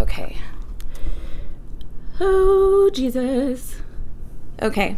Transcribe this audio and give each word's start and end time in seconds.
okay. 0.00 0.36
Oh, 2.20 2.90
Jesus. 2.92 3.76
Okay. 4.62 4.96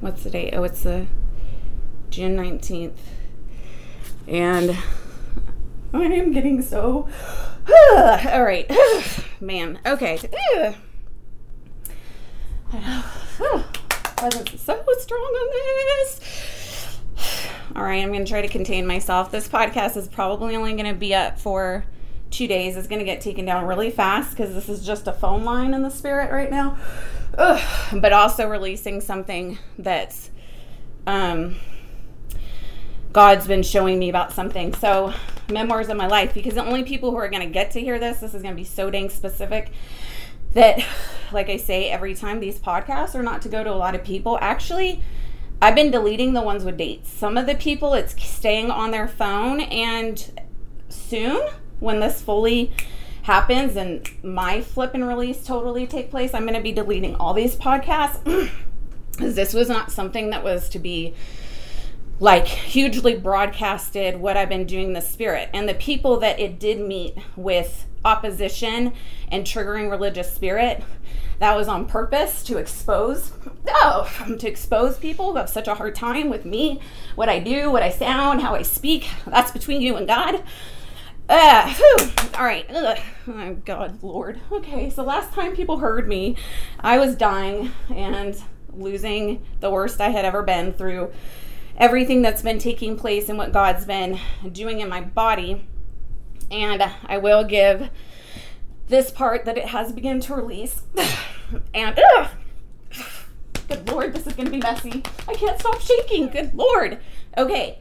What's 0.00 0.24
the 0.24 0.30
date? 0.30 0.54
Oh, 0.54 0.64
it's 0.64 0.82
the 0.82 1.06
June 2.10 2.36
19th. 2.36 2.96
And 4.26 4.70
I 5.92 6.02
am 6.04 6.32
getting 6.32 6.62
so. 6.62 7.08
All 7.92 8.42
right. 8.42 8.70
Man. 9.40 9.78
Okay. 9.84 10.18
I 12.72 13.64
wasn't 14.22 14.48
so 14.58 14.82
strong 14.98 15.20
on 15.20 15.50
this. 15.50 16.98
All 17.76 17.82
right. 17.82 18.02
I'm 18.02 18.10
going 18.10 18.24
to 18.24 18.30
try 18.30 18.40
to 18.40 18.48
contain 18.48 18.86
myself. 18.86 19.30
This 19.30 19.48
podcast 19.48 19.96
is 19.96 20.08
probably 20.08 20.56
only 20.56 20.72
going 20.72 20.86
to 20.86 20.98
be 20.98 21.14
up 21.14 21.38
for 21.38 21.84
two 22.32 22.48
days. 22.48 22.76
is 22.76 22.86
going 22.86 22.98
to 22.98 23.04
get 23.04 23.20
taken 23.20 23.44
down 23.44 23.66
really 23.66 23.90
fast 23.90 24.30
because 24.30 24.54
this 24.54 24.68
is 24.68 24.84
just 24.84 25.06
a 25.06 25.12
phone 25.12 25.44
line 25.44 25.74
in 25.74 25.82
the 25.82 25.90
spirit 25.90 26.32
right 26.32 26.50
now. 26.50 26.76
Ugh. 27.38 28.00
But 28.00 28.12
also 28.12 28.48
releasing 28.48 29.00
something 29.00 29.58
that's. 29.78 30.30
Um, 31.06 31.56
God's 33.12 33.46
been 33.46 33.62
showing 33.62 33.98
me 33.98 34.08
about 34.08 34.32
something. 34.32 34.72
So, 34.74 35.12
memoirs 35.50 35.88
of 35.90 35.96
my 35.98 36.06
life, 36.06 36.32
because 36.32 36.54
the 36.54 36.64
only 36.64 36.82
people 36.82 37.10
who 37.10 37.18
are 37.18 37.28
going 37.28 37.42
to 37.42 37.52
get 37.52 37.70
to 37.72 37.80
hear 37.80 37.98
this, 37.98 38.20
this 38.20 38.32
is 38.32 38.42
going 38.42 38.54
to 38.54 38.60
be 38.60 38.64
so 38.64 38.90
dang 38.90 39.10
specific 39.10 39.70
that, 40.54 40.82
like 41.32 41.50
I 41.50 41.58
say 41.58 41.90
every 41.90 42.14
time, 42.14 42.40
these 42.40 42.58
podcasts 42.58 43.14
are 43.14 43.22
not 43.22 43.42
to 43.42 43.48
go 43.48 43.62
to 43.62 43.70
a 43.70 43.76
lot 43.76 43.94
of 43.94 44.02
people. 44.02 44.38
Actually, 44.40 45.02
I've 45.60 45.74
been 45.74 45.90
deleting 45.90 46.32
the 46.32 46.42
ones 46.42 46.64
with 46.64 46.78
dates. 46.78 47.10
Some 47.10 47.36
of 47.36 47.46
the 47.46 47.54
people, 47.54 47.92
it's 47.94 48.20
staying 48.22 48.70
on 48.70 48.90
their 48.92 49.08
phone, 49.08 49.60
and 49.60 50.42
soon, 50.88 51.48
when 51.82 52.00
this 52.00 52.22
fully 52.22 52.72
happens 53.22 53.76
and 53.76 54.08
my 54.22 54.60
flip 54.60 54.94
and 54.94 55.06
release 55.06 55.44
totally 55.44 55.86
take 55.86 56.10
place, 56.10 56.32
I'm 56.32 56.42
going 56.42 56.54
to 56.54 56.60
be 56.60 56.72
deleting 56.72 57.16
all 57.16 57.34
these 57.34 57.56
podcasts. 57.56 58.50
Because 59.12 59.34
this 59.34 59.52
was 59.52 59.68
not 59.68 59.92
something 59.92 60.30
that 60.30 60.42
was 60.42 60.70
to 60.70 60.78
be 60.78 61.12
like 62.18 62.46
hugely 62.46 63.14
broadcasted 63.14 64.16
what 64.16 64.38
I've 64.38 64.48
been 64.48 64.64
doing 64.64 64.94
the 64.94 65.02
spirit. 65.02 65.50
And 65.52 65.68
the 65.68 65.74
people 65.74 66.18
that 66.20 66.40
it 66.40 66.58
did 66.58 66.80
meet 66.80 67.18
with 67.36 67.84
opposition 68.06 68.94
and 69.30 69.44
triggering 69.44 69.90
religious 69.90 70.32
spirit, 70.32 70.82
that 71.40 71.54
was 71.54 71.68
on 71.68 71.84
purpose 71.84 72.42
to 72.44 72.56
expose 72.56 73.32
oh, 73.68 74.36
to 74.38 74.48
expose 74.48 74.96
people 74.96 75.32
who 75.32 75.36
have 75.36 75.50
such 75.50 75.68
a 75.68 75.74
hard 75.74 75.94
time 75.94 76.30
with 76.30 76.46
me, 76.46 76.80
what 77.16 77.28
I 77.28 77.38
do, 77.38 77.70
what 77.70 77.82
I 77.82 77.90
sound, 77.90 78.40
how 78.40 78.54
I 78.54 78.62
speak. 78.62 79.08
That's 79.26 79.50
between 79.50 79.82
you 79.82 79.96
and 79.96 80.06
God. 80.06 80.42
Uh, 81.28 81.74
all 82.34 82.44
right. 82.44 82.66
Ugh. 82.70 82.98
Oh, 83.28 83.54
God, 83.64 84.02
Lord. 84.02 84.40
Okay, 84.50 84.90
so 84.90 85.02
last 85.02 85.32
time 85.32 85.54
people 85.54 85.78
heard 85.78 86.08
me, 86.08 86.36
I 86.80 86.98
was 86.98 87.16
dying 87.16 87.72
and 87.88 88.40
losing 88.72 89.42
the 89.60 89.70
worst 89.70 90.00
I 90.00 90.08
had 90.08 90.24
ever 90.24 90.42
been 90.42 90.72
through 90.72 91.12
everything 91.76 92.22
that's 92.22 92.42
been 92.42 92.58
taking 92.58 92.96
place 92.96 93.28
and 93.28 93.38
what 93.38 93.52
God's 93.52 93.84
been 93.84 94.18
doing 94.50 94.80
in 94.80 94.88
my 94.88 95.00
body. 95.00 95.66
And 96.50 96.82
I 97.06 97.18
will 97.18 97.44
give 97.44 97.90
this 98.88 99.10
part 99.10 99.44
that 99.46 99.56
it 99.56 99.66
has 99.66 99.92
begun 99.92 100.20
to 100.20 100.34
release. 100.34 100.82
and 101.74 101.98
ugh, 102.16 102.28
good 103.68 103.88
lord, 103.88 104.12
this 104.12 104.26
is 104.26 104.34
going 104.34 104.46
to 104.46 104.52
be 104.52 104.58
messy. 104.58 105.02
I 105.26 105.34
can't 105.34 105.58
stop 105.58 105.80
shaking. 105.80 106.28
Good 106.28 106.54
lord. 106.54 106.98
Okay. 107.38 107.78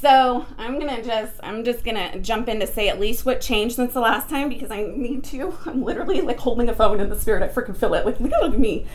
So 0.00 0.46
I'm 0.56 0.78
gonna 0.78 1.02
just 1.02 1.32
I'm 1.42 1.64
just 1.64 1.84
gonna 1.84 2.20
jump 2.20 2.48
in 2.48 2.60
to 2.60 2.66
say 2.68 2.88
at 2.88 3.00
least 3.00 3.26
what 3.26 3.40
changed 3.40 3.74
since 3.76 3.94
the 3.94 4.00
last 4.00 4.30
time 4.30 4.48
because 4.48 4.70
I 4.70 4.82
need 4.82 5.24
to. 5.24 5.58
I'm 5.66 5.82
literally 5.82 6.20
like 6.20 6.38
holding 6.38 6.68
a 6.68 6.74
phone 6.74 7.00
in 7.00 7.08
the 7.08 7.18
spirit. 7.18 7.42
I 7.42 7.48
freaking 7.48 7.76
feel 7.76 7.94
it. 7.94 8.06
Like 8.06 8.20
look 8.20 8.32
at 8.32 8.58
me. 8.58 8.86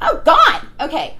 Oh 0.00 0.22
God. 0.24 0.62
Okay. 0.80 1.16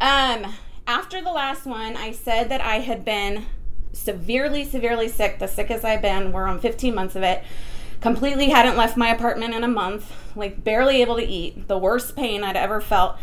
Um 0.00 0.52
after 0.86 1.22
the 1.22 1.32
last 1.32 1.64
one, 1.64 1.96
I 1.96 2.12
said 2.12 2.50
that 2.50 2.60
I 2.60 2.80
had 2.80 3.04
been 3.04 3.46
severely, 3.92 4.64
severely 4.64 5.08
sick, 5.08 5.38
the 5.38 5.48
sickest 5.48 5.84
I've 5.84 6.02
been. 6.02 6.30
We're 6.30 6.46
on 6.46 6.60
15 6.60 6.94
months 6.94 7.16
of 7.16 7.22
it. 7.22 7.42
Completely 8.02 8.50
hadn't 8.50 8.76
left 8.76 8.96
my 8.98 9.08
apartment 9.08 9.54
in 9.54 9.64
a 9.64 9.68
month, 9.68 10.12
like 10.36 10.62
barely 10.62 11.00
able 11.00 11.16
to 11.16 11.24
eat, 11.24 11.66
the 11.66 11.78
worst 11.78 12.14
pain 12.14 12.44
I'd 12.44 12.56
ever 12.56 12.82
felt. 12.82 13.16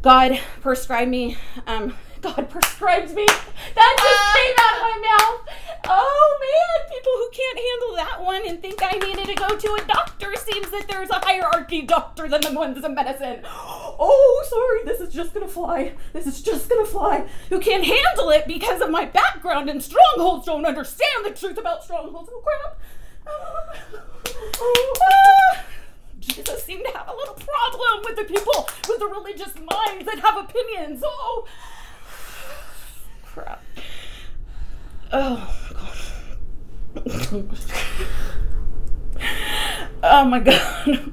God 0.00 0.40
prescribed 0.60 1.10
me 1.10 1.36
um, 1.66 1.94
God 2.20 2.50
prescribes 2.50 3.14
me. 3.14 3.26
That 3.26 3.96
just 3.98 4.22
uh, 4.22 4.34
came 4.34 4.54
out 4.58 4.76
of 4.76 4.82
my 4.82 4.98
mouth. 5.06 5.48
Oh 5.90 6.38
man, 6.40 6.78
people 6.92 7.12
who 7.16 7.30
can't 7.30 7.58
handle 7.58 7.94
that 7.96 8.20
one 8.24 8.46
and 8.46 8.60
think 8.60 8.80
I 8.82 8.98
needed 8.98 9.26
to 9.26 9.34
go 9.34 9.56
to 9.56 9.74
a 9.74 9.84
doctor 9.86 10.34
seems 10.36 10.70
that 10.70 10.86
there's 10.88 11.10
a 11.10 11.24
hierarchy 11.24 11.82
doctor 11.82 12.28
than 12.28 12.40
the 12.40 12.52
ones 12.52 12.84
in 12.84 12.94
medicine. 12.94 13.42
Oh, 13.44 14.44
sorry, 14.48 14.84
this 14.84 15.00
is 15.00 15.12
just 15.14 15.34
gonna 15.34 15.48
fly. 15.48 15.94
This 16.12 16.26
is 16.26 16.42
just 16.42 16.68
gonna 16.68 16.84
fly. 16.84 17.26
Who 17.50 17.60
can't 17.60 17.84
handle 17.84 18.30
it 18.30 18.46
because 18.46 18.80
of 18.80 18.90
my 18.90 19.04
background 19.04 19.70
and 19.70 19.82
strongholds 19.82 20.46
don't 20.46 20.66
understand 20.66 21.24
the 21.24 21.30
truth 21.30 21.58
about 21.58 21.84
strongholds. 21.84 22.28
Oh 22.32 22.40
crap. 22.40 22.78
Ah. 23.26 23.74
Jesus 26.20 26.62
seemed 26.62 26.84
to 26.84 26.92
have 26.96 27.08
a 27.08 27.14
little 27.14 27.34
problem 27.34 28.04
with 28.04 28.16
the 28.16 28.24
people 28.24 28.68
with 28.88 28.98
the 28.98 29.06
religious 29.06 29.54
minds 29.54 30.04
that 30.04 30.18
have 30.20 30.36
opinions. 30.36 31.02
Oh, 31.04 31.46
crap. 33.38 33.62
Oh, 35.12 35.54
God. 36.94 37.44
oh 40.02 40.24
my 40.24 40.40
God. 40.40 41.12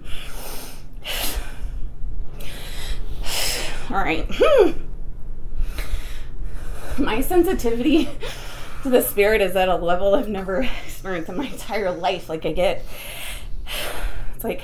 All 3.89 3.97
right. 3.97 4.25
Hmm. 4.29 4.71
My 6.97 7.21
sensitivity 7.21 8.09
to 8.83 8.89
the 8.89 9.01
spirit 9.01 9.41
is 9.41 9.55
at 9.55 9.69
a 9.69 9.75
level 9.75 10.15
I've 10.15 10.29
never 10.29 10.67
experienced 10.85 11.29
in 11.29 11.37
my 11.37 11.45
entire 11.45 11.91
life. 11.91 12.29
Like, 12.29 12.45
I 12.45 12.51
get, 12.51 12.83
it's 14.33 14.43
like, 14.43 14.63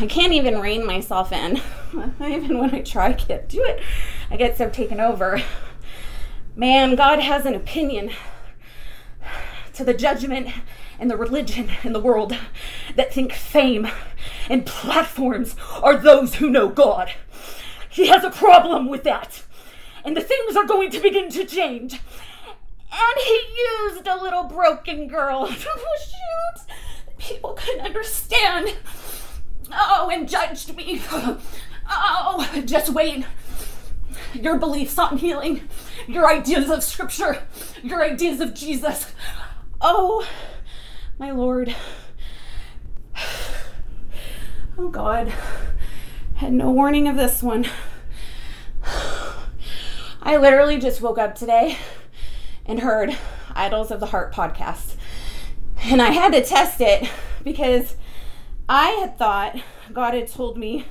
I 0.00 0.06
can't 0.06 0.32
even 0.32 0.60
rein 0.60 0.86
myself 0.86 1.32
in. 1.32 1.60
Even 2.20 2.58
when 2.58 2.74
I 2.74 2.82
try, 2.82 3.12
can't 3.12 3.48
do 3.48 3.64
it. 3.64 3.82
I 4.30 4.36
get 4.36 4.56
so 4.56 4.68
taken 4.70 5.00
over. 5.00 5.42
Man, 6.60 6.94
God 6.94 7.20
has 7.20 7.46
an 7.46 7.54
opinion 7.54 8.10
to 9.72 9.82
the 9.82 9.94
judgment 9.94 10.48
and 10.98 11.10
the 11.10 11.16
religion 11.16 11.70
in 11.82 11.94
the 11.94 12.00
world 12.00 12.36
that 12.94 13.14
think 13.14 13.32
fame 13.32 13.88
and 14.46 14.66
platforms 14.66 15.56
are 15.82 15.96
those 15.96 16.34
who 16.34 16.50
know 16.50 16.68
God. 16.68 17.14
He 17.88 18.08
has 18.08 18.24
a 18.24 18.30
problem 18.30 18.90
with 18.90 19.04
that. 19.04 19.42
And 20.04 20.14
the 20.14 20.20
things 20.20 20.54
are 20.54 20.66
going 20.66 20.90
to 20.90 21.00
begin 21.00 21.30
to 21.30 21.46
change. 21.46 21.94
And 21.94 23.24
he 23.24 23.40
used 23.56 24.06
a 24.06 24.22
little 24.22 24.44
broken 24.44 25.08
girl 25.08 25.46
to 25.48 25.54
shoot. 25.54 26.66
People 27.16 27.54
couldn't 27.54 27.86
understand. 27.86 28.76
Oh, 29.72 30.10
and 30.12 30.28
judged 30.28 30.76
me. 30.76 31.00
Oh, 31.92 32.62
just 32.66 32.90
wait 32.90 33.24
your 34.34 34.58
beliefs 34.58 34.98
on 34.98 35.18
healing, 35.18 35.68
your 36.10 36.28
ideas 36.28 36.68
of 36.68 36.82
scripture, 36.82 37.38
your 37.82 38.02
ideas 38.02 38.40
of 38.40 38.52
Jesus. 38.54 39.12
Oh, 39.80 40.26
my 41.18 41.30
Lord. 41.30 41.74
Oh, 44.76 44.88
God. 44.88 45.32
Had 46.34 46.52
no 46.52 46.70
warning 46.70 47.06
of 47.06 47.16
this 47.16 47.42
one. 47.42 47.66
I 50.22 50.36
literally 50.36 50.78
just 50.78 51.00
woke 51.00 51.18
up 51.18 51.34
today 51.34 51.78
and 52.66 52.80
heard 52.80 53.16
Idols 53.54 53.90
of 53.90 54.00
the 54.00 54.06
Heart 54.06 54.32
podcast. 54.32 54.96
And 55.82 56.02
I 56.02 56.10
had 56.10 56.32
to 56.32 56.44
test 56.44 56.80
it 56.80 57.08
because 57.44 57.96
I 58.68 58.90
had 59.00 59.16
thought 59.16 59.60
God 59.92 60.14
had 60.14 60.28
told 60.28 60.58
me 60.58 60.86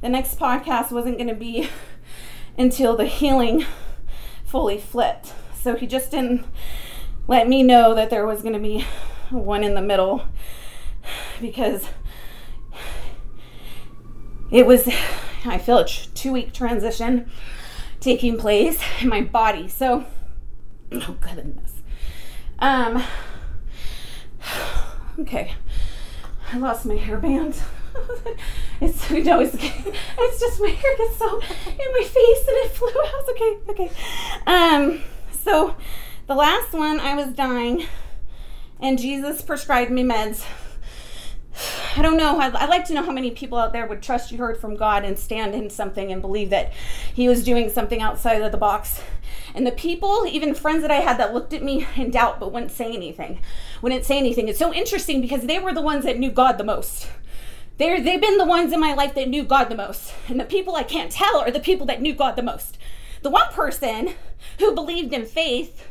the 0.00 0.08
next 0.08 0.38
podcast 0.38 0.90
wasn't 0.90 1.18
going 1.18 1.28
to 1.28 1.34
be 1.34 1.68
until 2.56 2.96
the 2.96 3.06
healing 3.06 3.64
fully 4.48 4.78
flipped. 4.78 5.34
So 5.54 5.76
he 5.76 5.86
just 5.86 6.10
didn't 6.10 6.44
let 7.26 7.46
me 7.48 7.62
know 7.62 7.94
that 7.94 8.10
there 8.10 8.26
was 8.26 8.42
going 8.42 8.54
to 8.54 8.58
be 8.58 8.84
one 9.30 9.62
in 9.62 9.74
the 9.74 9.82
middle 9.82 10.24
because 11.40 11.86
it 14.50 14.66
was, 14.66 14.88
I 15.44 15.58
feel 15.58 15.78
a 15.78 15.86
two 15.86 16.32
week 16.32 16.52
transition 16.52 17.30
taking 18.00 18.38
place 18.38 18.80
in 19.00 19.08
my 19.08 19.20
body. 19.20 19.68
So, 19.68 20.06
oh 20.92 21.16
goodness. 21.20 21.74
Um, 22.58 23.04
okay. 25.18 25.54
I 26.50 26.56
lost 26.56 26.86
my 26.86 26.96
hairband. 26.96 27.60
it's 28.80 29.10
you 29.10 29.24
know 29.24 29.40
it's 29.40 29.54
it's 29.54 30.40
just 30.40 30.60
my 30.60 30.68
hair 30.68 30.96
gets 30.96 31.16
so 31.16 31.40
in 31.40 31.92
my 31.92 32.04
face 32.04 32.48
and 32.48 32.56
it 32.56 32.70
flew 32.70 32.88
out. 32.88 33.28
Okay, 33.30 33.58
okay. 33.68 33.90
Um, 34.46 35.02
so 35.30 35.76
the 36.26 36.34
last 36.34 36.72
one 36.72 37.00
I 37.00 37.14
was 37.14 37.34
dying, 37.34 37.86
and 38.80 38.98
Jesus 38.98 39.42
prescribed 39.42 39.90
me 39.90 40.02
meds. 40.02 40.44
I 41.96 42.02
don't 42.02 42.16
know. 42.16 42.38
I'd, 42.38 42.54
I'd, 42.54 42.68
like 42.68 42.84
to 42.86 42.94
know 42.94 43.02
how 43.02 43.10
many 43.10 43.32
people 43.32 43.58
out 43.58 43.72
there 43.72 43.86
would 43.86 44.02
trust 44.02 44.30
you 44.30 44.38
heard 44.38 44.60
from 44.60 44.76
God 44.76 45.04
and 45.04 45.18
stand 45.18 45.54
in 45.54 45.70
something 45.70 46.12
and 46.12 46.22
believe 46.22 46.50
that 46.50 46.72
He 47.12 47.28
was 47.28 47.42
doing 47.42 47.68
something 47.70 48.00
outside 48.00 48.42
of 48.42 48.52
the 48.52 48.58
box. 48.58 49.00
And 49.54 49.66
the 49.66 49.72
people, 49.72 50.24
even 50.26 50.54
friends 50.54 50.82
that 50.82 50.90
I 50.90 51.00
had 51.00 51.18
that 51.18 51.34
looked 51.34 51.52
at 51.52 51.62
me 51.62 51.86
in 51.96 52.10
doubt 52.10 52.38
but 52.38 52.52
wouldn't 52.52 52.70
say 52.70 52.92
anything, 52.92 53.40
wouldn't 53.82 54.04
say 54.04 54.18
anything. 54.18 54.48
It's 54.48 54.58
so 54.58 54.72
interesting 54.72 55.20
because 55.20 55.42
they 55.42 55.58
were 55.58 55.74
the 55.74 55.82
ones 55.82 56.04
that 56.04 56.18
knew 56.18 56.30
God 56.30 56.58
the 56.58 56.64
most. 56.64 57.08
They're, 57.78 58.00
they've 58.00 58.20
been 58.20 58.38
the 58.38 58.44
ones 58.44 58.72
in 58.72 58.80
my 58.80 58.92
life 58.92 59.14
that 59.14 59.28
knew 59.28 59.44
God 59.44 59.68
the 59.68 59.76
most. 59.76 60.12
And 60.28 60.38
the 60.38 60.44
people 60.44 60.74
I 60.74 60.82
can't 60.82 61.12
tell 61.12 61.38
are 61.38 61.50
the 61.50 61.60
people 61.60 61.86
that 61.86 62.02
knew 62.02 62.12
God 62.12 62.34
the 62.34 62.42
most. 62.42 62.76
The 63.22 63.30
one 63.30 63.48
person 63.52 64.14
who 64.58 64.74
believed 64.74 65.12
in 65.12 65.24
faith 65.26 65.84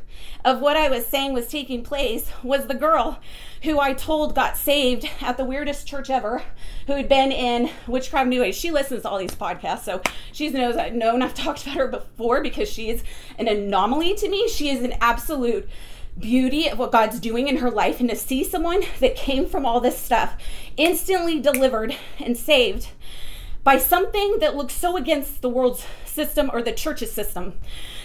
of 0.43 0.61
what 0.61 0.77
I 0.77 0.89
was 0.89 1.05
saying 1.07 1.33
was 1.33 1.47
taking 1.47 1.83
place 1.83 2.29
was 2.43 2.67
the 2.67 2.73
girl 2.73 3.19
who 3.63 3.79
I 3.79 3.93
told 3.93 4.35
got 4.35 4.57
saved 4.57 5.09
at 5.21 5.37
the 5.37 5.43
weirdest 5.43 5.87
church 5.87 6.09
ever, 6.09 6.43
who 6.87 6.93
had 6.93 7.09
been 7.09 7.31
in 7.31 7.69
Witchcraft 7.87 8.29
New 8.29 8.43
Age. 8.43 8.55
She 8.55 8.71
listens 8.71 9.01
to 9.01 9.09
all 9.09 9.17
these 9.17 9.35
podcasts, 9.35 9.83
so 9.83 10.01
she 10.31 10.49
knows 10.49 10.77
I 10.77 10.89
know 10.89 11.15
and 11.15 11.23
I've 11.23 11.33
talked 11.35 11.63
about 11.63 11.77
her 11.77 11.87
before 11.87 12.41
because 12.41 12.69
she 12.69 12.89
is 12.89 13.03
an 13.37 13.47
anomaly 13.47 14.15
to 14.15 14.29
me. 14.29 14.47
She 14.47 14.69
is 14.69 14.83
an 14.83 14.93
absolute 15.01 15.67
beauty 16.19 16.67
of 16.67 16.79
what 16.79 16.91
God's 16.91 17.19
doing 17.19 17.47
in 17.47 17.57
her 17.57 17.69
life 17.69 17.99
and 17.99 18.09
to 18.09 18.15
see 18.15 18.43
someone 18.43 18.83
that 18.99 19.15
came 19.15 19.45
from 19.45 19.65
all 19.65 19.79
this 19.79 19.97
stuff 19.97 20.35
instantly 20.75 21.39
delivered 21.39 21.95
and 22.19 22.37
saved 22.37 22.89
by 23.67 23.77
something 23.77 24.37
that 24.39 24.55
looks 24.55 24.73
so 24.73 24.95
against 24.95 25.41
the 25.41 25.49
world's 25.49 25.85
system 26.05 26.49
or 26.53 26.61
the 26.61 26.71
church's 26.71 27.11
system. 27.11 27.51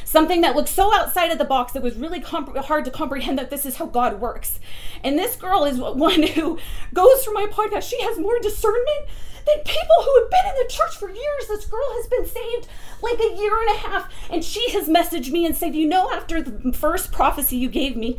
Something 0.05 0.41
that 0.41 0.57
looked 0.57 0.69
so 0.69 0.93
outside 0.93 1.31
of 1.31 1.39
the 1.39 1.45
box 1.45 1.73
that 1.73 1.85
was 1.85 1.95
really 1.95 2.19
comp- 2.19 2.57
hard 2.57 2.85
to 2.85 2.91
comprehend 2.91 3.39
that 3.39 3.49
this 3.49 3.65
is 3.65 3.77
how 3.77 3.87
God 3.87 4.21
works. 4.21 4.59
And 5.05 5.17
this 5.17 5.37
girl 5.37 5.63
is 5.63 5.79
one 5.79 6.25
who 6.25 6.59
goes 6.93 7.23
through 7.23 7.35
my 7.35 7.47
podcast. 7.47 7.89
She 7.89 8.03
has 8.03 8.19
more 8.19 8.41
discernment 8.41 9.07
than 9.47 9.59
people 9.59 10.03
who 10.03 10.21
have 10.21 10.31
been 10.31 10.51
in 10.51 10.57
the 10.65 10.69
church 10.69 10.97
for 10.97 11.09
years. 11.09 11.47
This 11.47 11.65
girl 11.67 11.93
has 11.93 12.09
been 12.09 12.27
saved 12.27 12.67
like 13.01 13.21
a 13.21 13.37
year 13.37 13.57
and 13.61 13.77
a 13.77 13.79
half, 13.79 14.13
and 14.31 14.43
she 14.43 14.69
has 14.73 14.89
messaged 14.89 15.31
me 15.31 15.47
and 15.47 15.57
said, 15.57 15.77
"You 15.77 15.87
know, 15.87 16.11
after 16.11 16.43
the 16.43 16.73
first 16.73 17.13
prophecy 17.13 17.57
you 17.57 17.69
gave 17.69 17.97
me." 17.97 18.19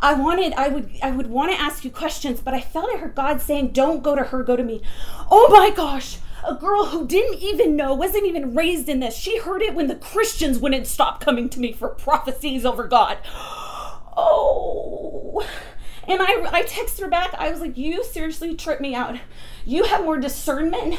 I 0.00 0.14
wanted, 0.14 0.52
I 0.54 0.66
would, 0.66 0.90
I 1.00 1.12
would 1.12 1.28
want 1.28 1.52
to 1.52 1.60
ask 1.60 1.84
you 1.84 1.90
questions, 1.92 2.40
but 2.40 2.54
I 2.54 2.60
felt 2.60 2.90
I 2.92 2.98
heard 2.98 3.14
God 3.14 3.40
saying, 3.40 3.68
"Don't 3.68 4.02
go 4.02 4.16
to 4.16 4.24
her, 4.24 4.42
go 4.42 4.56
to 4.56 4.64
me." 4.64 4.82
Oh 5.30 5.46
my 5.48 5.70
gosh! 5.70 6.18
A 6.44 6.54
girl 6.54 6.86
who 6.86 7.06
didn't 7.06 7.40
even 7.40 7.76
know, 7.76 7.94
wasn't 7.94 8.26
even 8.26 8.54
raised 8.54 8.88
in 8.88 9.00
this. 9.00 9.16
She 9.16 9.38
heard 9.38 9.62
it 9.62 9.74
when 9.74 9.86
the 9.86 9.94
Christians 9.94 10.58
wouldn't 10.58 10.86
stop 10.86 11.20
coming 11.20 11.48
to 11.50 11.60
me 11.60 11.72
for 11.72 11.88
prophecies 11.88 12.64
over 12.64 12.86
God. 12.86 13.18
Oh. 14.14 15.42
And 16.06 16.20
I, 16.20 16.58
I 16.58 16.62
texted 16.64 17.00
her 17.00 17.08
back. 17.08 17.32
I 17.38 17.50
was 17.50 17.60
like, 17.60 17.78
"You 17.78 18.04
seriously 18.04 18.54
tripped 18.54 18.80
me 18.80 18.94
out. 18.94 19.16
You 19.64 19.84
have 19.84 20.04
more 20.04 20.18
discernment, 20.18 20.98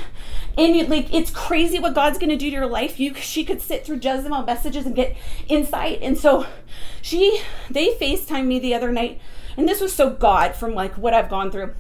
and 0.58 0.90
like 0.90 1.14
it's 1.14 1.30
crazy 1.30 1.78
what 1.78 1.94
God's 1.94 2.18
gonna 2.18 2.38
do 2.38 2.50
to 2.50 2.56
your 2.56 2.66
life. 2.66 3.00
You, 3.00 3.14
she 3.16 3.44
could 3.44 3.62
sit 3.62 3.86
through 3.86 3.98
Jezebel 3.98 4.44
messages 4.44 4.86
and 4.86 4.96
get 4.96 5.16
insight. 5.48 6.00
And 6.02 6.18
so, 6.18 6.48
she, 7.02 7.42
they 7.70 7.94
Facetime 7.96 8.48
me 8.48 8.60
the 8.60 8.74
other 8.74 8.92
night, 8.92 9.20
and 9.58 9.68
this 9.68 9.82
was 9.82 9.94
so 9.94 10.10
God 10.10 10.56
from 10.56 10.74
like 10.74 10.98
what 10.98 11.14
I've 11.14 11.30
gone 11.30 11.52
through. 11.52 11.74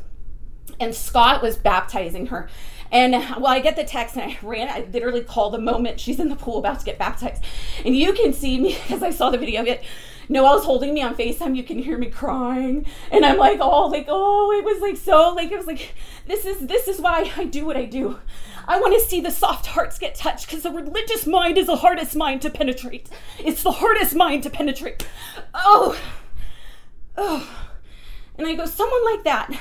And 0.79 0.93
Scott 0.93 1.41
was 1.41 1.55
baptizing 1.55 2.27
her, 2.27 2.49
and 2.93 3.13
well, 3.13 3.47
I 3.47 3.59
get 3.59 3.75
the 3.75 3.83
text 3.83 4.15
and 4.15 4.31
I 4.31 4.37
ran, 4.43 4.69
I 4.69 4.87
literally 4.93 5.21
called 5.21 5.55
the 5.55 5.59
moment 5.59 5.99
she's 5.99 6.19
in 6.19 6.29
the 6.29 6.35
pool 6.35 6.59
about 6.59 6.79
to 6.79 6.85
get 6.85 6.99
baptized. 6.99 7.43
And 7.83 7.97
you 7.97 8.13
can 8.13 8.33
see 8.33 8.61
me 8.61 8.77
because 8.83 9.01
I 9.01 9.09
saw 9.09 9.31
the 9.31 9.37
video 9.39 9.61
of 9.61 9.67
it. 9.67 9.83
Noelle's 10.29 10.63
holding 10.63 10.93
me 10.93 11.01
on 11.01 11.15
FaceTime. 11.15 11.55
You 11.55 11.63
can 11.63 11.79
hear 11.79 11.97
me 11.97 12.05
crying. 12.05 12.85
And 13.11 13.25
I'm 13.25 13.37
like, 13.37 13.57
oh, 13.59 13.87
like, 13.87 14.05
oh, 14.07 14.51
it 14.51 14.63
was 14.63 14.79
like 14.79 14.95
so, 14.95 15.33
like, 15.33 15.51
it 15.51 15.57
was 15.57 15.65
like, 15.65 15.95
this 16.27 16.45
is, 16.45 16.67
this 16.67 16.87
is 16.87 17.01
why 17.01 17.29
I 17.35 17.45
do 17.45 17.65
what 17.65 17.75
I 17.75 17.85
do. 17.85 18.19
I 18.67 18.79
want 18.79 18.93
to 18.93 19.05
see 19.05 19.19
the 19.19 19.31
soft 19.31 19.65
hearts 19.65 19.97
get 19.97 20.15
touched 20.15 20.45
because 20.47 20.63
the 20.63 20.71
religious 20.71 21.25
mind 21.25 21.57
is 21.57 21.65
the 21.65 21.77
hardest 21.77 22.15
mind 22.15 22.43
to 22.43 22.49
penetrate. 22.49 23.09
It's 23.39 23.63
the 23.63 23.71
hardest 23.71 24.15
mind 24.15 24.43
to 24.43 24.49
penetrate. 24.51 25.05
Oh, 25.53 25.99
oh. 27.17 27.49
And 28.37 28.47
I 28.47 28.53
go, 28.53 28.65
someone 28.65 29.03
like 29.03 29.23
that 29.23 29.59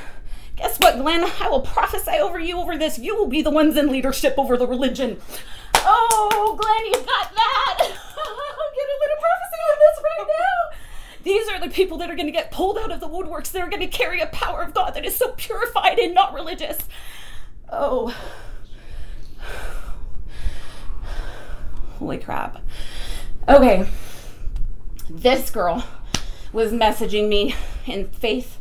Guess 0.57 0.79
what, 0.79 0.99
Glenn? 0.99 1.25
I 1.41 1.49
will 1.49 1.63
prophesy 1.63 2.19
over 2.19 2.39
you 2.39 2.59
over 2.59 2.77
this. 2.77 2.99
You 2.99 3.17
will 3.17 3.27
be 3.27 3.43
the 3.43 3.51
ones 3.51 3.77
in 3.77 3.89
leadership 3.91 4.35
over 4.37 4.57
the 4.57 4.67
religion. 4.67 5.21
Oh, 5.75 6.59
Glenn, 6.61 6.87
you've 6.87 7.07
got 7.07 7.35
that. 7.35 7.79
Getting 7.79 7.89
a 7.89 9.01
little 9.01 9.17
prophecy 9.21 9.59
on 9.71 9.79
this 9.81 10.03
right 10.05 10.27
now. 10.29 10.79
These 11.25 11.49
are 11.49 11.61
the 11.61 11.69
people 11.73 11.99
that 11.99 12.11
are 12.11 12.17
going 12.17 12.27
to 12.27 12.33
get 12.33 12.51
pulled 12.51 12.79
out 12.79 12.93
of 12.93 13.01
the 13.01 13.09
woodworks. 13.09 13.51
They're 13.51 13.69
going 13.69 13.81
to 13.81 13.87
carry 13.87 14.21
a 14.21 14.27
power 14.27 14.63
of 14.63 14.75
God 14.75 14.95
that 14.95 15.05
is 15.05 15.17
so 15.17 15.33
purified 15.33 15.99
and 15.99 16.15
not 16.15 16.35
religious. 16.35 16.79
Oh. 17.71 18.15
Holy 21.99 22.19
crap. 22.19 22.61
Okay. 23.49 23.89
This 25.09 25.51
girl 25.51 25.85
was 26.53 26.73
messaging 26.73 27.29
me 27.29 27.55
in 27.87 28.09
faith 28.09 28.59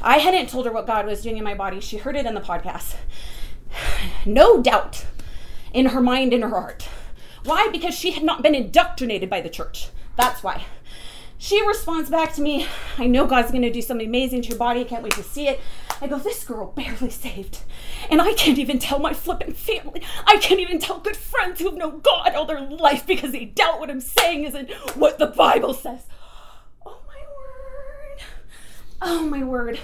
I 0.00 0.18
hadn't 0.18 0.48
told 0.48 0.66
her 0.66 0.72
what 0.72 0.86
God 0.86 1.06
was 1.06 1.22
doing 1.22 1.36
in 1.36 1.44
my 1.44 1.54
body. 1.54 1.80
She 1.80 1.98
heard 1.98 2.16
it 2.16 2.26
in 2.26 2.34
the 2.34 2.40
podcast. 2.40 2.96
No 4.24 4.62
doubt 4.62 5.04
in 5.72 5.86
her 5.86 6.00
mind 6.00 6.32
and 6.32 6.42
her 6.42 6.50
heart. 6.50 6.88
Why? 7.44 7.68
Because 7.70 7.94
she 7.94 8.12
had 8.12 8.22
not 8.22 8.42
been 8.42 8.54
indoctrinated 8.54 9.28
by 9.28 9.40
the 9.40 9.50
church. 9.50 9.88
That's 10.16 10.42
why. 10.42 10.64
She 11.40 11.64
responds 11.66 12.10
back 12.10 12.32
to 12.34 12.42
me, 12.42 12.66
I 12.98 13.06
know 13.06 13.26
God's 13.26 13.52
going 13.52 13.62
to 13.62 13.70
do 13.70 13.80
something 13.80 14.06
amazing 14.06 14.42
to 14.42 14.48
your 14.48 14.58
body. 14.58 14.80
I 14.80 14.84
can't 14.84 15.04
wait 15.04 15.12
to 15.14 15.22
see 15.22 15.46
it. 15.46 15.60
I 16.00 16.08
go, 16.08 16.18
This 16.18 16.42
girl 16.42 16.72
barely 16.76 17.10
saved. 17.10 17.60
And 18.10 18.20
I 18.20 18.34
can't 18.34 18.58
even 18.58 18.78
tell 18.80 18.98
my 18.98 19.14
flippin' 19.14 19.54
family. 19.54 20.02
I 20.26 20.38
can't 20.38 20.60
even 20.60 20.80
tell 20.80 20.98
good 20.98 21.16
friends 21.16 21.60
who 21.60 21.66
have 21.66 21.76
known 21.76 22.00
God 22.00 22.34
all 22.34 22.44
their 22.44 22.60
life 22.60 23.06
because 23.06 23.30
they 23.32 23.44
doubt 23.44 23.78
what 23.78 23.90
I'm 23.90 24.00
saying 24.00 24.44
isn't 24.44 24.70
what 24.96 25.18
the 25.18 25.26
Bible 25.28 25.74
says. 25.74 26.02
Oh 29.00 29.22
my 29.24 29.44
word. 29.44 29.78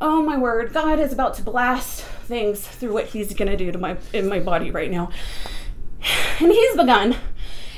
Oh 0.00 0.22
my 0.22 0.36
word. 0.36 0.72
God 0.72 0.98
is 0.98 1.12
about 1.12 1.34
to 1.34 1.42
blast 1.42 2.02
things 2.02 2.66
through 2.66 2.92
what 2.92 3.06
he's 3.06 3.34
going 3.34 3.50
to 3.50 3.56
do 3.56 3.70
to 3.70 3.78
my 3.78 3.96
in 4.12 4.28
my 4.28 4.40
body 4.40 4.70
right 4.70 4.90
now. 4.90 5.10
And 6.40 6.50
he's 6.50 6.76
begun 6.76 7.16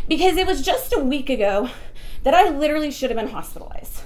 because 0.08 0.38
it 0.38 0.46
was 0.46 0.62
just 0.62 0.94
a 0.94 0.98
week 0.98 1.28
ago 1.28 1.68
that 2.22 2.32
I 2.32 2.48
literally 2.48 2.90
should 2.90 3.10
have 3.10 3.18
been 3.18 3.28
hospitalized. 3.28 4.00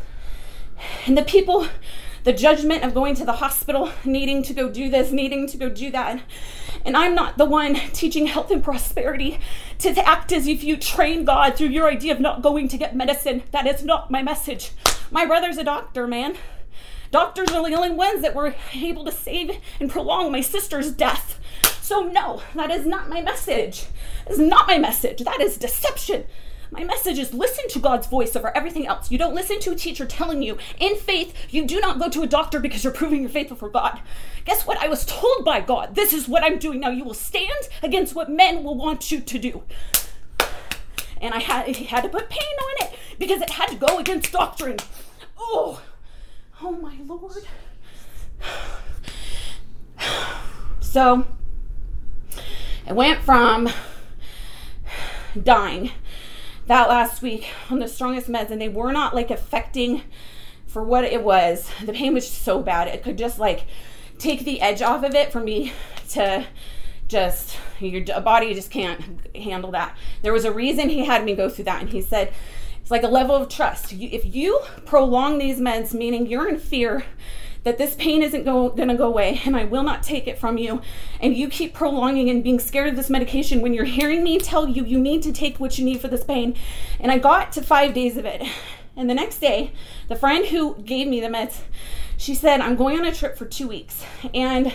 And 1.07 1.17
the 1.17 1.23
people 1.23 1.69
the 2.25 2.33
judgment 2.33 2.85
of 2.85 2.93
going 2.93 3.15
to 3.15 3.25
the 3.25 3.33
hospital, 3.33 3.91
needing 4.05 4.43
to 4.43 4.53
go 4.53 4.69
do 4.69 4.91
this, 4.91 5.11
needing 5.11 5.47
to 5.47 5.57
go 5.57 5.71
do 5.71 5.91
that. 5.91 6.21
And 6.85 6.97
I'm 6.97 7.15
not 7.15 7.39
the 7.39 7.45
one 7.45 7.75
teaching 7.93 8.27
health 8.27 8.51
and 8.51 8.63
prosperity 8.63 9.39
to 9.79 9.91
act 10.07 10.33
as 10.33 10.47
if 10.47 10.63
you 10.63 10.77
train 10.77 11.25
God 11.25 11.55
through 11.55 11.69
your 11.69 11.89
idea 11.89 12.13
of 12.13 12.21
not 12.21 12.43
going 12.43 12.69
to 12.69 12.77
get 12.77 12.95
medicine. 12.95 13.45
That 13.53 13.67
is 13.67 13.83
not 13.83 14.11
my 14.11 14.23
message. 14.23 14.73
My 15.11 15.25
brother's 15.25 15.59
a 15.59 15.65
doctor, 15.65 16.07
man. 16.07 16.37
Doctors 17.11 17.51
are 17.51 17.67
the 17.69 17.75
only 17.75 17.91
ones 17.91 18.21
that 18.21 18.35
were 18.35 18.55
able 18.75 19.05
to 19.07 19.13
save 19.13 19.59
and 19.81 19.91
prolong 19.91 20.31
my 20.31 20.43
sister's 20.43 20.93
death. 20.93 21.41
So, 21.81 22.03
no, 22.03 22.43
that 22.55 22.71
is 22.71 22.85
not 22.85 23.09
my 23.09 23.23
message. 23.23 23.87
Is 24.29 24.39
not 24.39 24.67
my 24.67 24.77
message. 24.77 25.21
That 25.21 25.41
is 25.41 25.57
deception. 25.57 26.25
My 26.71 26.85
message 26.85 27.19
is 27.19 27.33
listen 27.33 27.67
to 27.69 27.79
God's 27.79 28.07
voice 28.07 28.37
over 28.37 28.55
everything 28.55 28.87
else. 28.87 29.11
You 29.11 29.17
don't 29.17 29.35
listen 29.35 29.59
to 29.61 29.73
a 29.73 29.75
teacher 29.75 30.05
telling 30.05 30.43
you 30.43 30.59
in 30.79 30.97
faith, 30.97 31.35
you 31.49 31.65
do 31.65 31.81
not 31.81 31.99
go 31.99 32.11
to 32.11 32.23
a 32.23 32.27
doctor 32.27 32.61
because 32.61 32.85
you're 32.85 32.93
proving 32.93 33.23
you're 33.23 33.31
faithful 33.31 33.57
for 33.57 33.71
God. 33.71 34.01
Guess 34.45 34.67
what? 34.67 34.77
I 34.77 34.89
was 34.89 35.07
told 35.07 35.47
by 35.47 35.63
God, 35.63 35.95
this 35.95 36.13
is 36.13 36.29
what 36.29 36.45
I'm 36.45 36.59
doing 36.59 36.81
now. 36.81 36.91
You 36.91 37.05
will 37.05 37.15
stand 37.15 37.69
against 37.83 38.15
what 38.15 38.31
men 38.31 38.63
will 38.65 38.75
want 38.75 39.11
you 39.11 39.21
to 39.21 39.39
do. 39.39 39.63
And 41.21 41.35
I 41.35 41.39
had, 41.39 41.75
had 41.75 42.03
to 42.03 42.09
put 42.09 42.29
pain 42.29 42.41
on 42.41 42.87
it 42.87 42.99
because 43.19 43.41
it 43.41 43.51
had 43.51 43.69
to 43.71 43.77
go 43.77 43.99
against 43.99 44.33
doctrine. 44.33 44.79
Oh, 45.39 45.83
oh 46.63 46.73
my 46.73 46.97
Lord. 47.07 47.45
So, 50.81 51.27
it 52.87 52.95
went 52.95 53.21
from 53.23 53.69
dying 55.43 55.91
that 56.67 56.89
last 56.89 57.23
week 57.23 57.49
on 57.71 57.79
the 57.79 57.89
strongest 57.89 58.29
meds, 58.29 58.51
and 58.51 58.61
they 58.61 58.69
were 58.69 58.93
not 58.93 59.15
like 59.15 59.31
affecting 59.31 60.03
for 60.67 60.83
what 60.83 61.05
it 61.05 61.23
was. 61.23 61.71
The 61.85 61.93
pain 61.93 62.15
was 62.15 62.29
so 62.29 62.63
bad, 62.63 62.89
it 62.89 63.03
could 63.03 63.19
just 63.19 63.39
like 63.39 63.67
take 64.19 64.45
the 64.45 64.61
edge 64.61 64.83
off 64.83 65.03
of 65.03 65.15
it 65.15 65.33
for 65.33 65.41
me 65.41 65.73
to 66.11 66.47
just 67.09 67.57
your 67.81 68.03
body 68.21 68.55
just 68.55 68.71
can't 68.71 69.27
handle 69.35 69.71
that. 69.73 69.97
There 70.23 70.33
was 70.33 70.45
a 70.45 70.53
reason 70.53 70.89
he 70.89 71.05
had 71.05 71.25
me 71.25 71.35
go 71.35 71.49
through 71.49 71.65
that, 71.65 71.81
and 71.81 71.91
he 71.91 72.03
said 72.03 72.33
it's 72.81 72.91
like 72.91 73.03
a 73.03 73.09
level 73.09 73.37
of 73.37 73.49
trust. 73.49 73.93
if 73.93 74.35
you 74.35 74.61
prolong 74.87 75.39
these 75.39 75.61
meds, 75.61 75.93
meaning 75.93 76.27
you're 76.27 76.49
in 76.49 76.59
fear 76.59 77.05
that 77.65 77.77
this 77.77 77.95
pain 77.97 78.23
isn't 78.23 78.45
going 78.45 78.89
to 78.89 78.95
go 78.95 79.07
away 79.07 79.43
and 79.45 79.55
I 79.55 79.65
will 79.65 79.83
not 79.83 80.03
take 80.03 80.27
it 80.27 80.39
from 80.39 80.57
you. 80.57 80.81
And 81.21 81.37
you 81.37 81.49
keep 81.49 81.75
prolonging 81.75 82.31
and 82.31 82.43
being 82.43 82.59
scared 82.59 82.89
of 82.89 82.97
this 82.97 83.11
medication 83.11 83.61
when 83.61 83.75
you're 83.75 83.85
hearing 83.85 84.25
me 84.25 84.39
tell 84.39 84.67
you 84.67 84.87
you 84.87 84.99
need 84.99 85.23
to 85.25 85.33
take 85.33 85.61
what 85.61 85.79
you 85.79 85.85
need 85.85 86.01
for 86.01 86.09
this 86.09 86.25
pain. 86.25 86.57
And 86.99 87.13
I 87.13 87.19
got 87.19 87.53
to 87.53 87.63
five 87.63 87.93
days 87.93 88.17
of 88.17 88.25
it. 88.25 88.43
And 88.97 89.09
the 89.09 89.15
next 89.15 89.39
day, 89.39 89.73
the 90.09 90.17
friend 90.17 90.47
who 90.47 90.77
gave 90.77 91.07
me 91.07 91.21
the 91.21 91.29
meds, 91.29 91.61
she 92.17 92.35
said, 92.35 92.61
I'm 92.61 92.75
going 92.75 92.99
on 92.99 93.05
a 93.05 93.15
trip 93.15 93.37
for 93.37 93.45
two 93.45 93.69
weeks 93.69 94.03
and 94.35 94.73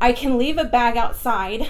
I 0.00 0.12
can 0.12 0.38
leave 0.38 0.58
a 0.58 0.64
bag 0.64 0.96
outside 0.96 1.68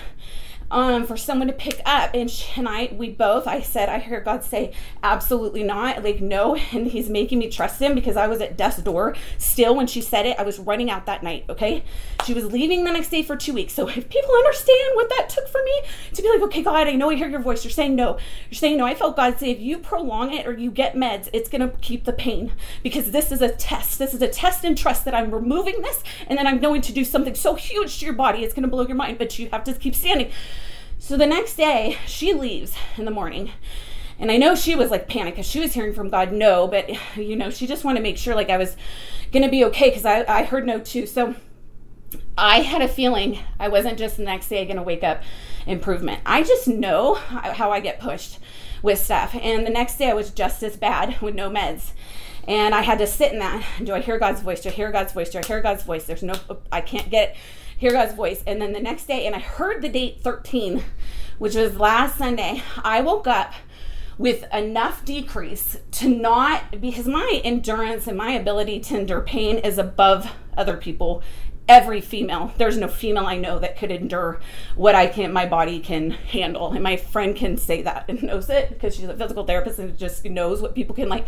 um, 0.70 1.06
for 1.06 1.16
someone 1.16 1.48
to 1.48 1.52
pick 1.52 1.80
up. 1.84 2.10
And, 2.14 2.30
I, 2.56 2.92
we 2.96 3.10
both, 3.10 3.46
I 3.46 3.60
said, 3.60 3.88
I 3.88 3.98
heard 3.98 4.24
God 4.24 4.42
say, 4.44 4.72
absolutely 5.02 5.62
not. 5.62 6.02
Like, 6.02 6.20
no. 6.20 6.56
And 6.76 6.88
he's 6.88 7.08
making 7.08 7.38
me 7.38 7.48
trust 7.48 7.80
him 7.80 7.94
because 7.94 8.16
I 8.16 8.26
was 8.26 8.40
at 8.40 8.56
death's 8.56 8.82
door. 8.82 9.14
Still, 9.38 9.74
when 9.74 9.86
she 9.86 10.00
said 10.00 10.26
it, 10.26 10.38
I 10.38 10.42
was 10.42 10.58
running 10.58 10.90
out 10.90 11.06
that 11.06 11.22
night. 11.22 11.44
Okay. 11.48 11.84
She 12.24 12.34
was 12.34 12.44
leaving 12.44 12.84
the 12.84 12.92
next 12.92 13.08
day 13.08 13.22
for 13.22 13.36
two 13.36 13.54
weeks. 13.54 13.72
So 13.72 13.88
if 13.88 14.08
people 14.08 14.34
understand 14.34 14.94
what 14.94 15.08
that 15.10 15.28
took 15.28 15.48
for 15.48 15.62
me 15.64 15.82
to 16.12 16.22
be 16.22 16.28
like, 16.28 16.42
okay, 16.42 16.62
God, 16.62 16.86
I 16.86 16.92
know 16.92 17.10
I 17.10 17.14
hear 17.14 17.28
your 17.28 17.40
voice. 17.40 17.64
You're 17.64 17.70
saying 17.70 17.94
no. 17.94 18.18
You're 18.50 18.58
saying 18.58 18.76
no. 18.76 18.84
I 18.84 18.94
felt 18.94 19.16
God 19.16 19.38
say, 19.38 19.50
if 19.50 19.60
you 19.60 19.78
prolong 19.78 20.34
it 20.34 20.46
or 20.46 20.52
you 20.52 20.70
get 20.70 20.94
meds, 20.94 21.28
it's 21.32 21.48
going 21.48 21.62
to 21.62 21.74
keep 21.78 22.04
the 22.04 22.12
pain 22.12 22.52
because 22.82 23.10
this 23.12 23.32
is 23.32 23.40
a 23.40 23.48
test. 23.48 23.98
This 23.98 24.12
is 24.12 24.20
a 24.20 24.28
test 24.28 24.64
and 24.64 24.76
trust 24.76 25.04
that 25.06 25.14
I'm 25.14 25.30
removing 25.30 25.80
this 25.80 26.02
and 26.26 26.38
then 26.38 26.46
I'm 26.46 26.58
going 26.58 26.82
to 26.82 26.92
do 26.92 27.04
something 27.04 27.34
so 27.34 27.54
huge 27.54 27.98
to 27.98 28.04
your 28.04 28.14
body. 28.14 28.44
It's 28.44 28.54
going 28.54 28.64
to 28.64 28.68
blow 28.68 28.86
your 28.86 28.96
mind, 28.96 29.18
but 29.18 29.38
you 29.38 29.48
have 29.50 29.64
to 29.64 29.72
keep 29.72 29.94
standing. 29.94 30.30
So 30.98 31.16
the 31.16 31.26
next 31.26 31.56
day, 31.56 31.98
she 32.06 32.32
leaves 32.32 32.74
in 32.96 33.04
the 33.04 33.10
morning. 33.10 33.52
And 34.18 34.30
I 34.30 34.38
know 34.38 34.54
she 34.54 34.74
was 34.74 34.90
like 34.90 35.08
panicked 35.08 35.36
because 35.36 35.50
she 35.50 35.60
was 35.60 35.74
hearing 35.74 35.92
from 35.92 36.08
God 36.08 36.32
no, 36.32 36.66
but 36.66 36.88
you 37.16 37.36
know, 37.36 37.50
she 37.50 37.66
just 37.66 37.84
wanted 37.84 37.98
to 37.98 38.02
make 38.02 38.16
sure 38.16 38.34
like 38.34 38.50
I 38.50 38.56
was 38.56 38.76
gonna 39.32 39.50
be 39.50 39.64
okay 39.66 39.90
because 39.90 40.04
I, 40.04 40.24
I 40.26 40.44
heard 40.44 40.66
no 40.66 40.80
too. 40.80 41.06
So 41.06 41.34
I 42.38 42.60
had 42.60 42.82
a 42.82 42.88
feeling 42.88 43.38
I 43.58 43.68
wasn't 43.68 43.98
just 43.98 44.16
the 44.16 44.22
next 44.22 44.48
day 44.48 44.64
gonna 44.64 44.82
wake 44.82 45.04
up 45.04 45.22
improvement. 45.66 46.20
I 46.24 46.42
just 46.42 46.66
know 46.66 47.14
how 47.14 47.70
I 47.70 47.80
get 47.80 48.00
pushed 48.00 48.38
with 48.82 48.98
stuff. 48.98 49.34
And 49.34 49.66
the 49.66 49.70
next 49.70 49.98
day 49.98 50.10
I 50.10 50.14
was 50.14 50.30
just 50.30 50.62
as 50.62 50.76
bad 50.76 51.20
with 51.20 51.34
no 51.34 51.50
meds. 51.50 51.92
And 52.48 52.74
I 52.74 52.82
had 52.82 52.98
to 52.98 53.06
sit 53.06 53.32
in 53.32 53.40
that. 53.40 53.66
Do 53.82 53.92
I 53.92 54.00
hear 54.00 54.18
God's 54.18 54.40
voice? 54.40 54.60
Do 54.60 54.68
I 54.68 54.72
hear 54.72 54.92
God's 54.92 55.12
voice? 55.12 55.30
Do 55.30 55.38
I 55.38 55.42
hear 55.42 55.60
God's 55.60 55.82
voice? 55.82 56.04
There's 56.04 56.22
no, 56.22 56.36
I 56.70 56.80
can't 56.80 57.10
get 57.10 57.36
hear 57.76 57.92
God's 57.92 58.14
voice. 58.14 58.42
And 58.46 58.60
then 58.60 58.72
the 58.72 58.80
next 58.80 59.06
day, 59.06 59.26
and 59.26 59.34
I 59.34 59.38
heard 59.38 59.82
the 59.82 59.88
date 59.88 60.20
13, 60.22 60.82
which 61.38 61.54
was 61.54 61.76
last 61.76 62.16
Sunday, 62.18 62.62
I 62.82 63.00
woke 63.00 63.26
up 63.26 63.52
with 64.18 64.44
enough 64.52 65.04
decrease 65.04 65.78
to 65.92 66.08
not, 66.08 66.80
because 66.80 67.06
my 67.06 67.40
endurance 67.44 68.06
and 68.06 68.16
my 68.16 68.32
ability 68.32 68.80
to 68.80 68.98
endure 68.98 69.20
pain 69.20 69.58
is 69.58 69.76
above 69.76 70.32
other 70.56 70.76
people. 70.76 71.22
Every 71.68 72.00
female, 72.00 72.52
there's 72.56 72.78
no 72.78 72.86
female 72.86 73.26
I 73.26 73.36
know 73.36 73.58
that 73.58 73.76
could 73.76 73.90
endure 73.90 74.40
what 74.76 74.94
I 74.94 75.08
can, 75.08 75.32
my 75.32 75.46
body 75.46 75.80
can 75.80 76.12
handle. 76.12 76.72
And 76.72 76.82
my 76.82 76.96
friend 76.96 77.36
can 77.36 77.58
say 77.58 77.82
that 77.82 78.06
and 78.08 78.22
knows 78.22 78.48
it 78.48 78.70
because 78.70 78.94
she's 78.94 79.08
a 79.08 79.16
physical 79.16 79.44
therapist 79.44 79.80
and 79.80 79.98
just 79.98 80.24
knows 80.24 80.62
what 80.62 80.74
people 80.74 80.94
can 80.94 81.08
like 81.08 81.26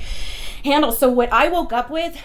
handle. 0.64 0.92
So, 0.92 1.10
what 1.10 1.32
I 1.32 1.48
woke 1.48 1.72
up 1.72 1.90
with, 1.90 2.16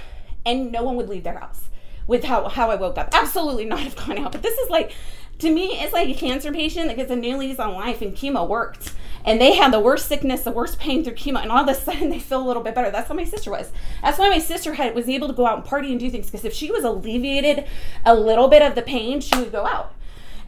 and 0.46 0.72
no 0.72 0.84
one 0.84 0.96
would 0.96 1.10
leave 1.10 1.24
their 1.24 1.39
house 1.39 1.70
with 2.07 2.24
how, 2.24 2.48
how 2.50 2.69
I 2.69 2.75
woke 2.75 2.98
up. 2.98 3.10
Absolutely 3.13 3.65
not 3.65 3.79
have 3.79 3.95
gone 3.95 4.17
out. 4.17 4.31
But 4.31 4.41
this 4.41 4.57
is 4.57 4.69
like, 4.69 4.91
to 5.39 5.51
me, 5.51 5.79
it's 5.79 5.93
like 5.93 6.10
a 6.10 6.13
cancer 6.13 6.51
patient 6.51 6.88
that 6.88 6.95
gets 6.95 7.12
a 7.12 7.15
new 7.15 7.38
lease 7.38 7.60
on 7.60 7.74
life 7.74 8.01
and 8.01 8.15
chemo 8.15 8.48
worked. 8.48 8.93
And 9.25 9.39
they 9.39 9.55
had 9.55 9.72
the 9.72 9.79
worst 9.79 10.07
sickness, 10.07 10.43
the 10.43 10.51
worst 10.51 10.79
pain 10.79 11.03
through 11.03 11.15
chemo, 11.15 11.41
and 11.41 11.51
all 11.51 11.63
of 11.63 11.69
a 11.69 11.75
sudden 11.75 12.10
they 12.12 12.19
feel 12.19 12.41
a 12.41 12.48
little 12.48 12.63
bit 12.63 12.75
better. 12.75 12.91
That's 12.91 13.07
how 13.07 13.15
my 13.15 13.24
sister 13.24 13.51
was. 13.51 13.72
That's 14.01 14.19
why 14.19 14.29
my 14.29 14.39
sister 14.39 14.74
had 14.74 14.95
was 14.95 15.07
able 15.07 15.27
to 15.27 15.33
go 15.33 15.45
out 15.45 15.57
and 15.57 15.65
party 15.65 15.91
and 15.91 16.00
do 16.00 16.10
things. 16.10 16.27
Because 16.27 16.45
if 16.45 16.53
she 16.53 16.72
was 16.72 16.83
alleviated 16.83 17.65
a 18.05 18.15
little 18.15 18.48
bit 18.48 18.62
of 18.62 18.75
the 18.75 18.81
pain, 18.81 19.22
she 19.22 19.38
would 19.38 19.51
go 19.51 19.65
out. 19.65 19.93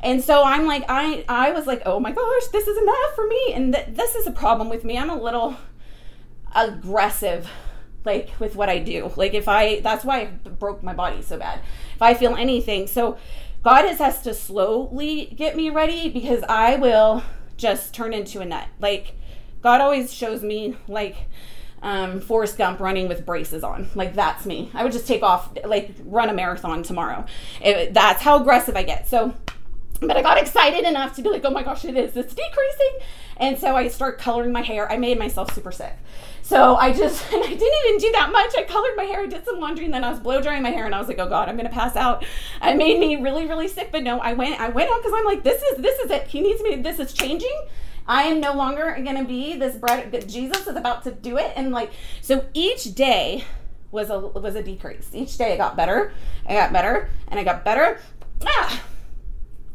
And 0.04 0.24
so 0.24 0.44
I'm 0.44 0.68
like, 0.68 0.84
I 0.88 1.26
I 1.28 1.52
was 1.52 1.66
like, 1.66 1.82
oh 1.86 2.00
my 2.00 2.12
gosh, 2.12 2.48
this 2.52 2.68
is 2.68 2.78
enough 2.78 3.16
for 3.16 3.26
me. 3.28 3.54
And 3.54 3.74
th- 3.74 3.88
this 3.90 4.14
is 4.14 4.28
a 4.28 4.32
problem 4.32 4.70
with 4.70 4.84
me. 4.84 4.98
I'm 4.98 5.10
a 5.10 5.20
little 5.20 5.56
aggressive 6.54 7.50
like 8.06 8.30
with 8.40 8.56
what 8.56 8.70
I 8.70 8.80
do. 8.80 9.12
Like 9.16 9.34
if 9.34 9.48
I 9.48 9.80
that's 9.82 10.06
why 10.06 10.22
I 10.22 10.26
broke 10.26 10.84
my 10.84 10.94
body 10.94 11.22
so 11.22 11.38
bad. 11.38 11.60
If 11.96 12.02
I 12.02 12.14
feel 12.14 12.36
anything. 12.36 12.88
So 12.88 13.18
God 13.64 13.86
has, 13.86 13.98
has 13.98 14.22
to 14.22 14.34
slowly 14.34 15.34
get 15.36 15.56
me 15.56 15.70
ready 15.70 16.10
because 16.10 16.44
I 16.44 16.76
will 16.76 17.24
just 17.58 17.94
turn 17.94 18.14
into 18.14 18.42
a 18.42 18.46
nut. 18.46 18.68
Like 18.80 19.16
God 19.62 19.82
always 19.82 20.14
shows 20.14 20.44
me 20.44 20.78
like 20.88 21.16
um, 21.82 22.20
Forrest 22.20 22.58
Gump 22.58 22.80
running 22.80 23.08
with 23.08 23.26
braces 23.26 23.64
on. 23.64 23.90
Like 23.96 24.16
that's 24.16 24.46
me. 24.46 24.72
I 24.74 24.84
would 24.84 24.92
just 24.92 25.08
take 25.08 25.24
off, 25.24 25.52
like 25.66 25.96
run 26.04 26.30
a 26.30 26.34
marathon 26.34 26.84
tomorrow. 26.84 27.26
It, 27.62 27.94
that's 27.94 28.22
how 28.22 28.40
aggressive 28.40 28.76
I 28.76 28.84
get. 28.84 29.08
So, 29.08 29.34
but 30.02 30.18
I 30.18 30.22
got 30.22 30.38
excited 30.38 30.84
enough 30.84 31.16
to 31.16 31.22
be 31.22 31.30
like, 31.30 31.46
oh 31.46 31.52
my 31.52 31.64
gosh, 31.64 31.86
it 31.86 31.96
is. 31.96 32.18
It's 32.18 32.34
decreasing. 32.34 33.08
And 33.38 33.58
so 33.58 33.76
I 33.76 33.88
start 33.88 34.18
coloring 34.18 34.52
my 34.52 34.62
hair. 34.62 34.92
I 34.92 34.98
made 34.98 35.20
myself 35.20 35.54
super 35.54 35.72
sick. 35.72 35.96
So 36.46 36.76
I 36.76 36.94
just, 36.94 37.26
and 37.34 37.44
I 37.44 37.48
didn't 37.48 37.88
even 37.88 37.98
do 37.98 38.12
that 38.12 38.32
much. 38.32 38.54
I 38.56 38.64
colored 38.64 38.96
my 38.96 39.06
hair, 39.06 39.22
I 39.22 39.26
did 39.26 39.44
some 39.46 39.60
laundry, 39.60 39.86
and 39.86 39.94
then 39.94 40.04
I 40.04 40.12
was 40.12 40.20
blow 40.20 40.42
drying 40.42 40.62
my 40.62 40.70
hair, 40.70 40.86
and 40.86 40.94
I 40.94 41.00
was 41.00 41.08
like, 41.08 41.18
oh 41.18 41.28
God, 41.28 41.50
I'm 41.50 41.58
gonna 41.58 41.70
pass 41.70 41.96
out. 41.96 42.24
It 42.62 42.78
made 42.78 43.00
me 43.00 43.16
really, 43.16 43.48
really 43.48 43.68
sick. 43.68 43.92
But 43.92 44.04
no, 44.04 44.20
I 44.20 44.34
went, 44.34 44.60
I 44.62 44.70
went 44.70 44.92
out 44.92 45.02
because 45.02 45.14
I'm 45.16 45.26
like, 45.26 45.42
this 45.42 45.60
is, 45.64 45.78
this 45.78 45.98
is 46.02 46.12
it. 46.12 46.28
He 46.28 46.42
needs 46.42 46.62
me. 46.62 46.76
This 46.76 47.00
is 47.00 47.14
changing. 47.14 47.66
I 48.08 48.24
am 48.24 48.40
no 48.40 48.54
longer 48.54 48.96
gonna 49.04 49.26
be 49.26 49.58
this 49.58 49.76
bread. 49.76 50.30
Jesus 50.30 50.68
is 50.68 50.76
about 50.76 51.04
to 51.06 51.12
do 51.12 51.40
it, 51.40 51.52
and 51.56 51.72
like, 51.72 51.92
so 52.22 52.46
each 52.54 52.94
day 52.94 53.44
was 53.90 54.12
a 54.12 54.20
was 54.20 54.54
a 54.54 54.62
decrease. 54.62 55.10
Each 55.14 55.36
day 55.40 55.54
I 55.54 55.58
got 55.58 55.76
better. 55.76 56.14
I 56.48 56.54
got 56.54 56.72
better, 56.72 57.10
and 57.28 57.40
I 57.40 57.44
got 57.44 57.66
better. 57.66 58.00
Ah. 58.46 58.84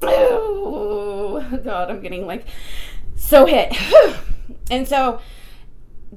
Oh 0.03 1.45
God, 1.65 1.91
I'm 1.91 2.00
getting 2.00 2.29
like 2.29 2.47
so 3.17 3.45
hit. 3.45 3.75
and 4.71 4.87
so 4.87 5.21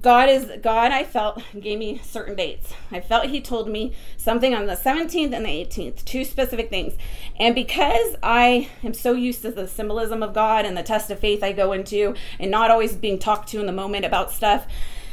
God 0.01 0.27
is 0.27 0.51
God 0.61 0.91
I 0.91 1.03
felt 1.03 1.41
gave 1.59 1.77
me 1.77 1.99
certain 2.03 2.35
dates. 2.35 2.73
I 2.91 2.99
felt 2.99 3.27
he 3.27 3.39
told 3.39 3.69
me 3.69 3.93
something 4.17 4.55
on 4.55 4.65
the 4.65 4.73
17th 4.73 5.33
and 5.33 5.45
the 5.45 5.49
18th, 5.49 6.03
two 6.03 6.25
specific 6.25 6.69
things. 6.69 6.93
And 7.39 7.53
because 7.53 8.15
I 8.23 8.69
am 8.83 8.95
so 8.95 9.13
used 9.13 9.43
to 9.43 9.51
the 9.51 9.67
symbolism 9.67 10.23
of 10.23 10.33
God 10.33 10.65
and 10.65 10.75
the 10.75 10.83
test 10.83 11.11
of 11.11 11.19
faith 11.19 11.43
I 11.43 11.51
go 11.51 11.73
into 11.73 12.15
and 12.39 12.49
not 12.49 12.71
always 12.71 12.95
being 12.95 13.19
talked 13.19 13.49
to 13.49 13.59
in 13.59 13.67
the 13.67 13.71
moment 13.71 14.03
about 14.03 14.31
stuff, 14.31 14.65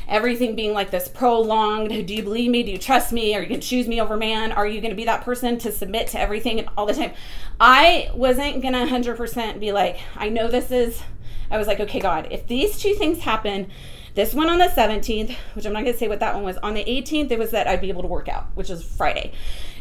everything 0.08 0.56
being 0.56 0.72
like 0.72 0.90
this 0.90 1.08
prolonged, 1.08 2.06
do 2.06 2.14
you 2.14 2.22
believe 2.22 2.50
me? 2.50 2.62
Do 2.62 2.72
you 2.72 2.78
trust 2.78 3.12
me? 3.12 3.34
Are 3.34 3.42
you 3.42 3.48
going 3.48 3.60
to 3.60 3.66
choose 3.66 3.86
me 3.86 4.00
over 4.00 4.16
man? 4.16 4.50
Are 4.50 4.66
you 4.66 4.80
going 4.80 4.90
to 4.92 4.96
be 4.96 5.04
that 5.04 5.24
person 5.24 5.58
to 5.58 5.70
submit 5.70 6.06
to 6.08 6.20
everything 6.20 6.66
all 6.78 6.86
the 6.86 6.94
time? 6.94 7.12
I 7.60 8.10
wasn't 8.14 8.62
going 8.62 8.72
to 8.72 8.86
100% 8.86 9.60
be 9.60 9.72
like, 9.72 9.98
I 10.16 10.30
know 10.30 10.48
this 10.48 10.70
is 10.70 11.02
I 11.50 11.58
was 11.58 11.66
like, 11.66 11.80
okay, 11.80 11.98
God, 11.98 12.28
if 12.30 12.46
these 12.46 12.78
two 12.78 12.94
things 12.94 13.20
happen, 13.20 13.70
this 14.14 14.34
one 14.34 14.48
on 14.48 14.58
the 14.58 14.66
17th, 14.66 15.34
which 15.54 15.66
I'm 15.66 15.72
not 15.72 15.82
going 15.82 15.92
to 15.92 15.98
say 15.98 16.08
what 16.08 16.20
that 16.20 16.34
one 16.34 16.44
was. 16.44 16.56
On 16.58 16.74
the 16.74 16.84
18th, 16.84 17.30
it 17.30 17.38
was 17.38 17.50
that 17.52 17.66
I'd 17.66 17.80
be 17.80 17.88
able 17.88 18.02
to 18.02 18.08
work 18.08 18.28
out, 18.28 18.46
which 18.54 18.70
is 18.70 18.82
Friday, 18.82 19.32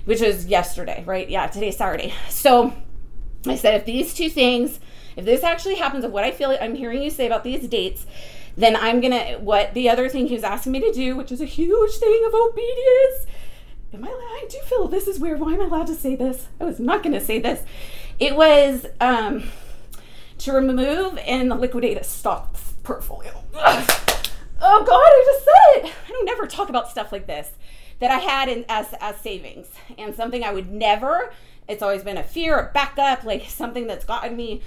which 0.05 0.21
was 0.21 0.45
yesterday, 0.45 1.03
right? 1.05 1.29
Yeah, 1.29 1.47
today's 1.47 1.77
Saturday. 1.77 2.13
So 2.29 2.73
I 3.45 3.55
said, 3.55 3.75
if 3.75 3.85
these 3.85 4.13
two 4.13 4.29
things, 4.29 4.79
if 5.15 5.25
this 5.25 5.43
actually 5.43 5.75
happens, 5.75 6.03
of 6.03 6.11
what 6.11 6.23
I 6.23 6.31
feel 6.31 6.49
like 6.49 6.61
I'm 6.61 6.75
hearing 6.75 7.01
you 7.01 7.09
say 7.09 7.25
about 7.25 7.43
these 7.43 7.67
dates, 7.67 8.05
then 8.55 8.75
I'm 8.75 8.99
going 8.99 9.13
to, 9.13 9.37
what 9.37 9.73
the 9.73 9.89
other 9.89 10.09
thing 10.09 10.27
he 10.27 10.35
was 10.35 10.43
asking 10.43 10.73
me 10.73 10.79
to 10.81 10.91
do, 10.91 11.15
which 11.15 11.31
is 11.31 11.41
a 11.41 11.45
huge 11.45 11.95
thing 11.95 12.23
of 12.27 12.33
obedience. 12.33 13.25
Am 13.93 14.03
I? 14.03 14.09
I 14.09 14.45
do 14.49 14.59
feel 14.65 14.87
this 14.87 15.07
is 15.07 15.19
weird. 15.19 15.39
Why 15.39 15.53
am 15.53 15.61
I 15.61 15.65
allowed 15.65 15.87
to 15.87 15.95
say 15.95 16.15
this? 16.15 16.47
I 16.59 16.65
was 16.65 16.79
not 16.79 17.01
going 17.01 17.13
to 17.13 17.19
say 17.19 17.39
this. 17.39 17.63
It 18.19 18.35
was 18.35 18.85
um, 19.01 19.45
to 20.39 20.51
remove 20.51 21.17
and 21.19 21.49
liquidate 21.59 21.97
a 21.97 22.03
stock 22.03 22.55
portfolio. 22.83 23.43
Oh 24.61 24.83
God, 24.83 24.91
I 24.91 25.23
just 25.25 25.45
said 25.45 25.89
it. 25.89 25.95
I 26.07 26.11
don't 26.11 26.25
never 26.25 26.47
talk 26.47 26.69
about 26.69 26.89
stuff 26.89 27.11
like 27.11 27.27
this 27.27 27.51
that 27.99 28.11
I 28.11 28.17
had 28.17 28.49
in, 28.49 28.65
as 28.69 28.93
as 28.99 29.17
savings 29.17 29.67
and 29.97 30.15
something 30.15 30.43
I 30.43 30.53
would 30.53 30.71
never. 30.71 31.31
It's 31.67 31.83
always 31.83 32.03
been 32.03 32.17
a 32.17 32.23
fear, 32.23 32.57
a 32.57 32.71
backup, 32.73 33.23
like 33.23 33.49
something 33.49 33.87
that's 33.87 34.05
gotten 34.05 34.35
me 34.35 34.61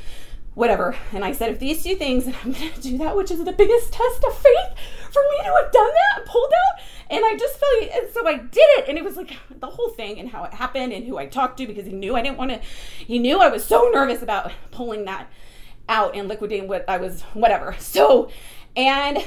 whatever. 0.55 0.95
And 1.13 1.25
I 1.25 1.33
said, 1.33 1.51
if 1.51 1.59
these 1.59 1.83
two 1.83 1.97
things, 1.97 2.27
and 2.27 2.37
I'm 2.45 2.53
going 2.53 2.73
to 2.73 2.81
do 2.81 2.99
that, 2.99 3.17
which 3.17 3.31
is 3.31 3.45
the 3.45 3.53
biggest 3.53 3.93
test 3.93 4.25
of 4.25 4.35
faith 4.35 4.79
for 5.11 5.23
me 5.23 5.39
to 5.39 5.63
have 5.63 5.73
done 5.73 5.91
that 5.91 6.19
and 6.19 6.27
pulled 6.27 6.53
out. 6.53 6.83
And 7.11 7.25
I 7.25 7.37
just 7.37 7.59
felt, 7.59 7.83
and 7.83 8.13
so 8.13 8.27
I 8.27 8.39
did 8.39 8.69
it. 8.79 8.89
And 8.89 8.99
it 8.99 9.05
was 9.05 9.17
like 9.17 9.37
the 9.51 9.67
whole 9.67 9.91
thing 9.91 10.19
and 10.19 10.29
how 10.29 10.45
it 10.45 10.55
happened 10.55 10.93
and 10.93 11.05
who 11.05 11.19
I 11.19 11.27
talked 11.27 11.59
to 11.59 11.67
because 11.67 11.87
he 11.87 11.93
knew 11.93 12.17
I 12.17 12.23
didn't 12.23 12.39
want 12.39 12.51
to, 12.51 12.59
he 12.59 13.19
knew 13.19 13.41
I 13.41 13.49
was 13.49 13.65
so 13.65 13.91
nervous 13.93 14.23
about 14.23 14.53
pulling 14.71 15.05
that 15.07 15.31
out 15.89 16.15
and 16.15 16.29
liquidating 16.29 16.69
what 16.69 16.89
I 16.89 16.99
was, 16.99 17.23
whatever. 17.35 17.77
So, 17.79 18.31
and 18.77 19.19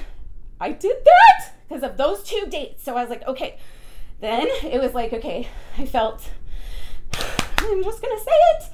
I 0.60 0.72
did 0.72 0.98
that 1.04 1.54
because 1.68 1.84
of 1.84 1.98
those 1.98 2.24
two 2.24 2.46
dates. 2.50 2.84
So 2.84 2.96
I 2.96 3.02
was 3.02 3.10
like, 3.10 3.26
okay. 3.28 3.58
Then 4.22 4.48
it 4.64 4.82
was 4.82 4.94
like, 4.94 5.14
okay, 5.14 5.48
I 5.78 5.86
felt, 5.86 6.30
I'm 7.14 7.84
just 7.84 8.02
going 8.02 8.18
to 8.18 8.24
say 8.24 8.32
it, 8.32 8.70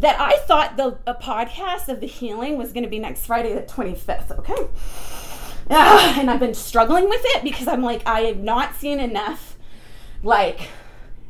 that 0.00 0.20
I 0.20 0.38
thought 0.38 0.76
the 0.76 0.98
a 1.06 1.14
podcast 1.14 1.88
of 1.88 2.00
the 2.00 2.06
healing 2.06 2.58
was 2.58 2.72
going 2.72 2.82
to 2.82 2.90
be 2.90 2.98
next 2.98 3.26
Friday, 3.26 3.54
the 3.54 3.62
25th. 3.62 4.36
Okay. 4.38 4.68
Ah, 5.70 6.18
and 6.18 6.30
I've 6.30 6.40
been 6.40 6.54
struggling 6.54 7.08
with 7.08 7.22
it 7.24 7.44
because 7.44 7.68
I'm 7.68 7.82
like, 7.82 8.06
I 8.06 8.22
have 8.22 8.38
not 8.38 8.74
seen 8.74 8.98
enough. 9.00 9.56
Like, 10.22 10.68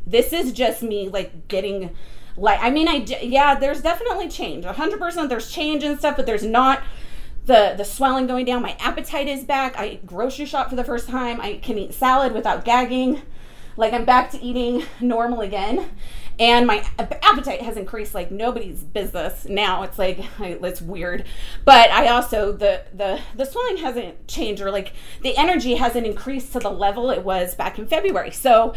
this 0.07 0.33
is 0.33 0.53
just 0.53 0.83
me, 0.83 1.09
like, 1.09 1.47
getting, 1.49 1.95
like, 2.37 2.61
I 2.63 2.71
mean, 2.71 2.89
I, 2.89 3.05
yeah, 3.23 3.55
there's 3.55 3.83
definitely 3.83 4.29
change. 4.29 4.65
100% 4.65 5.29
there's 5.29 5.51
change 5.51 5.85
and 5.85 5.99
stuff, 5.99 6.17
but 6.17 6.27
there's 6.27 6.43
not 6.45 6.83
the 7.47 7.75
the 7.77 7.85
swelling 7.85 8.27
going 8.27 8.45
down. 8.45 8.63
My 8.63 8.77
appetite 8.81 9.29
is 9.29 9.45
back. 9.45 9.79
I 9.79 9.97
grocery 10.07 10.47
shop 10.47 10.71
for 10.71 10.77
the 10.77 10.85
first 10.85 11.09
time. 11.09 11.41
I 11.41 11.55
can 11.55 11.79
eat 11.79 11.95
salad 11.95 12.33
without 12.33 12.65
gagging. 12.65 13.23
Like 13.77 13.93
I'm 13.93 14.05
back 14.05 14.31
to 14.31 14.43
eating 14.43 14.85
normal 15.01 15.41
again. 15.41 15.91
And 16.39 16.67
my 16.67 16.85
appetite 16.99 17.63
has 17.63 17.77
increased 17.77 18.13
like 18.13 18.31
nobody's 18.31 18.81
business. 18.83 19.45
Now 19.45 19.83
it's 19.83 19.99
like 19.99 20.19
it's 20.41 20.83
weird, 20.83 21.25
but 21.65 21.91
I 21.91 22.09
also 22.09 22.53
the 22.53 22.85
the 22.93 23.21
the 23.37 23.45
swelling 23.45 23.77
hasn't 23.79 24.27
changed 24.27 24.61
or 24.61 24.71
like 24.71 24.93
the 25.23 25.37
energy 25.37 25.77
hasn't 25.77 26.07
increased 26.07 26.53
to 26.55 26.59
the 26.59 26.71
level 26.71 27.11
it 27.11 27.23
was 27.23 27.55
back 27.55 27.79
in 27.79 27.87
February. 27.87 28.31
So 28.31 28.75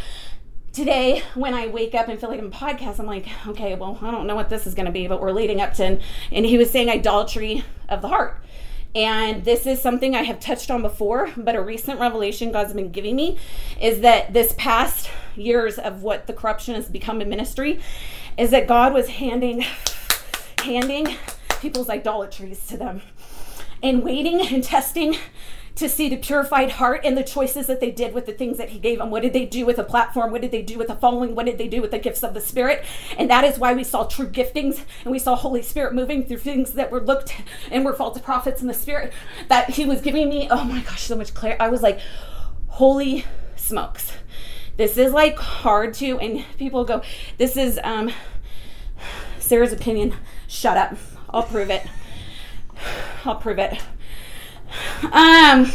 today 0.77 1.23
when 1.33 1.55
I 1.55 1.65
wake 1.65 1.95
up 1.95 2.07
and 2.07 2.19
feel 2.19 2.29
like 2.29 2.39
I'm 2.39 2.51
podcast, 2.51 2.99
I'm 2.99 3.07
like, 3.07 3.27
okay, 3.47 3.73
well, 3.73 3.97
I 3.99 4.11
don't 4.11 4.27
know 4.27 4.35
what 4.35 4.49
this 4.49 4.67
is 4.67 4.75
going 4.75 4.85
to 4.85 4.91
be, 4.91 5.07
but 5.07 5.19
we're 5.19 5.31
leading 5.31 5.59
up 5.59 5.73
to, 5.73 5.83
and, 5.83 6.01
and 6.31 6.45
he 6.45 6.55
was 6.55 6.69
saying 6.69 6.87
idolatry 6.87 7.63
of 7.89 8.03
the 8.03 8.07
heart. 8.09 8.39
And 8.93 9.43
this 9.43 9.65
is 9.65 9.81
something 9.81 10.15
I 10.15 10.21
have 10.21 10.39
touched 10.39 10.69
on 10.69 10.83
before, 10.83 11.31
but 11.35 11.55
a 11.55 11.61
recent 11.61 11.99
revelation 11.99 12.51
God's 12.51 12.73
been 12.73 12.91
giving 12.91 13.15
me 13.15 13.39
is 13.81 14.01
that 14.01 14.33
this 14.33 14.53
past 14.55 15.09
years 15.35 15.79
of 15.79 16.03
what 16.03 16.27
the 16.27 16.33
corruption 16.33 16.75
has 16.75 16.87
become 16.87 17.21
in 17.21 17.29
ministry 17.29 17.79
is 18.37 18.51
that 18.51 18.67
God 18.67 18.93
was 18.93 19.07
handing 19.07 19.65
handing 20.61 21.15
people's 21.59 21.89
idolatries 21.89 22.67
to 22.67 22.77
them 22.77 23.01
and 23.81 24.03
waiting 24.03 24.41
and 24.41 24.63
testing 24.63 25.15
to 25.77 25.87
see 25.87 26.09
the 26.09 26.17
purified 26.17 26.71
heart 26.71 27.01
and 27.03 27.15
the 27.15 27.23
choices 27.23 27.67
that 27.67 27.79
they 27.79 27.91
did 27.91 28.13
with 28.13 28.25
the 28.25 28.33
things 28.33 28.57
that 28.57 28.69
he 28.69 28.79
gave 28.79 28.97
them. 28.97 29.11
What 29.11 29.21
did 29.21 29.33
they 29.33 29.45
do 29.45 29.63
with 29.65 29.77
a 29.77 29.83
platform? 29.83 30.31
What 30.31 30.41
did 30.41 30.51
they 30.51 30.63
do 30.63 30.77
with 30.77 30.89
a 30.89 30.95
following? 30.95 31.35
What 31.35 31.45
did 31.45 31.59
they 31.59 31.67
do 31.67 31.81
with 31.81 31.91
the 31.91 31.99
gifts 31.99 32.23
of 32.23 32.33
the 32.33 32.41
Spirit? 32.41 32.83
And 33.17 33.29
that 33.29 33.43
is 33.43 33.59
why 33.59 33.73
we 33.73 33.83
saw 33.83 34.05
true 34.05 34.27
giftings 34.27 34.83
and 35.03 35.11
we 35.11 35.19
saw 35.19 35.35
Holy 35.35 35.61
Spirit 35.61 35.93
moving 35.93 36.25
through 36.25 36.39
things 36.39 36.73
that 36.73 36.91
were 36.91 36.99
looked 36.99 37.39
and 37.71 37.85
were 37.85 37.93
false 37.93 38.19
prophets 38.19 38.61
in 38.61 38.67
the 38.67 38.73
Spirit 38.73 39.13
that 39.49 39.69
he 39.69 39.85
was 39.85 40.01
giving 40.01 40.29
me. 40.29 40.47
Oh 40.49 40.63
my 40.63 40.81
gosh, 40.81 41.03
so 41.03 41.15
much 41.15 41.35
clarity. 41.35 41.59
I 41.59 41.69
was 41.69 41.83
like, 41.83 41.99
holy 42.69 43.25
smokes. 43.55 44.11
This 44.77 44.97
is 44.97 45.13
like 45.13 45.37
hard 45.37 45.93
to, 45.95 46.17
and 46.19 46.43
people 46.57 46.85
go, 46.85 47.03
this 47.37 47.55
is 47.55 47.79
um, 47.83 48.11
Sarah's 49.37 49.73
opinion. 49.73 50.15
Shut 50.47 50.75
up. 50.75 50.97
I'll 51.29 51.43
prove 51.43 51.69
it. 51.69 51.85
I'll 53.25 53.35
prove 53.35 53.59
it. 53.59 53.79
Um, 55.11 55.71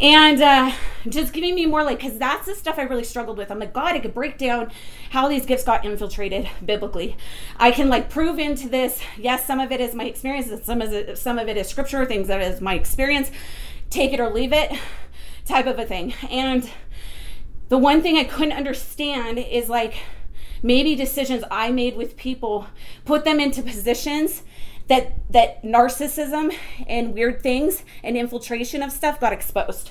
and 0.00 0.42
uh, 0.42 0.72
just 1.08 1.32
giving 1.32 1.54
me 1.54 1.66
more 1.66 1.84
like, 1.84 1.98
because 1.98 2.18
that's 2.18 2.46
the 2.46 2.54
stuff 2.54 2.78
I 2.78 2.82
really 2.82 3.04
struggled 3.04 3.38
with. 3.38 3.50
I'm 3.50 3.58
like, 3.58 3.72
God, 3.72 3.94
I 3.94 4.00
could 4.00 4.14
break 4.14 4.38
down 4.38 4.70
how 5.10 5.28
these 5.28 5.46
gifts 5.46 5.64
got 5.64 5.84
infiltrated 5.84 6.48
biblically. 6.64 7.16
I 7.56 7.70
can 7.70 7.88
like 7.88 8.10
prove 8.10 8.38
into 8.38 8.68
this. 8.68 9.00
Yes, 9.18 9.46
some 9.46 9.60
of 9.60 9.70
it 9.70 9.80
is 9.80 9.94
my 9.94 10.04
experience, 10.04 10.64
some 10.64 10.80
of 10.80 10.92
it, 10.92 11.18
some 11.18 11.38
of 11.38 11.48
it 11.48 11.56
is 11.56 11.68
scripture, 11.68 12.04
things 12.04 12.28
that 12.28 12.40
is 12.40 12.60
my 12.60 12.74
experience. 12.74 13.30
Take 13.90 14.12
it 14.12 14.20
or 14.20 14.30
leave 14.30 14.52
it, 14.52 14.72
type 15.44 15.66
of 15.66 15.78
a 15.78 15.84
thing. 15.84 16.14
And 16.30 16.68
the 17.68 17.78
one 17.78 18.02
thing 18.02 18.16
I 18.16 18.24
couldn't 18.24 18.52
understand 18.52 19.38
is 19.38 19.68
like 19.68 19.94
maybe 20.62 20.94
decisions 20.94 21.44
I 21.50 21.70
made 21.70 21.96
with 21.96 22.16
people 22.16 22.66
put 23.04 23.24
them 23.24 23.38
into 23.38 23.62
positions 23.62 24.42
that 24.88 25.12
that 25.30 25.62
narcissism 25.62 26.54
and 26.86 27.14
weird 27.14 27.42
things 27.42 27.84
and 28.02 28.16
infiltration 28.16 28.82
of 28.82 28.92
stuff 28.92 29.20
got 29.20 29.32
exposed. 29.32 29.90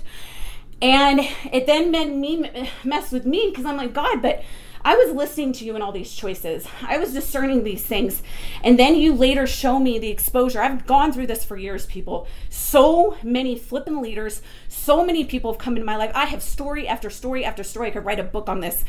And 0.82 1.22
it 1.52 1.66
then 1.66 1.92
made 1.92 2.14
me 2.14 2.70
mess 2.84 3.12
with 3.12 3.26
me 3.26 3.50
because 3.50 3.66
i'm 3.66 3.78
like 3.78 3.94
god 3.94 4.22
but 4.22 4.44
I 4.86 4.96
was 4.96 5.16
listening 5.16 5.54
to 5.54 5.66
you 5.66 5.76
in 5.76 5.82
all 5.82 5.94
these 5.94 6.14
choices. 6.14 6.68
I 6.82 6.98
was 6.98 7.14
discerning 7.14 7.64
these 7.64 7.86
things. 7.86 8.22
And 8.64 8.78
then 8.78 8.96
you 8.96 9.14
later 9.14 9.48
show 9.48 9.80
me 9.80 9.98
the 9.98 10.10
exposure. 10.10 10.62
I've 10.62 10.86
gone 10.86 11.14
through 11.14 11.28
this 11.28 11.44
for 11.46 11.56
years, 11.56 11.86
people. 11.86 12.28
So 12.50 13.18
many 13.24 13.58
flipping 13.58 14.02
leaders, 14.02 14.42
so 14.68 15.06
many 15.06 15.24
people 15.24 15.54
have 15.54 15.60
come 15.60 15.76
into 15.76 15.86
my 15.86 15.96
life. 15.96 16.12
I 16.14 16.26
have 16.26 16.44
story 16.44 16.86
after 16.88 17.10
story 17.10 17.46
after 17.46 17.64
story. 17.64 17.88
I 17.88 17.92
could 17.92 18.06
write 18.06 18.20
a 18.20 18.24
book 18.24 18.50
on 18.50 18.60
this. 18.60 18.84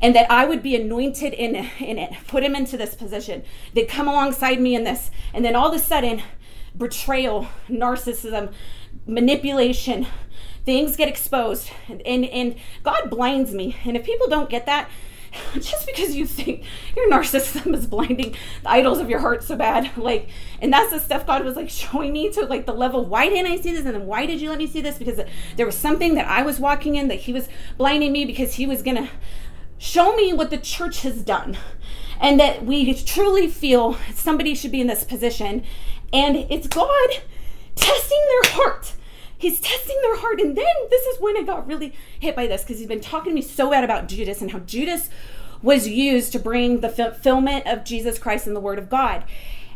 And 0.00 0.14
that 0.16 0.30
I 0.30 0.46
would 0.46 0.62
be 0.62 0.76
anointed 0.76 1.34
in, 1.34 1.54
in 1.78 1.98
it, 1.98 2.14
put 2.26 2.42
him 2.42 2.54
into 2.54 2.78
this 2.78 2.94
position. 2.94 3.42
They'd 3.74 3.88
come 3.88 4.08
alongside 4.08 4.60
me 4.60 4.74
in 4.74 4.84
this. 4.84 5.10
And 5.34 5.44
then 5.44 5.54
all 5.54 5.68
of 5.68 5.74
a 5.74 5.78
sudden, 5.78 6.22
betrayal, 6.76 7.48
narcissism, 7.68 8.52
manipulation, 9.06 10.06
things 10.64 10.96
get 10.96 11.08
exposed 11.08 11.70
and, 11.88 12.24
and 12.24 12.56
god 12.82 13.10
blinds 13.10 13.52
me 13.52 13.76
and 13.84 13.96
if 13.96 14.04
people 14.04 14.26
don't 14.28 14.48
get 14.48 14.64
that 14.64 14.88
just 15.54 15.86
because 15.86 16.14
you 16.14 16.26
think 16.26 16.64
your 16.96 17.10
narcissism 17.10 17.74
is 17.74 17.86
blinding 17.86 18.34
the 18.62 18.70
idols 18.70 18.98
of 18.98 19.10
your 19.10 19.18
heart 19.18 19.42
so 19.42 19.56
bad 19.56 19.90
like 19.96 20.28
and 20.60 20.72
that's 20.72 20.90
the 20.90 20.98
stuff 20.98 21.26
god 21.26 21.44
was 21.44 21.56
like 21.56 21.70
showing 21.70 22.12
me 22.12 22.30
to 22.30 22.44
like 22.46 22.66
the 22.66 22.72
level 22.72 23.04
why 23.04 23.28
didn't 23.28 23.50
i 23.50 23.56
see 23.56 23.72
this? 23.72 23.84
And 23.84 23.94
then 23.94 24.06
why 24.06 24.26
did 24.26 24.40
you 24.40 24.48
let 24.48 24.58
me 24.58 24.66
see 24.66 24.80
this? 24.80 24.98
Because 24.98 25.20
there 25.56 25.66
was 25.66 25.76
something 25.76 26.14
that 26.14 26.26
i 26.26 26.42
was 26.42 26.58
walking 26.60 26.96
in 26.96 27.08
that 27.08 27.20
he 27.20 27.32
was 27.32 27.48
blinding 27.76 28.12
me 28.12 28.24
because 28.24 28.54
he 28.54 28.66
was 28.66 28.82
gonna 28.82 29.08
show 29.78 30.16
me 30.16 30.32
what 30.32 30.50
the 30.50 30.58
church 30.58 31.02
has 31.02 31.22
done. 31.22 31.56
And 32.20 32.40
that 32.40 32.64
we 32.64 32.94
truly 32.94 33.48
feel 33.48 33.98
somebody 34.14 34.54
should 34.54 34.72
be 34.72 34.80
in 34.80 34.86
this 34.86 35.04
position. 35.04 35.64
And 36.12 36.36
it's 36.50 36.66
god 36.66 37.10
testing 37.74 38.24
their 38.28 38.52
heart 38.52 38.94
he's 39.44 39.60
testing 39.60 39.98
their 40.00 40.16
heart. 40.16 40.40
And 40.40 40.56
then 40.56 40.74
this 40.88 41.02
is 41.02 41.20
when 41.20 41.36
I 41.36 41.42
got 41.42 41.66
really 41.66 41.92
hit 42.18 42.34
by 42.34 42.46
this 42.46 42.62
because 42.62 42.78
he's 42.78 42.88
been 42.88 43.00
talking 43.00 43.30
to 43.30 43.34
me 43.34 43.42
so 43.42 43.70
bad 43.70 43.84
about 43.84 44.08
Judas 44.08 44.40
and 44.40 44.50
how 44.50 44.60
Judas 44.60 45.10
was 45.60 45.86
used 45.86 46.32
to 46.32 46.38
bring 46.38 46.80
the 46.80 46.88
fulfillment 46.88 47.66
of 47.66 47.84
Jesus 47.84 48.18
Christ 48.18 48.46
and 48.46 48.56
the 48.56 48.60
Word 48.60 48.78
of 48.78 48.88
God. 48.88 49.24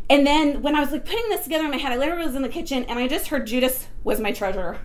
And 0.08 0.26
then 0.26 0.62
when 0.62 0.74
I 0.74 0.80
was 0.80 0.90
like 0.90 1.04
putting 1.04 1.28
this 1.28 1.44
together 1.44 1.66
in 1.66 1.70
my 1.70 1.76
head, 1.76 1.92
I 1.92 1.98
literally 1.98 2.24
was 2.24 2.34
in 2.34 2.40
the 2.40 2.48
kitchen 2.48 2.84
and 2.84 2.98
I 2.98 3.06
just 3.08 3.28
heard 3.28 3.46
Judas 3.46 3.88
was 4.04 4.20
my 4.20 4.32
treasurer. 4.32 4.78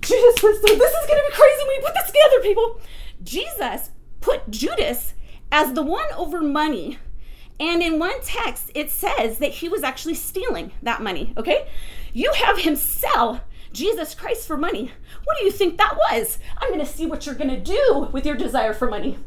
Judas 0.00 0.42
was 0.42 0.60
this 0.62 0.92
is 0.92 1.06
gonna 1.06 1.22
be 1.28 1.32
crazy 1.32 1.62
when 1.62 1.76
we 1.78 1.84
put 1.84 1.94
this 1.94 2.06
together, 2.06 2.40
people. 2.42 2.80
Jesus 3.22 3.90
put 4.20 4.50
Judas 4.50 5.14
as 5.52 5.74
the 5.74 5.82
one 5.82 6.10
over 6.16 6.40
money. 6.40 6.98
And 7.60 7.82
in 7.82 8.00
one 8.00 8.20
text, 8.22 8.72
it 8.74 8.90
says 8.90 9.38
that 9.38 9.52
he 9.52 9.68
was 9.68 9.84
actually 9.84 10.14
stealing 10.14 10.72
that 10.82 11.02
money, 11.02 11.34
okay? 11.36 11.68
You 12.12 12.32
have 12.32 12.58
him 12.58 12.74
sell 12.74 13.42
Jesus 13.72 14.14
Christ 14.14 14.46
for 14.46 14.56
money. 14.56 14.92
What 15.24 15.36
do 15.38 15.44
you 15.44 15.50
think 15.50 15.78
that 15.78 15.96
was? 15.96 16.38
I'm 16.58 16.68
going 16.68 16.80
to 16.80 16.86
see 16.86 17.06
what 17.06 17.24
you're 17.24 17.34
going 17.34 17.50
to 17.50 17.60
do 17.60 18.08
with 18.12 18.26
your 18.26 18.34
desire 18.34 18.72
for 18.72 18.90
money. 18.90 19.18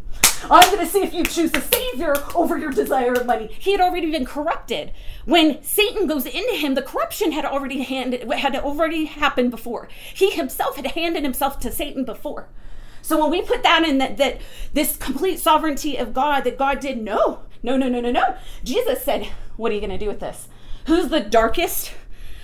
I'm 0.49 0.69
going 0.73 0.85
to 0.85 0.91
see 0.91 1.01
if 1.01 1.13
you 1.13 1.23
choose 1.23 1.51
the 1.51 1.61
Savior 1.61 2.15
over 2.35 2.57
your 2.57 2.71
desire 2.71 3.13
of 3.13 3.25
money. 3.25 3.49
He 3.57 3.71
had 3.71 3.79
already 3.79 4.11
been 4.11 4.25
corrupted. 4.25 4.91
When 5.25 5.63
Satan 5.63 6.05
goes 6.05 6.25
into 6.25 6.55
him, 6.55 6.75
the 6.75 6.81
corruption 6.81 7.31
had 7.31 7.45
already 7.45 7.81
had 7.83 8.55
already 8.57 9.05
happened 9.05 9.51
before. 9.51 9.87
He 10.13 10.31
himself 10.31 10.75
had 10.75 10.87
handed 10.87 11.23
himself 11.23 11.59
to 11.59 11.71
Satan 11.71 12.03
before. 12.03 12.49
So 13.01 13.21
when 13.21 13.31
we 13.31 13.41
put 13.41 13.63
that 13.63 13.83
in 13.83 13.97
that, 13.99 14.17
that 14.17 14.41
this 14.73 14.97
complete 14.97 15.39
sovereignty 15.39 15.97
of 15.97 16.13
God, 16.13 16.43
that 16.43 16.57
God 16.57 16.79
did 16.79 17.01
no, 17.01 17.43
no, 17.61 17.77
no, 17.77 17.87
no, 17.87 18.01
no, 18.01 18.11
no. 18.11 18.35
Jesus 18.63 19.03
said, 19.03 19.27
What 19.55 19.71
are 19.71 19.75
you 19.75 19.81
going 19.81 19.91
to 19.91 19.97
do 19.97 20.07
with 20.07 20.19
this? 20.19 20.47
Who's 20.87 21.07
the 21.07 21.21
darkest 21.21 21.93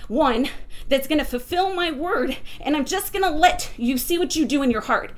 one 0.08 0.48
that's 0.90 1.06
going 1.06 1.18
to 1.18 1.24
fulfill 1.24 1.72
my 1.72 1.90
word, 1.90 2.36
and 2.60 2.76
I'm 2.76 2.84
just 2.84 3.12
going 3.12 3.24
to 3.24 3.30
let 3.30 3.70
you 3.78 3.96
see 3.96 4.18
what 4.18 4.36
you 4.36 4.44
do 4.44 4.62
in 4.62 4.70
your 4.70 4.82
heart. 4.82 5.12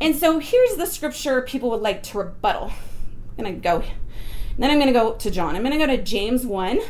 And 0.00 0.16
so 0.16 0.38
here's 0.38 0.76
the 0.76 0.86
scripture 0.86 1.42
people 1.42 1.70
would 1.70 1.82
like 1.82 2.02
to 2.04 2.18
rebuttal. 2.18 2.72
I'm 3.38 3.44
going 3.44 3.54
to 3.54 3.60
go. 3.60 3.84
Then 4.58 4.70
I'm 4.70 4.78
going 4.78 4.92
to 4.92 4.98
go 4.98 5.12
to 5.12 5.30
John. 5.30 5.54
I'm 5.54 5.62
going 5.62 5.78
to 5.78 5.86
go 5.86 5.86
to 5.86 6.02
James 6.02 6.46
1. 6.46 6.80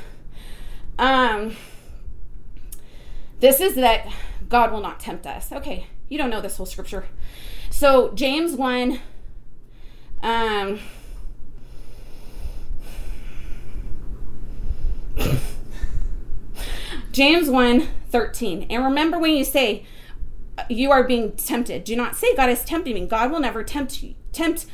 Um, 0.98 1.57
this 3.40 3.61
is 3.61 3.74
that 3.74 4.07
God 4.48 4.72
will 4.72 4.81
not 4.81 5.00
tempt 5.00 5.26
us. 5.26 5.50
Okay, 5.50 5.88
you 6.09 6.16
don't 6.16 6.31
know 6.31 6.40
this 6.40 6.57
whole 6.57 6.66
scripture. 6.66 7.07
So, 7.70 8.12
James 8.12 8.53
1. 8.55 9.00
Um, 10.22 10.79
James 17.12 17.51
1 17.51 17.88
13. 18.11 18.66
And 18.70 18.85
remember 18.85 19.18
when 19.18 19.35
you 19.35 19.44
say 19.44 19.85
uh, 20.59 20.64
you 20.68 20.90
are 20.90 21.05
being 21.05 21.33
tempted, 21.33 21.85
do 21.85 21.96
not 21.96 22.16
say 22.16 22.35
God 22.35 22.51
is 22.51 22.64
tempting 22.64 22.94
me. 22.94 23.07
God 23.07 23.31
will 23.31 23.40
never 23.40 23.62
tempt 23.62 24.03
you. 24.03 24.14
Tempt 24.33 24.66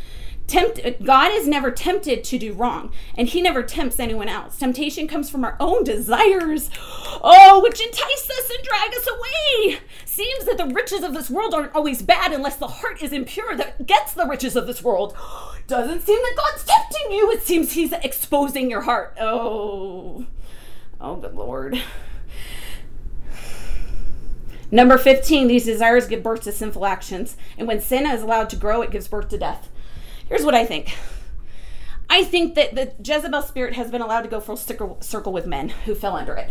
tempt 0.47 0.81
uh, 0.85 0.93
God 1.03 1.33
is 1.33 1.49
never 1.49 1.71
tempted 1.71 2.23
to 2.25 2.39
do 2.39 2.53
wrong, 2.53 2.93
and 3.17 3.29
he 3.29 3.41
never 3.41 3.63
tempts 3.63 3.99
anyone 3.99 4.29
else. 4.29 4.59
Temptation 4.59 5.09
comes 5.09 5.31
from 5.31 5.45
our 5.45 5.57
own 5.59 5.83
desires, 5.85 6.71
oh, 7.23 7.61
which 7.63 7.81
entice 7.81 8.31
us 8.31 8.51
and 8.51 8.65
drag 8.65 8.95
us 8.95 9.09
away. 9.09 9.81
Seems 10.05 10.45
that 10.45 10.59
the 10.59 10.75
riches 10.75 11.03
of 11.03 11.15
this 11.15 11.31
world 11.31 11.55
aren't 11.55 11.75
always 11.75 12.03
bad 12.03 12.33
unless 12.33 12.57
the 12.57 12.69
heart 12.69 13.03
is 13.03 13.13
impure 13.13 13.57
that 13.57 13.87
gets 13.87 14.13
the 14.13 14.27
riches 14.27 14.57
of 14.57 14.67
this 14.67 14.83
world. 14.83 15.17
Doesn't 15.67 16.03
seem 16.03 16.23
that 16.23 16.37
God's 16.37 16.65
tempting 16.65 17.13
you. 17.13 17.31
It 17.33 17.43
seems 17.43 17.73
he's 17.73 17.93
exposing 17.93 18.71
your 18.71 18.83
heart. 18.83 19.17
Oh. 19.21 20.27
Oh, 21.01 21.17
good 21.17 21.35
Lord. 21.35 21.83
Number 24.71 24.99
15, 24.99 25.49
these 25.49 25.65
desires 25.65 26.07
give 26.07 26.23
birth 26.23 26.43
to 26.43 26.53
sinful 26.53 26.87
actions. 26.87 27.37
And 27.57 27.69
when 27.69 27.81
sin 27.81 28.07
is 28.07 28.23
allowed 28.23 28.51
to 28.51 28.57
grow, 28.57 28.83
it 28.83 28.91
gives 28.91 29.09
birth 29.09 29.29
to 29.29 29.39
death. 29.39 29.69
Here's 30.29 30.45
what 30.45 30.55
I 30.55 30.65
think 30.65 30.95
I 32.09 32.25
think 32.25 32.55
that 32.55 32.75
the 32.75 32.93
Jezebel 33.03 33.43
spirit 33.43 33.75
has 33.75 33.91
been 33.91 34.01
allowed 34.01 34.23
to 34.23 34.29
go 34.29 34.41
full 34.41 34.57
circle 34.57 35.33
with 35.33 35.47
men 35.47 35.71
who 35.71 35.95
fell 35.95 36.17
under 36.17 36.35
it. 36.35 36.51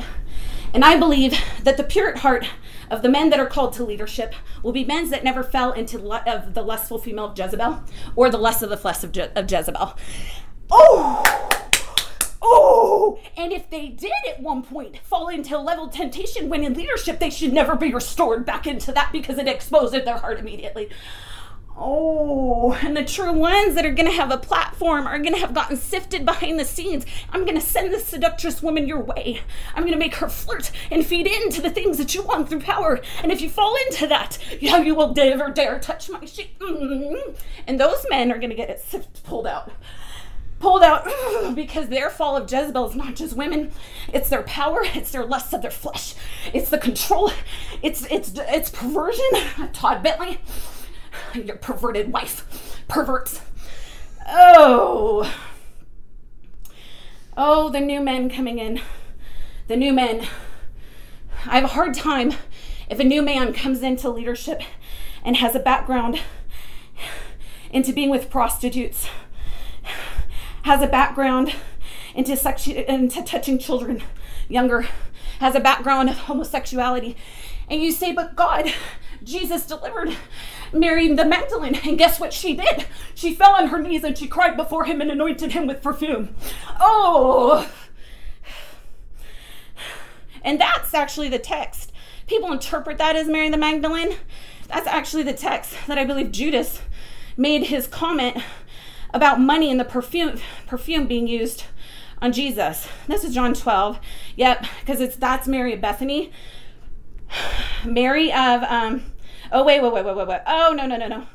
And 0.73 0.83
I 0.83 0.97
believe 0.97 1.37
that 1.63 1.77
the 1.77 1.83
pure 1.83 2.09
at 2.09 2.19
heart 2.19 2.45
of 2.91 3.01
the 3.01 3.09
men 3.09 3.29
that 3.29 3.39
are 3.39 3.45
called 3.45 3.73
to 3.73 3.83
leadership 3.85 4.35
will 4.61 4.73
be 4.73 4.83
men 4.83 5.09
that 5.09 5.23
never 5.23 5.43
fell 5.43 5.71
into 5.71 5.97
of 6.27 6.53
the 6.53 6.61
lustful 6.61 6.97
female 6.97 7.25
of 7.25 7.39
Jezebel 7.39 7.83
or 8.15 8.29
the 8.29 8.37
lust 8.37 8.61
of 8.61 8.69
the 8.69 8.77
flesh 8.77 9.03
of, 9.03 9.13
Je- 9.13 9.31
of 9.35 9.49
Jezebel. 9.49 9.97
Oh! 10.69 11.23
Oh, 12.47 13.19
and 13.35 13.51
if 13.51 13.71
they 13.71 13.87
did 13.87 14.11
at 14.29 14.39
one 14.39 14.61
point 14.61 14.99
fall 14.99 15.29
into 15.29 15.57
level 15.57 15.87
temptation 15.87 16.47
when 16.47 16.63
in 16.63 16.75
leadership, 16.75 17.19
they 17.19 17.31
should 17.31 17.51
never 17.51 17.75
be 17.75 17.91
restored 17.91 18.45
back 18.45 18.67
into 18.67 18.91
that 18.91 19.11
because 19.11 19.39
it 19.39 19.47
exposes 19.47 20.05
their 20.05 20.17
heart 20.17 20.37
immediately. 20.37 20.89
Oh, 21.77 22.71
and 22.81 22.95
the 22.95 23.03
true 23.03 23.33
ones 23.33 23.75
that 23.75 23.85
are 23.85 23.93
going 23.93 24.09
to 24.09 24.15
have 24.15 24.31
a 24.31 24.37
platform 24.37 25.07
are 25.07 25.17
going 25.17 25.33
to 25.33 25.39
have 25.39 25.55
gotten 25.55 25.75
sifted 25.75 26.23
behind 26.23 26.57
the 26.57 26.63
scenes. 26.65 27.05
I'm 27.33 27.45
going 27.45 27.59
to 27.59 27.65
send 27.65 27.91
this 27.91 28.05
seductress 28.05 28.61
woman 28.61 28.87
your 28.87 29.01
way. 29.01 29.41
I'm 29.73 29.81
going 29.81 29.91
to 29.91 29.99
make 29.99 30.15
her 30.15 30.29
flirt 30.29 30.71
and 30.91 31.05
feed 31.05 31.27
into 31.27 31.61
the 31.61 31.71
things 31.71 31.97
that 31.97 32.13
you 32.13 32.21
want 32.21 32.47
through 32.47 32.61
power. 32.61 33.01
And 33.23 33.31
if 33.31 33.41
you 33.41 33.49
fall 33.49 33.75
into 33.87 34.07
that, 34.07 34.37
yeah, 34.61 34.77
you 34.77 34.95
will 34.95 35.13
never 35.13 35.49
dare 35.49 35.79
touch 35.79 36.09
my 36.09 36.23
sheep. 36.25 36.57
Mm-hmm. 36.59 37.33
And 37.67 37.79
those 37.79 38.05
men 38.09 38.31
are 38.31 38.37
going 38.37 38.51
to 38.51 38.55
get 38.55 38.69
it 38.69 38.79
sifted, 38.79 39.23
pulled 39.23 39.47
out. 39.47 39.71
Pulled 40.65 40.81
out 40.81 41.07
because 41.53 41.89
their 41.89 42.09
fall 42.09 42.35
of 42.35 42.51
Jezebel 42.51 42.89
is 42.89 42.95
not 42.95 43.15
just 43.15 43.35
women; 43.35 43.71
it's 44.11 44.29
their 44.29 44.41
power, 44.41 44.79
it's 44.83 45.11
their 45.11 45.23
lust 45.23 45.53
of 45.53 45.61
their 45.61 45.69
flesh, 45.69 46.15
it's 46.55 46.71
the 46.71 46.79
control, 46.79 47.31
it's 47.83 48.03
it's 48.07 48.31
it's 48.35 48.71
perversion. 48.71 49.29
Todd 49.73 50.01
Bentley, 50.01 50.39
your 51.35 51.57
perverted 51.57 52.11
wife, 52.11 52.81
perverts. 52.87 53.41
Oh, 54.27 55.31
oh, 57.37 57.69
the 57.69 57.79
new 57.79 58.01
men 58.01 58.27
coming 58.27 58.57
in, 58.57 58.81
the 59.67 59.77
new 59.77 59.93
men. 59.93 60.25
I 61.45 61.57
have 61.57 61.65
a 61.65 61.67
hard 61.67 61.93
time 61.93 62.33
if 62.89 62.99
a 62.99 63.03
new 63.03 63.21
man 63.21 63.53
comes 63.53 63.83
into 63.83 64.09
leadership 64.09 64.63
and 65.23 65.37
has 65.37 65.53
a 65.53 65.59
background 65.59 66.21
into 67.69 67.93
being 67.93 68.09
with 68.09 68.31
prostitutes, 68.31 69.07
has 70.65 70.81
a 70.81 70.87
background 70.87 71.53
into 72.13 72.33
into 72.91 73.23
touching 73.23 73.57
children, 73.57 74.03
younger, 74.49 74.87
has 75.39 75.55
a 75.55 75.59
background 75.59 76.09
of 76.09 76.17
homosexuality, 76.17 77.15
and 77.69 77.81
you 77.81 77.91
say, 77.91 78.11
"But 78.11 78.35
God, 78.35 78.73
Jesus 79.23 79.65
delivered 79.65 80.15
Mary 80.73 81.13
the 81.13 81.25
Magdalene. 81.25 81.79
And 81.83 81.97
guess 81.97 82.19
what 82.19 82.33
she 82.33 82.55
did? 82.55 82.85
She 83.13 83.33
fell 83.33 83.51
on 83.51 83.67
her 83.67 83.79
knees 83.79 84.03
and 84.03 84.17
she 84.17 84.27
cried 84.27 84.57
before 84.57 84.85
him 84.85 85.01
and 85.01 85.11
anointed 85.11 85.51
him 85.51 85.67
with 85.67 85.83
perfume. 85.83 86.35
Oh! 86.79 87.69
And 90.43 90.59
that's 90.59 90.93
actually 90.93 91.29
the 91.29 91.39
text. 91.39 91.91
People 92.27 92.51
interpret 92.51 92.97
that 92.97 93.15
as 93.15 93.27
Mary 93.27 93.49
the 93.49 93.57
Magdalene. 93.57 94.15
That's 94.67 94.87
actually 94.87 95.23
the 95.23 95.33
text 95.33 95.75
that 95.87 95.97
I 95.97 96.05
believe 96.05 96.31
Judas 96.31 96.81
made 97.37 97.63
his 97.63 97.87
comment 97.87 98.37
about 99.15 99.39
money 99.39 99.71
and 99.71 99.79
the 99.79 99.85
perfume 99.85 100.37
perfume 100.67 101.07
being 101.07 101.25
used 101.25 101.63
on 102.21 102.33
Jesus. 102.33 102.87
This 103.07 103.23
is 103.23 103.33
John 103.33 103.53
12. 103.53 103.99
Yep, 104.35 104.65
because 104.81 104.99
it's 105.01 105.15
that's 105.15 105.47
Mary 105.47 105.73
of 105.73 105.81
Bethany. 105.81 106.31
Mary 107.85 108.31
of 108.31 108.63
um 108.63 109.11
oh 109.51 109.63
wait, 109.63 109.81
wait, 109.81 109.93
wait, 109.93 110.05
wait, 110.05 110.15
wait, 110.15 110.27
wait. 110.27 110.41
Oh 110.45 110.73
no, 110.77 110.85
no, 110.85 110.97
no, 110.97 111.07
no. 111.07 111.25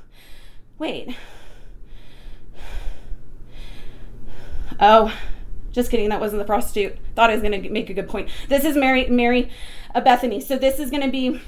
Wait. 0.79 1.17
Oh, 4.79 5.15
just 5.73 5.91
kidding. 5.91 6.09
That 6.11 6.21
wasn't 6.21 6.41
the 6.41 6.47
prostitute. 6.47 6.97
Thought 7.15 7.31
I 7.31 7.35
was 7.35 7.43
to 7.61 7.71
make 7.71 7.91
a 7.91 7.95
good 7.95 8.09
point. 8.09 8.29
This 8.49 8.65
is 8.65 8.77
Mary, 8.77 9.09
Mary 9.09 9.51
of 9.95 10.05
Bethany. 10.05 10.41
So 10.41 10.57
this 10.57 10.79
is 10.79 10.91
to 11.03 11.11
be 11.11 11.41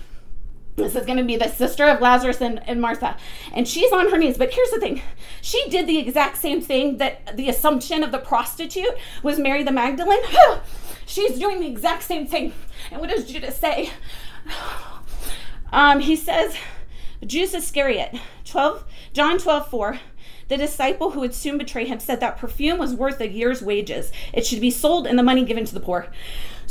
this 0.76 0.96
is 0.96 1.04
going 1.04 1.18
to 1.18 1.24
be 1.24 1.36
the 1.36 1.48
sister 1.48 1.86
of 1.86 2.00
Lazarus 2.00 2.40
and, 2.40 2.66
and 2.68 2.80
Martha. 2.80 3.16
And 3.52 3.68
she's 3.68 3.92
on 3.92 4.10
her 4.10 4.16
knees. 4.16 4.38
But 4.38 4.52
here's 4.52 4.70
the 4.70 4.80
thing 4.80 5.02
she 5.40 5.68
did 5.68 5.86
the 5.86 5.98
exact 5.98 6.38
same 6.38 6.60
thing 6.60 6.96
that 6.98 7.36
the 7.36 7.48
assumption 7.48 8.02
of 8.02 8.12
the 8.12 8.18
prostitute 8.18 8.96
was 9.22 9.38
Mary 9.38 9.62
the 9.62 9.72
Magdalene. 9.72 10.22
she's 11.06 11.38
doing 11.38 11.60
the 11.60 11.66
exact 11.66 12.02
same 12.04 12.26
thing. 12.26 12.52
And 12.90 13.00
what 13.00 13.10
does 13.10 13.30
Judas 13.30 13.56
say? 13.56 13.90
Um, 15.72 16.00
he 16.00 16.16
says, 16.16 16.54
Judas 17.24 17.54
Iscariot, 17.54 18.20
12, 18.44 18.84
John 19.14 19.38
12, 19.38 19.68
4. 19.68 20.00
The 20.48 20.56
disciple 20.58 21.12
who 21.12 21.20
would 21.20 21.34
soon 21.34 21.56
betray 21.56 21.86
him 21.86 21.98
said 21.98 22.20
that 22.20 22.36
perfume 22.36 22.78
was 22.78 22.94
worth 22.94 23.20
a 23.22 23.28
year's 23.30 23.62
wages. 23.62 24.12
It 24.34 24.44
should 24.44 24.60
be 24.60 24.70
sold 24.70 25.06
and 25.06 25.18
the 25.18 25.22
money 25.22 25.46
given 25.46 25.64
to 25.64 25.72
the 25.72 25.80
poor. 25.80 26.08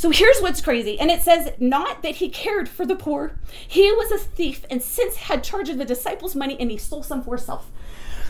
So 0.02 0.10
here's 0.10 0.40
what's 0.40 0.62
crazy. 0.62 1.00
And 1.00 1.12
it 1.12 1.22
says, 1.22 1.54
not 1.60 2.02
that 2.02 2.16
he 2.16 2.30
cared 2.30 2.68
for 2.68 2.88
the 2.88 2.96
poor. 2.96 3.38
He 3.68 3.92
was 3.92 4.12
a 4.12 4.18
thief 4.18 4.66
and 4.68 4.82
since 4.82 5.16
had 5.16 5.44
charge 5.44 5.70
of 5.70 5.78
the 5.78 5.86
disciples' 5.86 6.36
money 6.36 6.58
and 6.60 6.72
he 6.72 6.78
stole 6.80 7.04
some 7.04 7.22
for 7.22 7.36
himself. 7.36 7.70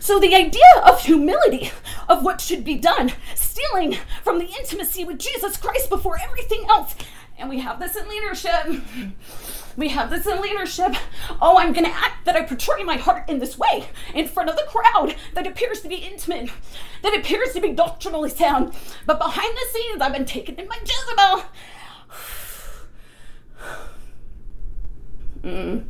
So 0.01 0.19
the 0.19 0.35
idea 0.35 0.65
of 0.83 0.99
humility, 0.99 1.71
of 2.09 2.25
what 2.25 2.41
should 2.41 2.65
be 2.65 2.75
done, 2.75 3.13
stealing 3.35 3.97
from 4.21 4.39
the 4.39 4.49
intimacy 4.59 5.05
with 5.05 5.17
Jesus 5.17 5.55
Christ 5.55 5.89
before 5.89 6.19
everything 6.21 6.65
else, 6.69 6.93
and 7.41 7.49
we 7.49 7.59
have 7.59 7.79
this 7.79 7.95
in 7.95 8.07
leadership. 8.07 8.81
We 9.75 9.89
have 9.89 10.09
this 10.09 10.27
in 10.27 10.39
leadership. 10.41 10.95
Oh, 11.41 11.57
I'm 11.57 11.73
going 11.73 11.85
to 11.85 11.95
act 11.95 12.25
that 12.25 12.35
I 12.35 12.43
portray 12.43 12.83
my 12.83 12.97
heart 12.97 13.29
in 13.29 13.39
this 13.39 13.57
way 13.57 13.87
in 14.13 14.27
front 14.27 14.49
of 14.49 14.55
the 14.55 14.67
crowd 14.67 15.15
that 15.33 15.47
appears 15.47 15.81
to 15.81 15.87
be 15.87 15.95
intimate, 15.95 16.51
that 17.03 17.17
appears 17.17 17.53
to 17.53 17.61
be 17.61 17.71
doctrinally 17.73 18.29
sound. 18.29 18.73
But 19.05 19.17
behind 19.17 19.55
the 19.55 19.67
scenes, 19.71 20.01
I've 20.01 20.13
been 20.13 20.25
taken 20.25 20.55
in 20.55 20.67
by 20.67 20.77
Jezebel. 20.81 21.43
Mm. 25.43 25.85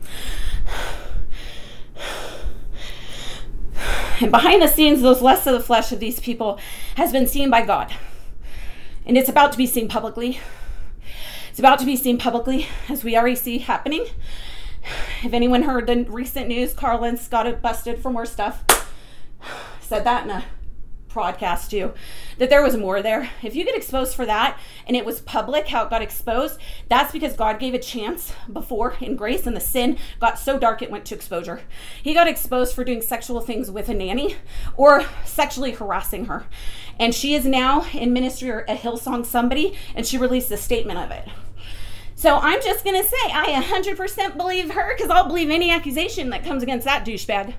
And 4.22 4.32
behind 4.32 4.62
the 4.62 4.68
scenes, 4.68 5.02
those 5.02 5.22
lusts 5.22 5.48
of 5.48 5.54
the 5.54 5.60
flesh 5.60 5.92
of 5.92 6.00
these 6.00 6.20
people 6.20 6.60
has 6.96 7.12
been 7.12 7.28
seen 7.28 7.50
by 7.50 7.66
God. 7.66 7.94
And 9.06 9.18
it's 9.18 9.30
about 9.30 9.52
to 9.52 9.58
be 9.58 9.66
seen 9.66 9.88
publicly. 9.88 10.40
It's 11.52 11.60
about 11.60 11.80
to 11.80 11.86
be 11.86 11.98
seen 11.98 12.18
publicly, 12.18 12.68
as 12.88 13.04
we 13.04 13.18
already 13.18 13.36
see 13.36 13.58
happening. 13.58 14.06
If 15.22 15.34
anyone 15.34 15.64
heard 15.64 15.86
the 15.86 16.06
recent 16.08 16.48
news, 16.48 16.74
Carl 16.74 17.02
Lentz 17.02 17.28
got 17.28 17.46
it 17.46 17.62
busted 17.62 18.02
for 18.02 18.10
more 18.10 18.26
stuff. 18.26 18.64
Said 19.82 20.06
that 20.06 20.24
in 20.24 20.30
a 20.30 20.36
uh, 20.36 20.42
podcast 21.12 21.70
too, 21.70 21.94
that 22.38 22.50
there 22.50 22.64
was 22.64 22.78
more 22.78 23.02
there. 23.02 23.30
If 23.44 23.56
you 23.56 23.64
get 23.66 23.76
exposed 23.76 24.16
for 24.16 24.26
that 24.26 24.60
and 24.88 24.96
it 24.96 25.06
was 25.06 25.22
public 25.22 25.68
how 25.68 25.84
it 25.84 25.90
got 25.90 26.02
exposed, 26.02 26.60
that's 26.90 27.12
because 27.12 27.34
God 27.36 27.60
gave 27.60 27.74
a 27.74 27.80
chance 27.80 28.34
before 28.52 28.96
in 29.00 29.16
grace 29.16 29.46
and 29.46 29.56
the 29.56 29.62
sin 29.62 29.98
got 30.20 30.40
so 30.40 30.58
dark 30.58 30.82
it 30.82 30.92
went 30.92 31.06
to 31.06 31.16
exposure. 31.16 31.62
He 32.02 32.14
got 32.14 32.28
exposed 32.28 32.74
for 32.74 32.84
doing 32.84 33.02
sexual 33.02 33.42
things 33.42 33.70
with 33.70 33.90
a 33.90 33.94
nanny 33.94 34.36
or 34.76 35.06
sexually 35.26 35.72
harassing 35.72 36.26
her. 36.26 36.46
And 37.00 37.14
she 37.14 37.36
is 37.36 37.46
now 37.46 37.86
in 37.94 38.14
ministry 38.14 38.50
or 38.50 38.66
a 38.68 38.76
Hillsong 38.76 39.26
somebody 39.26 39.78
and 39.96 40.06
she 40.06 40.18
released 40.18 40.52
a 40.52 40.58
statement 40.58 41.00
of 41.00 41.12
it. 41.12 41.28
So 42.16 42.38
I'm 42.38 42.62
just 42.62 42.84
going 42.84 43.02
to 43.02 43.08
say 43.08 43.18
I 43.34 43.64
100% 43.64 44.38
believe 44.38 44.72
her 44.72 44.96
because 44.96 45.10
I'll 45.10 45.28
believe 45.28 45.50
any 45.50 45.72
accusation 45.72 46.30
that 46.30 46.44
comes 46.44 46.62
against 46.62 46.86
that 46.86 47.04
douchebag 47.04 47.56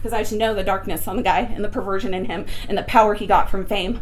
because 0.00 0.14
I 0.14 0.20
just 0.20 0.32
know 0.32 0.54
the 0.54 0.64
darkness 0.64 1.06
on 1.06 1.16
the 1.16 1.22
guy 1.22 1.40
and 1.40 1.62
the 1.62 1.68
perversion 1.68 2.14
in 2.14 2.24
him 2.24 2.46
and 2.68 2.78
the 2.78 2.82
power 2.82 3.14
he 3.14 3.26
got 3.26 3.50
from 3.50 3.66
fame. 3.66 4.00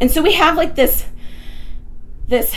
And 0.00 0.10
so 0.10 0.22
we 0.22 0.32
have 0.34 0.56
like 0.56 0.74
this 0.74 1.06
this 2.26 2.56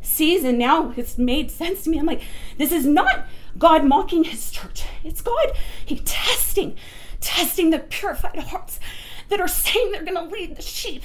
season 0.00 0.58
now 0.58 0.92
it's 0.96 1.18
made 1.18 1.50
sense 1.50 1.84
to 1.84 1.90
me. 1.90 1.98
I'm 1.98 2.06
like, 2.06 2.22
this 2.56 2.72
is 2.72 2.86
not 2.86 3.26
God 3.58 3.84
mocking 3.84 4.24
his 4.24 4.50
church. 4.50 4.84
It's 5.04 5.20
God 5.20 5.52
he 5.84 6.00
testing, 6.00 6.76
testing 7.20 7.70
the 7.70 7.78
purified 7.78 8.38
hearts 8.38 8.80
that 9.28 9.40
are 9.40 9.48
saying 9.48 9.92
they're 9.92 10.04
gonna 10.04 10.24
lead 10.24 10.56
the 10.56 10.62
sheep. 10.62 11.02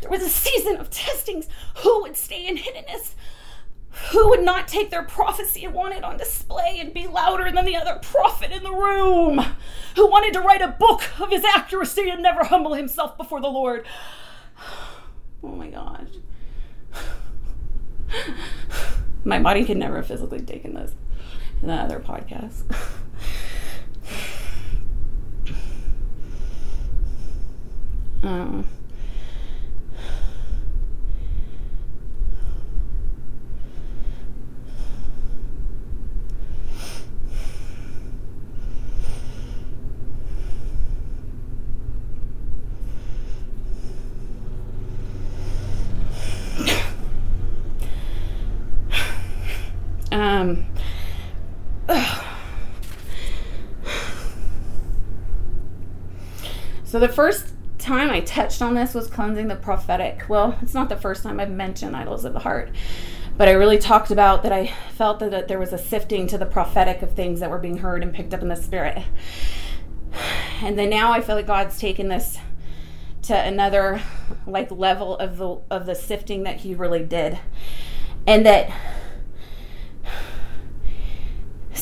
There 0.00 0.10
was 0.10 0.22
a 0.22 0.28
season 0.28 0.76
of 0.76 0.90
testings. 0.90 1.48
Who 1.78 2.02
would 2.02 2.16
stay 2.16 2.46
in 2.46 2.58
hiddenness? 2.58 3.14
Who 4.10 4.30
would 4.30 4.42
not 4.42 4.68
take 4.68 4.90
their 4.90 5.02
prophecy 5.02 5.64
and 5.64 5.74
want 5.74 5.94
it 5.94 6.02
on 6.04 6.16
display 6.16 6.78
and 6.80 6.94
be 6.94 7.06
louder 7.06 7.50
than 7.52 7.64
the 7.64 7.76
other 7.76 7.98
prophet 8.00 8.50
in 8.50 8.62
the 8.62 8.72
room? 8.72 9.38
Who 9.96 10.10
wanted 10.10 10.32
to 10.34 10.40
write 10.40 10.62
a 10.62 10.68
book 10.68 11.02
of 11.20 11.30
his 11.30 11.44
accuracy 11.44 12.08
and 12.08 12.22
never 12.22 12.44
humble 12.44 12.74
himself 12.74 13.16
before 13.16 13.40
the 13.40 13.48
Lord? 13.48 13.86
Oh 15.44 15.48
my 15.48 15.66
gosh. 15.66 16.06
My 19.24 19.40
body 19.40 19.64
could 19.64 19.76
never 19.76 19.96
have 19.96 20.06
physically 20.06 20.38
taken 20.40 20.74
this 20.74 20.92
in 21.60 21.66
that 21.66 21.86
other 21.86 21.98
podcast. 21.98 22.62
um, 28.22 28.68
Um, 50.12 50.66
so 56.84 57.00
the 57.00 57.08
first 57.08 57.54
time 57.78 58.10
I 58.10 58.20
touched 58.20 58.60
on 58.62 58.74
this 58.74 58.94
was 58.94 59.08
cleansing 59.08 59.48
the 59.48 59.56
prophetic. 59.56 60.24
Well, 60.28 60.58
it's 60.62 60.74
not 60.74 60.88
the 60.88 60.96
first 60.96 61.22
time 61.22 61.40
I've 61.40 61.50
mentioned 61.50 61.96
idols 61.96 62.24
of 62.24 62.34
the 62.34 62.40
heart, 62.40 62.70
but 63.36 63.48
I 63.48 63.52
really 63.52 63.78
talked 63.78 64.10
about 64.10 64.42
that 64.42 64.52
I 64.52 64.66
felt 64.94 65.18
that, 65.20 65.30
that 65.30 65.48
there 65.48 65.58
was 65.58 65.72
a 65.72 65.78
sifting 65.78 66.26
to 66.28 66.36
the 66.38 66.46
prophetic 66.46 67.02
of 67.02 67.14
things 67.14 67.40
that 67.40 67.50
were 67.50 67.58
being 67.58 67.78
heard 67.78 68.02
and 68.02 68.14
picked 68.14 68.34
up 68.34 68.42
in 68.42 68.48
the 68.48 68.56
spirit. 68.56 69.02
And 70.62 70.78
then 70.78 70.90
now 70.90 71.10
I 71.10 71.20
feel 71.20 71.34
like 71.34 71.48
God's 71.48 71.76
taken 71.80 72.06
this 72.06 72.38
to 73.22 73.36
another 73.36 74.00
like 74.46 74.70
level 74.70 75.16
of 75.16 75.36
the 75.36 75.58
of 75.72 75.86
the 75.86 75.96
sifting 75.96 76.44
that 76.44 76.58
he 76.58 76.72
really 76.72 77.02
did. 77.04 77.40
And 78.24 78.46
that 78.46 78.70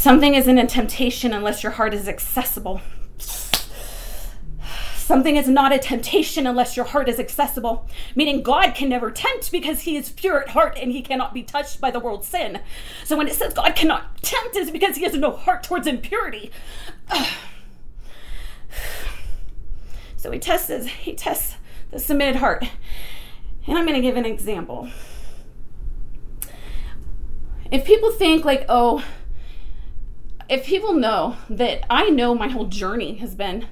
something 0.01 0.35
isn't 0.35 0.57
a 0.57 0.67
temptation 0.67 1.35
unless 1.35 1.63
your 1.63 1.73
heart 1.73 1.93
is 1.93 2.09
accessible. 2.09 2.81
Something 4.97 5.37
is 5.37 5.49
not 5.49 5.73
a 5.73 5.79
temptation 5.79 6.47
unless 6.47 6.77
your 6.77 6.87
heart 6.87 7.09
is 7.09 7.19
accessible, 7.19 7.87
meaning 8.15 8.43
God 8.43 8.75
can 8.75 8.89
never 8.89 9.11
tempt 9.11 9.53
because 9.53 9.81
he 9.81 9.97
is 9.97 10.11
pure 10.11 10.41
at 10.41 10.51
heart 10.51 10.79
and 10.81 10.93
he 10.93 11.03
cannot 11.03 11.35
be 11.35 11.43
touched 11.43 11.81
by 11.81 11.91
the 11.91 12.01
world's 12.01 12.29
sin. 12.29 12.61
So 13.05 13.17
when 13.17 13.29
it 13.29 13.35
says 13.35 13.53
God 13.53 13.75
cannot 13.75 14.23
tempt, 14.23 14.57
it's 14.57 14.71
because 14.71 14.97
he 14.97 15.05
has 15.05 15.15
no 15.15 15.33
heart 15.33 15.63
towards 15.63 15.87
impurity. 15.87 16.51
So 20.17 20.31
he 20.31 20.39
tests 20.39 20.87
he 20.87 21.15
tests 21.15 21.57
the 21.91 21.99
submitted 21.99 22.37
heart. 22.37 22.63
And 23.67 23.79
I'm 23.79 23.87
going 23.87 23.95
to 23.95 24.03
give 24.03 24.19
an 24.19 24.27
example. 24.27 24.91
If 27.71 27.87
people 27.87 28.13
think 28.13 28.45
like, 28.45 28.67
oh, 28.69 29.03
if 30.51 30.67
people 30.67 30.93
know 30.93 31.37
that 31.49 31.85
I 31.89 32.11
know 32.11 32.35
my 32.35 32.49
whole 32.49 32.67
journey 32.67 33.15
has 33.19 33.37
been 33.37 33.69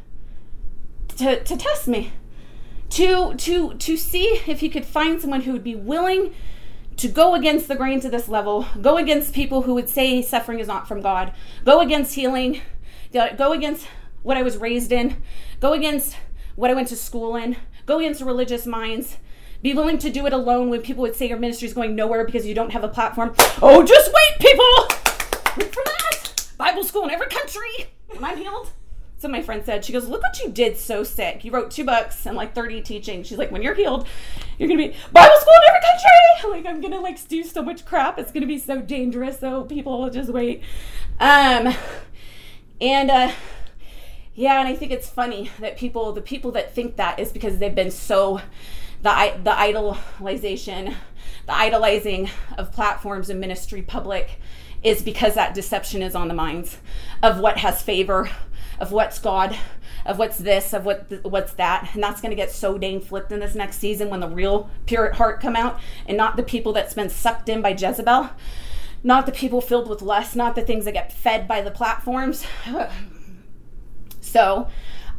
to, 1.16 1.42
to 1.42 1.56
test 1.56 1.88
me, 1.88 2.12
to 2.90 3.34
to 3.34 3.74
to 3.74 3.96
see 3.96 4.40
if 4.46 4.60
he 4.60 4.68
could 4.68 4.86
find 4.86 5.20
someone 5.20 5.42
who 5.42 5.52
would 5.52 5.64
be 5.64 5.74
willing 5.74 6.32
to 6.96 7.08
go 7.08 7.34
against 7.34 7.68
the 7.68 7.74
grain 7.74 8.00
to 8.00 8.08
this 8.08 8.28
level, 8.28 8.66
go 8.80 8.96
against 8.96 9.34
people 9.34 9.62
who 9.62 9.74
would 9.74 9.88
say 9.88 10.22
suffering 10.22 10.60
is 10.60 10.68
not 10.68 10.86
from 10.88 11.00
God, 11.00 11.32
go 11.64 11.80
against 11.80 12.14
healing, 12.14 12.60
go 13.12 13.52
against 13.52 13.86
what 14.22 14.36
I 14.36 14.42
was 14.42 14.56
raised 14.56 14.92
in, 14.92 15.20
go 15.60 15.72
against 15.72 16.16
what 16.54 16.70
I 16.70 16.74
went 16.74 16.88
to 16.88 16.96
school 16.96 17.36
in, 17.36 17.56
go 17.86 17.98
against 17.98 18.22
religious 18.22 18.66
minds, 18.66 19.18
be 19.62 19.74
willing 19.74 19.98
to 19.98 20.10
do 20.10 20.26
it 20.26 20.32
alone 20.32 20.70
when 20.70 20.82
people 20.82 21.02
would 21.02 21.16
say 21.16 21.28
your 21.28 21.38
ministry 21.38 21.66
is 21.66 21.74
going 21.74 21.94
nowhere 21.94 22.24
because 22.24 22.46
you 22.46 22.54
don't 22.54 22.70
have 22.70 22.84
a 22.84 22.88
platform. 22.88 23.34
Oh, 23.60 23.84
just 23.84 24.12
wait, 24.12 24.38
people! 24.40 24.98
Wait 25.56 25.74
for 25.74 25.82
that! 25.84 26.07
Bible 26.58 26.82
school 26.82 27.04
in 27.04 27.10
every 27.10 27.28
country! 27.28 27.88
Am 28.14 28.24
I 28.24 28.34
healed? 28.34 28.72
So 29.18 29.28
my 29.28 29.42
friend 29.42 29.64
said, 29.64 29.84
she 29.84 29.92
goes, 29.92 30.08
look 30.08 30.22
what 30.22 30.38
you 30.40 30.50
did 30.50 30.76
so 30.76 31.02
sick. 31.02 31.44
You 31.44 31.50
wrote 31.50 31.70
two 31.70 31.84
books 31.84 32.26
and 32.26 32.36
like 32.36 32.54
30 32.54 32.82
teachings. 32.82 33.26
She's 33.26 33.38
like, 33.38 33.50
when 33.50 33.62
you're 33.62 33.74
healed, 33.74 34.06
you're 34.58 34.68
gonna 34.68 34.78
be 34.78 34.94
Bible 35.12 35.36
school 35.40 35.54
in 35.56 35.68
every 35.68 35.80
country. 35.80 36.08
Like 36.50 36.66
I'm 36.66 36.80
gonna 36.80 37.00
like 37.00 37.26
do 37.28 37.42
so 37.42 37.62
much 37.62 37.84
crap. 37.84 38.18
It's 38.18 38.30
gonna 38.30 38.46
be 38.46 38.58
so 38.58 38.80
dangerous. 38.80 39.40
So 39.40 39.64
people 39.64 40.00
will 40.00 40.10
just 40.10 40.30
wait. 40.30 40.62
Um, 41.18 41.74
and 42.80 43.10
uh, 43.10 43.32
yeah, 44.34 44.60
and 44.60 44.68
I 44.68 44.74
think 44.76 44.92
it's 44.92 45.08
funny 45.08 45.50
that 45.58 45.76
people, 45.76 46.12
the 46.12 46.22
people 46.22 46.52
that 46.52 46.74
think 46.74 46.96
that 46.96 47.18
is 47.18 47.32
because 47.32 47.58
they've 47.58 47.74
been 47.74 47.90
so, 47.90 48.40
the, 49.02 49.34
the 49.42 49.50
idolization, 49.50 50.94
the 51.46 51.54
idolizing 51.54 52.30
of 52.56 52.72
platforms 52.72 53.30
and 53.30 53.40
ministry 53.40 53.82
public 53.82 54.40
is 54.82 55.02
because 55.02 55.34
that 55.34 55.54
deception 55.54 56.02
is 56.02 56.14
on 56.14 56.28
the 56.28 56.34
minds 56.34 56.78
of 57.22 57.40
what 57.40 57.58
has 57.58 57.82
favor, 57.82 58.30
of 58.78 58.92
what's 58.92 59.18
God, 59.18 59.56
of 60.06 60.18
what's 60.18 60.38
this, 60.38 60.72
of 60.72 60.84
what 60.84 61.24
what's 61.24 61.52
that, 61.54 61.90
and 61.94 62.02
that's 62.02 62.20
going 62.20 62.30
to 62.30 62.36
get 62.36 62.50
so 62.50 62.78
dang 62.78 63.00
flipped 63.00 63.32
in 63.32 63.40
this 63.40 63.54
next 63.54 63.78
season 63.78 64.10
when 64.10 64.20
the 64.20 64.28
real 64.28 64.70
pure 64.86 65.06
at 65.06 65.16
heart 65.16 65.40
come 65.40 65.56
out, 65.56 65.78
and 66.06 66.16
not 66.16 66.36
the 66.36 66.42
people 66.42 66.72
that's 66.72 66.94
been 66.94 67.10
sucked 67.10 67.48
in 67.48 67.60
by 67.60 67.70
Jezebel, 67.70 68.30
not 69.02 69.26
the 69.26 69.32
people 69.32 69.60
filled 69.60 69.88
with 69.88 70.02
lust, 70.02 70.36
not 70.36 70.54
the 70.54 70.62
things 70.62 70.84
that 70.84 70.92
get 70.92 71.12
fed 71.12 71.46
by 71.46 71.60
the 71.60 71.70
platforms. 71.70 72.44
So 74.20 74.68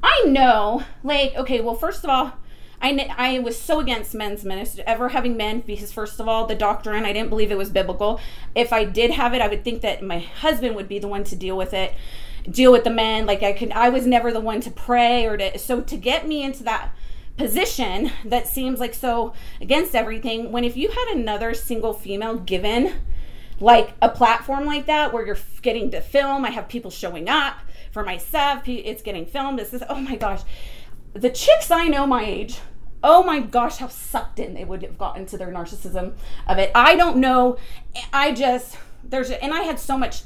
I 0.04 0.24
know, 0.28 0.84
like, 1.04 1.36
okay, 1.36 1.62
well, 1.62 1.74
first 1.74 2.04
of 2.04 2.12
all, 2.12 2.34
I, 2.82 3.14
I 3.18 3.40
was 3.40 3.60
so 3.60 3.80
against 3.80 4.14
men's 4.14 4.46
ministry, 4.46 4.84
ever 4.88 5.10
having 5.10 5.36
men, 5.36 5.62
because 5.62 5.92
first 5.92 6.20
of 6.20 6.28
all, 6.28 6.46
the 6.46 6.56
doctrine, 6.56 7.06
I 7.06 7.14
didn't 7.14 7.30
believe 7.30 7.52
it 7.52 7.58
was 7.58 7.70
biblical. 7.70 8.20
If 8.56 8.72
I 8.72 8.86
did 8.86 9.12
have 9.12 9.34
it, 9.34 9.42
I 9.42 9.48
would 9.48 9.64
think 9.64 9.82
that 9.82 10.02
my 10.02 10.20
husband 10.20 10.76
would 10.76 10.88
be 10.88 11.00
the 11.00 11.08
one 11.08 11.24
to 11.26 11.36
deal 11.36 11.58
with 11.58 11.74
it, 11.74 11.94
deal 12.50 12.72
with 12.72 12.86
the 12.86 12.90
men. 12.90 13.26
Like 13.26 13.44
I 13.44 13.54
could, 13.54 13.72
I 13.72 13.90
was 13.90 14.08
never 14.08 14.32
the 14.32 14.40
one 14.40 14.62
to 14.62 14.72
pray 14.72 15.26
or 15.26 15.36
to, 15.38 15.58
so 15.58 15.82
to 15.82 15.98
get 15.98 16.28
me 16.28 16.42
into 16.42 16.64
that 16.64 16.92
position 17.38 18.12
that 18.26 18.48
seems 18.48 18.80
like 18.80 18.94
so 18.94 19.34
against 19.60 19.96
everything, 19.96 20.52
when 20.52 20.64
if 20.64 20.78
you 20.78 20.90
had 20.90 21.18
another 21.18 21.54
single 21.54 21.94
female 21.94 22.38
given 22.38 22.96
like 23.60 23.94
a 24.02 24.10
platform 24.10 24.66
like 24.66 24.86
that 24.86 25.12
where 25.12 25.26
you're 25.26 25.38
getting 25.62 25.92
to 25.92 26.00
film, 26.00 26.46
I 26.46 26.52
have 26.52 26.70
people 26.70 26.92
showing 26.92 27.28
up, 27.28 27.58
for 27.92 28.04
myself. 28.04 28.68
It's 28.68 29.02
getting 29.02 29.26
filmed. 29.26 29.60
This 29.60 29.74
is, 29.74 29.84
oh 29.90 30.00
my 30.00 30.16
gosh. 30.16 30.42
The 31.14 31.30
chicks 31.30 31.72
I 31.72 31.88
know 31.88 32.06
my 32.06 32.24
age, 32.24 32.60
oh 33.04 33.24
my 33.24 33.40
gosh, 33.40 33.78
how 33.78 33.88
sucked 33.88 34.40
in 34.40 34.54
they 34.54 34.66
would 34.66 34.82
have 34.84 34.98
gotten 34.98 35.26
to 35.28 35.38
their 35.38 35.52
narcissism 35.52 36.14
of 36.48 36.58
it. 36.58 36.72
I 36.76 36.96
don't 36.96 37.18
know. 37.18 37.58
I 38.14 38.34
just, 38.34 38.78
there's, 39.04 39.32
and 39.32 39.54
I 39.54 39.62
had 39.62 39.80
so 39.80 39.98
much 39.98 40.24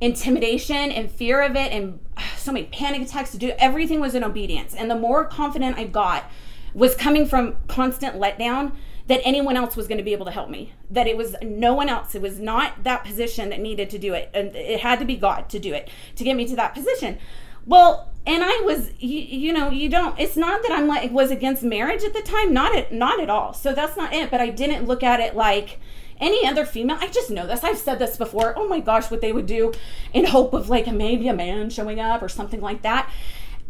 intimidation 0.00 0.90
and 0.90 1.10
fear 1.10 1.42
of 1.42 1.56
it 1.56 1.72
and 1.72 2.00
so 2.36 2.52
many 2.52 2.66
panic 2.66 3.02
attacks 3.02 3.32
to 3.32 3.38
do 3.38 3.52
everything 3.58 4.00
was 4.00 4.14
in 4.14 4.24
obedience 4.24 4.74
and 4.74 4.90
the 4.90 4.96
more 4.96 5.26
confident 5.26 5.76
i 5.76 5.84
got 5.84 6.24
was 6.72 6.94
coming 6.94 7.26
from 7.26 7.54
constant 7.68 8.16
letdown 8.16 8.72
that 9.10 9.20
anyone 9.24 9.56
else 9.56 9.74
was 9.74 9.88
going 9.88 9.98
to 9.98 10.04
be 10.04 10.12
able 10.12 10.24
to 10.24 10.30
help 10.30 10.48
me. 10.48 10.72
That 10.88 11.08
it 11.08 11.16
was 11.16 11.34
no 11.42 11.74
one 11.74 11.88
else. 11.88 12.14
It 12.14 12.22
was 12.22 12.38
not 12.38 12.84
that 12.84 13.04
position 13.04 13.50
that 13.50 13.58
needed 13.58 13.90
to 13.90 13.98
do 13.98 14.14
it. 14.14 14.30
And 14.32 14.54
it 14.54 14.80
had 14.80 15.00
to 15.00 15.04
be 15.04 15.16
God 15.16 15.48
to 15.50 15.58
do 15.58 15.74
it, 15.74 15.90
to 16.14 16.22
get 16.22 16.36
me 16.36 16.46
to 16.46 16.54
that 16.54 16.74
position. 16.74 17.18
Well, 17.66 18.09
and 18.26 18.44
I 18.44 18.60
was, 18.64 18.90
you, 18.98 19.18
you 19.18 19.52
know, 19.52 19.70
you 19.70 19.88
don't, 19.88 20.18
it's 20.18 20.36
not 20.36 20.62
that 20.62 20.72
I'm 20.72 20.86
like, 20.86 21.10
was 21.10 21.30
against 21.30 21.62
marriage 21.62 22.02
at 22.04 22.12
the 22.12 22.22
time. 22.22 22.52
Not 22.52 22.76
at, 22.76 22.92
not 22.92 23.20
at 23.20 23.30
all. 23.30 23.54
So 23.54 23.72
that's 23.72 23.96
not 23.96 24.12
it. 24.12 24.30
But 24.30 24.40
I 24.40 24.50
didn't 24.50 24.86
look 24.86 25.02
at 25.02 25.20
it 25.20 25.34
like, 25.34 25.80
any 26.20 26.46
other 26.46 26.66
female 26.66 26.98
i 27.00 27.06
just 27.06 27.30
know 27.30 27.46
this 27.46 27.64
i've 27.64 27.78
said 27.78 27.98
this 27.98 28.18
before 28.18 28.52
oh 28.54 28.68
my 28.68 28.78
gosh 28.78 29.10
what 29.10 29.22
they 29.22 29.32
would 29.32 29.46
do 29.46 29.72
in 30.12 30.26
hope 30.26 30.52
of 30.52 30.68
like 30.68 30.86
maybe 30.86 31.28
a 31.28 31.32
man 31.32 31.70
showing 31.70 31.98
up 31.98 32.20
or 32.22 32.28
something 32.28 32.60
like 32.60 32.82
that 32.82 33.10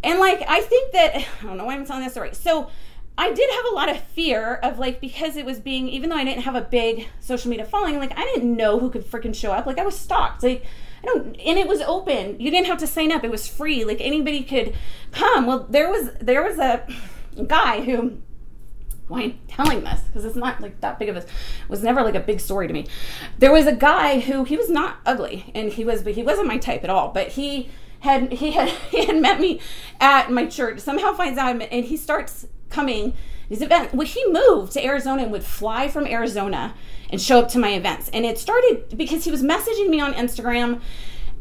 and 0.03 0.19
like 0.19 0.43
i 0.49 0.61
think 0.61 0.93
that 0.93 1.15
i 1.43 1.47
don't 1.47 1.57
know 1.57 1.65
why 1.65 1.75
i'm 1.75 1.87
telling 1.87 2.03
this 2.03 2.13
story 2.13 2.35
so 2.35 2.69
I 3.19 3.33
did 3.33 3.51
have 3.51 3.65
a 3.71 3.75
lot 3.75 3.91
of 3.91 4.01
fear 4.01 4.55
of 4.63 4.79
like 4.79 4.99
because 4.99 5.37
it 5.37 5.45
was 5.45 5.61
being 5.61 5.91
even 5.91 6.09
though 6.09 6.17
I 6.17 6.25
didn't 6.25 6.45
have 6.45 6.55
a 6.55 6.63
big 6.63 7.07
social 7.21 7.51
media 7.51 7.67
following, 7.67 7.99
like 7.99 8.17
I 8.17 8.25
didn't 8.25 8.57
know 8.57 8.79
who 8.79 8.89
could 8.89 9.05
freaking 9.05 9.35
show 9.35 9.53
up. 9.53 9.67
Like 9.67 9.77
I 9.77 9.85
was 9.85 9.99
stalked. 9.99 10.43
Like 10.43 10.65
I 11.03 11.07
don't 11.07 11.37
and 11.37 11.59
it 11.59 11.67
was 11.67 11.81
open. 11.83 12.39
You 12.41 12.51
didn't 12.51 12.67
have 12.67 12.79
to 12.79 12.87
sign 12.87 13.13
up. 13.13 13.25
It 13.25 13.31
was 13.31 13.47
free. 13.47 13.85
Like 13.85 14.01
anybody 14.01 14.43
could 14.43 14.75
come. 15.13 15.47
Well, 15.47 15.67
there 15.71 15.91
was 15.91 16.11
there 16.21 16.43
was 16.43 16.59
a 16.59 16.87
guy 17.47 17.83
who 17.83 18.19
why 19.09 19.23
I'm 19.23 19.39
telling 19.49 19.83
this 19.83 20.03
because 20.03 20.25
it's 20.25 20.37
not 20.37 20.61
like 20.61 20.81
that 20.81 20.99
big 20.99 21.09
of 21.09 21.17
a 21.17 21.25
was 21.69 21.83
never 21.83 22.03
like 22.03 22.15
a 22.15 22.21
big 22.21 22.41
story 22.41 22.67
to 22.67 22.73
me. 22.73 22.87
There 23.39 23.53
was 23.53 23.67
a 23.67 23.75
guy 23.75 24.21
who 24.21 24.45
he 24.45 24.57
was 24.57 24.71
not 24.71 24.99
ugly 25.05 25.51
and 25.55 25.73
he 25.73 25.85
was 25.85 26.03
but 26.03 26.15
he 26.15 26.23
wasn't 26.23 26.49
my 26.49 26.59
type 26.59 26.85
at 26.85 26.91
all. 26.91 27.09
But 27.09 27.29
he 27.29 27.71
had 28.01 28.33
he 28.33 28.53
had 28.53 28.69
he 28.91 29.07
had 29.07 29.21
met 29.21 29.41
me 29.41 29.61
at 30.01 30.31
my 30.31 30.47
church. 30.47 30.81
Somehow 30.81 31.13
finds 31.15 31.39
out 31.39 31.61
and 31.61 31.85
he 31.85 31.97
starts 31.97 32.47
coming 32.69 33.15
these 33.49 33.63
events. 33.63 33.93
Well, 33.93 34.07
he 34.07 34.25
moved 34.31 34.73
to 34.73 34.85
Arizona 34.85 35.25
and 35.25 35.33
would 35.33 35.43
fly 35.43 35.89
from 35.89 36.07
Arizona 36.07 36.75
and 37.11 37.21
show 37.21 37.39
up 37.39 37.49
to 37.51 37.59
my 37.59 37.71
events. 37.75 38.09
And 38.13 38.25
it 38.25 38.39
started 38.39 38.97
because 38.97 39.25
he 39.25 39.31
was 39.31 39.43
messaging 39.43 39.89
me 39.89 40.01
on 40.01 40.15
Instagram. 40.15 40.81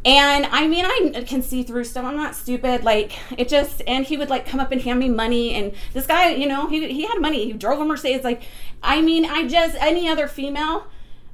And 0.04 0.46
I 0.46 0.66
mean, 0.66 0.84
I 0.86 1.24
can 1.26 1.42
see 1.42 1.62
through 1.62 1.84
stuff. 1.84 2.04
I'm 2.04 2.16
not 2.16 2.34
stupid. 2.34 2.84
Like, 2.84 3.12
it 3.38 3.48
just, 3.48 3.82
and 3.86 4.04
he 4.04 4.16
would 4.16 4.30
like 4.30 4.46
come 4.46 4.58
up 4.58 4.72
and 4.72 4.80
hand 4.80 4.98
me 4.98 5.08
money. 5.08 5.54
And 5.54 5.72
this 5.92 6.06
guy, 6.06 6.30
you 6.30 6.46
know, 6.46 6.68
he, 6.68 6.90
he 6.92 7.06
had 7.06 7.20
money. 7.20 7.46
He 7.46 7.52
drove 7.52 7.80
a 7.80 7.84
Mercedes. 7.84 8.24
Like, 8.24 8.42
I 8.82 9.02
mean, 9.02 9.26
I 9.26 9.46
just, 9.46 9.76
any 9.78 10.08
other 10.08 10.26
female 10.26 10.86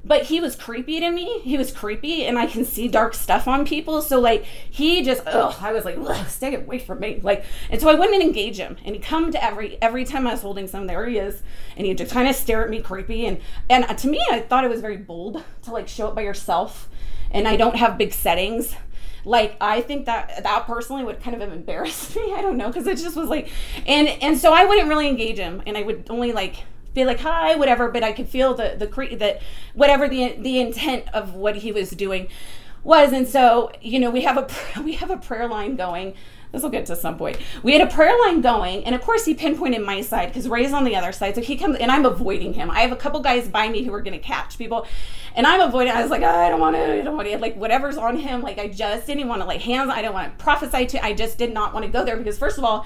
but 0.07 0.23
he 0.23 0.39
was 0.39 0.55
creepy 0.55 0.99
to 0.99 1.11
me. 1.11 1.39
He 1.39 1.57
was 1.57 1.71
creepy, 1.71 2.25
and 2.25 2.39
I 2.39 2.45
can 2.47 2.63
see 2.63 2.87
dark 2.87 3.13
stuff 3.13 3.47
on 3.47 3.65
people. 3.65 4.01
So 4.01 4.19
like 4.19 4.45
he 4.45 5.03
just, 5.03 5.23
ugh, 5.27 5.55
I 5.59 5.73
was 5.73 5.85
like, 5.85 5.97
stay 6.29 6.55
away 6.55 6.79
from 6.79 6.99
me. 6.99 7.19
Like, 7.21 7.43
and 7.69 7.81
so 7.81 7.89
I 7.89 7.95
wouldn't 7.95 8.21
engage 8.21 8.57
him. 8.57 8.77
And 8.85 8.95
he'd 8.95 9.03
come 9.03 9.31
to 9.31 9.43
every 9.43 9.81
every 9.81 10.05
time 10.05 10.25
I 10.25 10.31
was 10.31 10.41
holding 10.41 10.67
some, 10.67 10.87
there 10.87 11.05
he 11.07 11.17
is, 11.17 11.41
and 11.75 11.85
he'd 11.85 11.97
just 11.97 12.11
kind 12.11 12.27
of 12.27 12.35
stare 12.35 12.63
at 12.63 12.69
me 12.69 12.81
creepy. 12.81 13.25
And 13.25 13.39
and 13.69 13.97
to 13.97 14.07
me, 14.07 14.21
I 14.31 14.39
thought 14.39 14.63
it 14.63 14.69
was 14.69 14.81
very 14.81 14.97
bold 14.97 15.43
to 15.63 15.71
like 15.71 15.87
show 15.87 16.07
up 16.07 16.15
by 16.15 16.21
yourself, 16.21 16.89
and 17.31 17.47
I 17.47 17.57
don't 17.57 17.75
have 17.75 17.97
big 17.97 18.13
settings 18.13 18.75
like 19.25 19.57
i 19.59 19.81
think 19.81 20.05
that 20.05 20.43
that 20.43 20.65
personally 20.65 21.03
would 21.03 21.21
kind 21.21 21.35
of 21.35 21.41
have 21.41 21.51
embarrassed 21.51 22.15
me 22.15 22.33
i 22.33 22.41
don't 22.41 22.55
know 22.55 22.67
because 22.67 22.87
it 22.87 22.97
just 22.97 23.15
was 23.17 23.27
like 23.27 23.49
and 23.85 24.07
and 24.07 24.37
so 24.37 24.53
i 24.53 24.63
wouldn't 24.63 24.87
really 24.87 25.07
engage 25.07 25.37
him 25.37 25.61
and 25.65 25.75
i 25.75 25.81
would 25.81 26.05
only 26.09 26.31
like 26.31 26.63
be 26.97 27.05
like 27.05 27.19
hi 27.19 27.55
whatever 27.55 27.89
but 27.89 28.03
i 28.03 28.11
could 28.11 28.27
feel 28.27 28.53
the 28.53 28.75
the 28.77 28.87
cre- 28.87 29.15
that 29.15 29.41
whatever 29.73 30.07
the 30.07 30.35
the 30.39 30.59
intent 30.59 31.05
of 31.13 31.33
what 31.33 31.57
he 31.57 31.71
was 31.71 31.91
doing 31.91 32.27
was 32.83 33.11
and 33.13 33.27
so 33.27 33.71
you 33.81 33.99
know 33.99 34.09
we 34.09 34.21
have 34.21 34.37
a 34.37 34.81
we 34.83 34.93
have 34.93 35.09
a 35.09 35.17
prayer 35.17 35.47
line 35.47 35.75
going 35.75 36.13
this 36.51 36.63
will 36.63 36.69
get 36.69 36.85
to 36.85 36.95
some 36.95 37.17
point. 37.17 37.37
We 37.61 37.73
had 37.73 37.81
a 37.81 37.91
prayer 37.91 38.17
line 38.21 38.41
going, 38.41 38.85
and 38.85 38.95
of 38.95 39.01
course 39.01 39.25
he 39.25 39.33
pinpointed 39.33 39.81
my 39.81 40.01
side 40.01 40.29
because 40.29 40.47
Ray's 40.47 40.71
on 40.71 40.85
the 40.85 40.95
other 40.95 41.11
side. 41.11 41.35
So 41.35 41.41
he 41.41 41.57
comes, 41.57 41.77
and 41.77 41.91
I'm 41.91 42.05
avoiding 42.05 42.53
him. 42.53 42.71
I 42.71 42.79
have 42.81 42.91
a 42.91 42.95
couple 42.95 43.19
guys 43.19 43.47
by 43.49 43.67
me 43.67 43.83
who 43.83 43.93
are 43.93 44.01
going 44.01 44.17
to 44.17 44.25
catch 44.25 44.57
people, 44.57 44.87
and 45.35 45.45
I'm 45.45 45.59
avoiding. 45.59 45.91
I 45.91 46.01
was 46.01 46.09
like, 46.09 46.21
oh, 46.21 46.27
I 46.27 46.49
don't 46.49 46.59
want 46.59 46.75
to, 46.75 46.93
I 46.93 47.01
don't 47.01 47.17
want 47.17 47.27
to, 47.27 47.37
like 47.37 47.55
whatever's 47.55 47.97
on 47.97 48.17
him. 48.17 48.41
Like 48.41 48.59
I 48.59 48.69
just 48.69 49.07
didn't 49.07 49.27
want 49.27 49.41
to 49.41 49.47
lay 49.47 49.57
hands. 49.57 49.91
I 49.93 50.01
don't 50.01 50.13
want 50.13 50.37
to 50.37 50.43
prophesy 50.43 50.85
to. 50.87 51.03
I 51.03 51.13
just 51.13 51.37
did 51.37 51.53
not 51.53 51.73
want 51.73 51.85
to 51.85 51.91
go 51.91 52.05
there 52.05 52.15
because 52.15 52.39
first 52.39 52.57
of 52.57 52.63
all, 52.63 52.85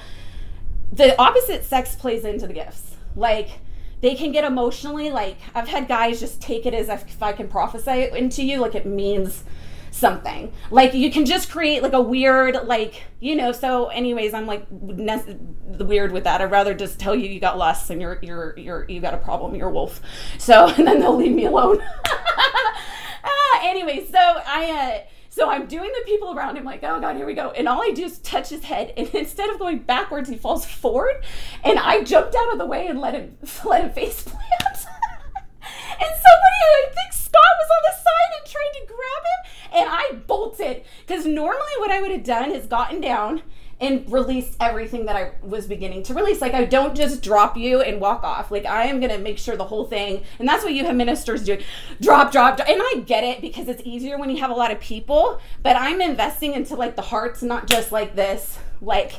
the 0.92 1.20
opposite 1.22 1.64
sex 1.64 1.96
plays 1.96 2.26
into 2.26 2.48
the 2.48 2.54
gifts. 2.54 2.96
Like 3.16 3.60
they 4.02 4.16
can 4.16 4.32
get 4.32 4.44
emotionally 4.44 5.10
like 5.10 5.38
I've 5.56 5.68
had 5.68 5.88
guys 5.88 6.20
just 6.20 6.42
take 6.42 6.66
it 6.66 6.74
as 6.74 6.90
if 6.90 7.22
I 7.22 7.32
can 7.34 7.48
prophesy 7.48 8.10
into 8.16 8.44
you, 8.44 8.60
like 8.60 8.76
it 8.76 8.86
means 8.86 9.44
something. 9.92 10.52
Like 10.72 10.94
you 10.94 11.12
can 11.12 11.26
just 11.26 11.52
create 11.52 11.84
like 11.84 11.94
a 11.94 12.02
weird 12.02 12.56
like 12.66 13.04
you 13.20 13.36
know. 13.36 13.52
So, 13.52 13.88
anyways, 13.88 14.34
I'm 14.34 14.48
like 14.48 14.70
ne- 14.72 15.38
weird 15.80 16.12
with 16.12 16.24
that. 16.24 16.42
I'd 16.42 16.52
rather 16.52 16.74
just 16.74 17.00
tell 17.00 17.16
you 17.16 17.30
you 17.30 17.40
got 17.40 17.58
lust 17.58 17.90
and 17.90 18.02
you're 18.02 18.18
you're 18.22 18.58
you're 18.58 18.86
you 18.90 19.00
got 19.00 19.14
a 19.14 19.18
problem. 19.18 19.56
You're 19.56 19.70
a 19.70 19.72
wolf. 19.72 20.02
So 20.38 20.68
and 20.78 20.88
then 20.88 21.00
they'll 21.00 21.16
leave 21.16 21.34
me 21.34 21.46
alone. 21.46 21.82
ah, 22.06 23.60
anyway, 23.64 24.06
so 24.10 24.18
I. 24.20 25.04
Uh, 25.06 25.08
so 25.32 25.50
I'm 25.50 25.66
doing 25.66 25.90
the 25.98 26.04
people 26.06 26.34
around 26.34 26.58
him 26.58 26.66
like, 26.66 26.84
oh 26.84 27.00
god, 27.00 27.16
here 27.16 27.26
we 27.26 27.34
go. 27.34 27.52
And 27.52 27.66
all 27.66 27.82
I 27.82 27.92
do 27.92 28.04
is 28.04 28.20
touch 28.20 28.50
his 28.50 28.66
head, 28.66 28.94
and 28.98 29.08
instead 29.16 29.50
of 29.50 29.58
going 29.58 29.80
backwards, 29.80 30.30
he 30.30 30.36
falls 30.36 30.66
forward, 30.66 31.24
and 31.64 31.80
I 31.80 32.04
jumped 32.04 32.36
out 32.36 32.52
of 32.52 32.60
the 32.60 32.66
way 32.66 32.88
and 32.88 33.00
let 33.00 33.14
him 33.14 33.38
let 33.66 33.86
him 33.86 33.92
face 33.92 34.24
plant. 34.24 34.44
and 34.76 36.12
somebody, 36.12 36.60
I 36.68 36.86
think 36.94 37.14
Scott 37.14 37.56
was 37.60 37.70
on 37.72 37.84
the 37.84 37.96
side 37.96 38.32
and 38.38 38.52
trying 38.52 38.74
to 38.74 38.88
grab 38.88 39.24
him, 39.32 39.80
and 39.80 39.90
I 39.90 40.22
bolted 40.28 40.84
because 41.08 41.26
normally 41.26 41.78
what 41.80 41.92
I 41.92 42.02
would 42.02 42.12
have 42.12 42.26
done 42.26 42.52
is 42.52 42.66
gotten 42.66 43.00
down 43.00 43.42
and 43.82 44.10
release 44.12 44.56
everything 44.60 45.06
that 45.08 45.16
I 45.16 45.32
was 45.42 45.66
beginning 45.66 46.04
to 46.04 46.14
release. 46.14 46.40
Like 46.40 46.54
I 46.54 46.66
don't 46.66 46.96
just 46.96 47.24
drop 47.24 47.58
you 47.58 47.82
and 47.82 48.00
walk 48.00 48.24
off. 48.24 48.52
Like 48.52 48.66
I 48.66 48.86
am 48.86 49.00
gonna 49.02 49.18
make 49.18 49.40
sure 49.40 49.58
the 49.58 49.66
whole 49.66 49.86
thing, 49.86 50.24
and 50.40 50.48
that's 50.48 50.64
what 50.64 50.74
you 50.74 50.86
have 50.86 50.96
ministers 50.96 51.44
doing. 51.44 51.64
Drop, 52.00 52.32
drop, 52.32 52.58
drop. 52.58 52.70
And 52.70 52.80
I 52.80 53.02
get 53.06 53.24
it 53.24 53.42
because 53.42 53.68
it's 53.68 53.82
easier 53.84 54.18
when 54.18 54.30
you 54.30 54.38
have 54.38 54.52
a 54.52 54.56
lot 54.56 54.72
of 54.72 54.80
people. 54.80 55.42
But 55.64 55.76
I'm 55.76 56.00
investing 56.00 56.54
into 56.54 56.76
like 56.76 56.96
the 56.96 57.02
hearts, 57.02 57.42
not 57.42 57.68
just 57.68 57.92
like 57.92 58.16
this, 58.16 58.60
like 58.82 59.14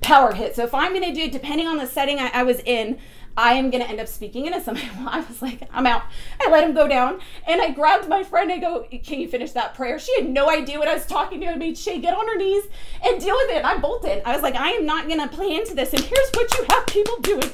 power 0.00 0.32
hit. 0.32 0.56
So 0.56 0.64
if 0.64 0.74
I'm 0.74 0.94
gonna 0.94 1.14
do, 1.14 1.30
depending 1.30 1.66
on 1.66 1.76
the 1.76 1.86
setting 1.86 2.18
I, 2.18 2.30
I 2.32 2.42
was 2.42 2.60
in, 2.60 2.98
I 3.36 3.54
am 3.54 3.70
going 3.70 3.82
to 3.82 3.88
end 3.88 4.00
up 4.00 4.08
speaking. 4.08 4.44
Well, 4.44 4.54
I 5.08 5.24
was 5.28 5.42
like, 5.42 5.68
I'm 5.72 5.86
out. 5.86 6.02
I 6.40 6.50
let 6.50 6.64
him 6.64 6.74
go 6.74 6.88
down 6.88 7.20
and 7.46 7.60
I 7.60 7.70
grabbed 7.70 8.08
my 8.08 8.22
friend. 8.22 8.50
I 8.50 8.58
go, 8.58 8.86
Can 9.04 9.20
you 9.20 9.28
finish 9.28 9.52
that 9.52 9.74
prayer? 9.74 9.98
She 9.98 10.14
had 10.16 10.28
no 10.28 10.50
idea 10.50 10.78
what 10.78 10.88
I 10.88 10.94
was 10.94 11.06
talking 11.06 11.40
to. 11.40 11.46
I 11.46 11.56
made 11.56 11.76
Shay 11.76 11.98
get 11.98 12.16
on 12.16 12.26
her 12.26 12.36
knees 12.36 12.64
and 13.04 13.20
deal 13.20 13.36
with 13.36 13.50
it. 13.50 13.64
I 13.64 13.76
bolted. 13.78 14.22
I 14.24 14.32
was 14.32 14.42
like, 14.42 14.54
I 14.54 14.70
am 14.70 14.86
not 14.86 15.08
going 15.08 15.20
to 15.20 15.28
play 15.28 15.54
into 15.54 15.74
this. 15.74 15.92
And 15.92 16.02
here's 16.02 16.30
what 16.30 16.56
you 16.58 16.64
have 16.70 16.86
people 16.86 17.18
doing 17.20 17.50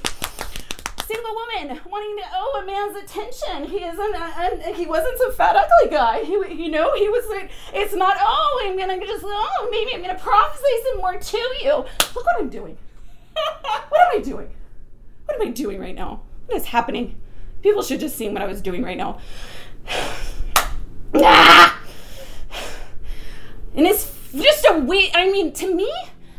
single 1.04 1.34
woman 1.34 1.80
wanting 1.90 2.16
to 2.16 2.30
owe 2.34 2.60
a 2.62 2.66
man's 2.66 2.96
attention. 2.96 3.70
He 3.70 3.84
isn't, 3.84 4.14
and 4.14 4.76
he 4.76 4.86
wasn't 4.86 5.18
some 5.18 5.32
fat 5.32 5.56
ugly 5.56 5.90
guy. 5.90 6.22
He, 6.22 6.32
you 6.32 6.70
know, 6.70 6.94
he 6.94 7.08
was 7.08 7.26
like, 7.28 7.50
it's 7.74 7.94
not. 7.94 8.16
Oh, 8.18 8.62
I'm 8.64 8.78
gonna 8.78 8.98
just, 9.04 9.24
oh, 9.26 9.68
maybe 9.70 9.94
I'm 9.94 10.00
gonna 10.00 10.18
prophesy 10.18 10.64
some 10.88 10.98
more 10.98 11.18
to 11.18 11.36
you. 11.62 11.84
Look 12.14 12.24
what 12.24 12.36
I'm 12.38 12.48
doing. 12.48 12.78
what 13.88 14.00
am 14.00 14.20
I 14.20 14.22
doing? 14.22 14.48
What 15.32 15.40
am 15.40 15.48
I 15.48 15.50
doing 15.50 15.80
right 15.80 15.94
now? 15.94 16.22
What 16.46 16.56
is 16.56 16.66
happening? 16.66 17.20
People 17.62 17.82
should 17.82 18.00
just 18.00 18.16
see 18.16 18.28
what 18.28 18.42
I 18.42 18.46
was 18.46 18.60
doing 18.60 18.82
right 18.82 18.96
now. 18.96 19.18
ah! 21.14 21.78
And 23.74 23.86
it's 23.86 24.14
just 24.34 24.66
a 24.68 24.80
way, 24.80 25.10
I 25.14 25.30
mean, 25.30 25.54
to 25.54 25.74
me, 25.74 25.90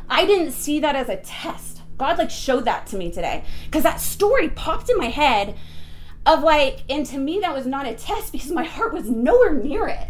I 0.08 0.24
didn't 0.28 0.52
see 0.52 0.80
that 0.82 0.96
as 0.96 1.10
a 1.10 1.16
test. 1.18 1.82
God 1.98 2.20
like 2.20 2.30
showed 2.30 2.66
that 2.66 2.86
to 2.88 2.96
me 2.96 3.12
today. 3.12 3.44
Because 3.66 3.82
that 3.82 4.00
story 4.00 4.50
popped 4.50 4.92
in 4.92 5.00
my 5.00 5.08
head 5.08 5.58
of 6.24 6.44
like, 6.44 6.84
and 6.88 7.08
to 7.08 7.18
me 7.18 7.40
that 7.40 7.56
was 7.56 7.66
not 7.66 7.88
a 7.88 7.96
test 7.96 8.32
because 8.32 8.52
my 8.52 8.66
heart 8.66 8.94
was 8.94 9.10
nowhere 9.10 9.56
near 9.56 9.88
it. 9.88 10.10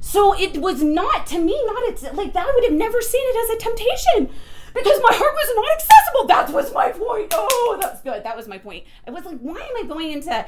So 0.00 0.36
it 0.36 0.58
was 0.58 0.82
not 0.82 1.28
to 1.28 1.38
me 1.38 1.56
not 1.66 2.02
a 2.02 2.14
like 2.16 2.32
that 2.32 2.48
I 2.48 2.52
would 2.52 2.64
have 2.64 2.72
never 2.72 3.00
seen 3.00 3.22
it 3.22 3.44
as 3.44 3.56
a 3.56 3.64
temptation 3.64 4.36
because 4.74 5.00
my 5.02 5.14
heart 5.14 5.34
was 5.34 5.56
not 5.56 5.72
accessible. 5.74 6.26
That 6.28 6.52
was 6.52 6.72
my 6.74 6.90
point. 6.90 7.32
Oh, 7.32 7.78
that's 7.80 8.00
good. 8.02 8.24
That 8.24 8.36
was 8.36 8.48
my 8.48 8.58
point. 8.58 8.84
I 9.06 9.10
was 9.10 9.24
like, 9.24 9.38
why 9.38 9.60
am 9.60 9.84
I 9.84 9.88
going 9.88 10.12
into 10.12 10.46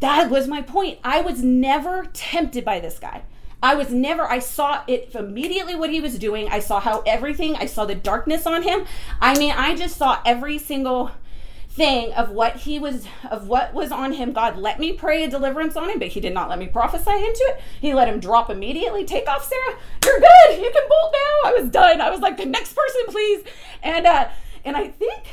that 0.00 0.30
was 0.30 0.48
my 0.48 0.62
point. 0.62 0.98
I 1.02 1.20
was 1.20 1.42
never 1.42 2.06
tempted 2.12 2.64
by 2.64 2.80
this 2.80 2.98
guy. 2.98 3.22
I 3.62 3.74
was 3.74 3.90
never, 3.90 4.30
I 4.30 4.40
saw 4.40 4.82
it 4.86 5.14
immediately 5.14 5.74
what 5.74 5.88
he 5.88 6.00
was 6.00 6.18
doing. 6.18 6.48
I 6.50 6.58
saw 6.58 6.80
how 6.80 7.02
everything, 7.06 7.56
I 7.56 7.64
saw 7.64 7.86
the 7.86 7.94
darkness 7.94 8.46
on 8.46 8.62
him. 8.62 8.84
I 9.20 9.38
mean, 9.38 9.52
I 9.52 9.74
just 9.74 9.96
saw 9.96 10.20
every 10.26 10.58
single 10.58 11.12
thing 11.74 12.12
of 12.12 12.30
what 12.30 12.54
he 12.54 12.78
was 12.78 13.04
of 13.28 13.48
what 13.48 13.74
was 13.74 13.90
on 13.90 14.12
him. 14.12 14.32
God 14.32 14.56
let 14.56 14.78
me 14.78 14.92
pray 14.92 15.24
a 15.24 15.28
deliverance 15.28 15.76
on 15.76 15.90
him 15.90 15.98
but 15.98 16.08
he 16.08 16.20
did 16.20 16.32
not 16.32 16.48
let 16.48 16.58
me 16.58 16.68
prophesy 16.68 17.10
into 17.10 17.44
it. 17.48 17.60
He 17.80 17.92
let 17.92 18.08
him 18.08 18.20
drop 18.20 18.48
immediately. 18.48 19.04
Take 19.04 19.28
off 19.28 19.44
sarah. 19.44 19.76
You're 20.04 20.20
good. 20.20 20.62
You 20.62 20.70
can 20.70 20.88
bolt 20.88 21.12
now. 21.12 21.50
I 21.50 21.52
was 21.60 21.70
done. 21.70 22.00
I 22.00 22.10
was 22.10 22.20
like 22.20 22.36
the 22.36 22.46
next 22.46 22.74
person 22.74 23.00
please. 23.08 23.42
And 23.82 24.06
uh 24.06 24.28
and 24.64 24.76
i 24.76 24.86
think 24.88 25.24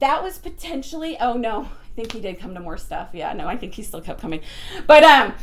that 0.00 0.22
was 0.22 0.38
potentially 0.38 1.16
oh 1.18 1.34
no. 1.34 1.62
I 1.62 1.94
think 1.96 2.12
he 2.12 2.20
did 2.20 2.38
come 2.38 2.54
to 2.54 2.60
more 2.60 2.76
stuff. 2.76 3.08
Yeah 3.14 3.32
no 3.32 3.46
i 3.46 3.56
think 3.56 3.72
he 3.72 3.82
still 3.82 4.02
kept 4.02 4.20
coming. 4.20 4.42
But 4.86 5.02
um 5.02 5.34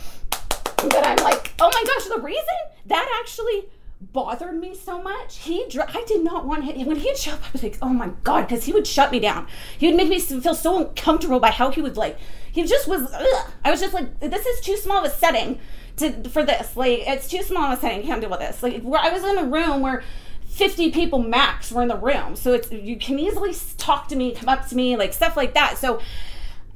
but 0.77 1.07
i'm 1.07 1.17
like 1.23 1.55
oh 1.59 1.71
my 1.73 1.83
gosh 1.83 2.15
the 2.15 2.21
reason 2.21 2.45
that 2.85 3.19
actually 3.19 3.65
bothered 3.99 4.59
me 4.59 4.75
so 4.75 5.01
much. 5.01 5.39
He, 5.39 5.65
I 5.77 6.03
did 6.07 6.23
not 6.23 6.45
want 6.45 6.65
him. 6.65 6.85
When 6.85 6.97
he'd 6.97 7.17
show 7.17 7.33
up, 7.33 7.43
I 7.43 7.49
was 7.51 7.63
like, 7.63 7.77
oh 7.81 7.89
my 7.89 8.09
god, 8.23 8.47
because 8.47 8.65
he 8.65 8.73
would 8.73 8.87
shut 8.87 9.11
me 9.11 9.19
down. 9.19 9.47
He 9.77 9.87
would 9.87 9.95
make 9.95 10.09
me 10.09 10.19
feel 10.19 10.55
so 10.55 10.79
uncomfortable 10.79 11.39
by 11.39 11.51
how 11.51 11.71
he 11.71 11.81
would 11.81 11.97
like. 11.97 12.17
He 12.51 12.63
just 12.63 12.87
was. 12.87 13.11
Ugh. 13.13 13.51
I 13.63 13.71
was 13.71 13.79
just 13.79 13.93
like, 13.93 14.19
this 14.19 14.45
is 14.45 14.61
too 14.61 14.77
small 14.77 14.99
of 14.99 15.05
a 15.05 15.09
setting 15.09 15.59
to 15.97 16.29
for 16.29 16.43
this. 16.43 16.75
Like, 16.75 17.07
it's 17.07 17.27
too 17.27 17.43
small 17.43 17.71
of 17.71 17.77
a 17.77 17.81
setting. 17.81 18.03
Can't 18.03 18.21
deal 18.21 18.29
with 18.29 18.39
this. 18.39 18.61
Like, 18.61 18.81
where 18.81 19.01
I 19.01 19.09
was 19.09 19.23
in 19.23 19.37
a 19.37 19.45
room 19.45 19.81
where. 19.81 20.03
50 20.49 20.89
people 20.89 21.19
max 21.19 21.71
were 21.71 21.83
in 21.83 21.87
the 21.87 21.97
room. 21.97 22.35
So 22.35 22.53
it's 22.53 22.71
you 22.71 22.97
can 22.97 23.19
easily 23.19 23.53
talk 23.77 24.07
to 24.07 24.15
me, 24.15 24.33
come 24.33 24.49
up 24.49 24.65
to 24.69 24.75
me, 24.75 24.95
like 24.95 25.13
stuff 25.13 25.37
like 25.37 25.53
that. 25.53 25.77
So 25.77 25.99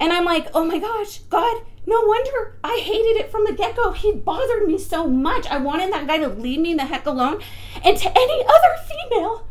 and 0.02 0.12
I'm 0.12 0.26
like, 0.26 0.48
"Oh 0.54 0.66
my 0.66 0.80
gosh, 0.80 1.20
God, 1.30 1.62
no 1.86 2.02
wonder 2.02 2.58
I 2.64 2.80
hated 2.84 3.20
it 3.20 3.32
from 3.32 3.46
the 3.46 3.54
get 3.54 3.76
go. 3.76 3.92
He 3.92 4.12
bothered 4.12 4.68
me 4.68 4.78
so 4.78 5.08
much. 5.08 5.48
I 5.48 5.58
wanted 5.58 5.92
that 5.94 6.08
guy 6.08 6.18
to 6.18 6.28
leave 6.28 6.60
me 6.60 6.74
the 6.74 6.86
heck 6.86 7.06
alone. 7.06 7.42
And 7.84 7.98
to 7.98 8.10
any 8.10 8.44
other 8.44 8.76
female, 8.88 9.48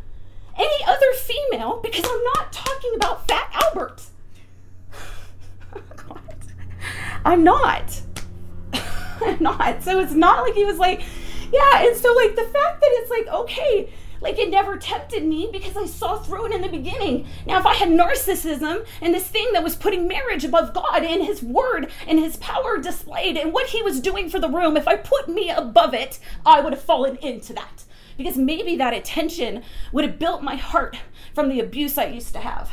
any 0.57 0.83
other 0.85 1.11
female, 1.13 1.79
because 1.83 2.05
I'm 2.05 2.23
not 2.35 2.53
talking 2.53 2.95
about 2.95 3.27
Fat 3.27 3.49
Albert. 3.53 4.03
I'm 7.25 7.43
not. 7.43 8.01
I'm 9.21 9.37
not. 9.41 9.83
So 9.83 9.99
it's 9.99 10.13
not 10.13 10.43
like 10.43 10.55
he 10.55 10.65
was 10.65 10.77
like, 10.77 11.01
yeah. 11.51 11.85
And 11.85 11.97
so, 11.97 12.13
like, 12.13 12.35
the 12.35 12.43
fact 12.43 12.81
that 12.81 12.89
it's 12.91 13.09
like, 13.09 13.27
okay, 13.27 13.91
like 14.21 14.37
it 14.37 14.49
never 14.49 14.77
tempted 14.77 15.25
me 15.25 15.49
because 15.51 15.75
I 15.75 15.87
saw 15.87 16.17
through 16.17 16.45
it 16.45 16.51
in 16.53 16.61
the 16.61 16.69
beginning. 16.69 17.27
Now, 17.45 17.59
if 17.59 17.65
I 17.65 17.73
had 17.73 17.89
narcissism 17.89 18.85
and 19.01 19.13
this 19.13 19.27
thing 19.27 19.51
that 19.53 19.63
was 19.63 19.75
putting 19.75 20.07
marriage 20.07 20.45
above 20.45 20.73
God 20.73 21.03
and 21.03 21.23
His 21.23 21.43
word 21.43 21.91
and 22.07 22.19
His 22.19 22.37
power 22.37 22.77
displayed 22.77 23.35
and 23.35 23.51
what 23.51 23.69
He 23.69 23.81
was 23.81 23.99
doing 23.99 24.29
for 24.29 24.39
the 24.39 24.49
room, 24.49 24.77
if 24.77 24.87
I 24.87 24.95
put 24.95 25.27
me 25.27 25.49
above 25.49 25.93
it, 25.93 26.19
I 26.45 26.61
would 26.61 26.73
have 26.73 26.81
fallen 26.81 27.17
into 27.17 27.51
that. 27.53 27.83
Because 28.17 28.37
maybe 28.37 28.75
that 28.75 28.93
attention 28.93 29.63
would 29.91 30.05
have 30.05 30.19
built 30.19 30.43
my 30.43 30.55
heart 30.55 30.97
from 31.33 31.49
the 31.49 31.59
abuse 31.59 31.97
I 31.97 32.05
used 32.05 32.33
to 32.33 32.39
have. 32.39 32.71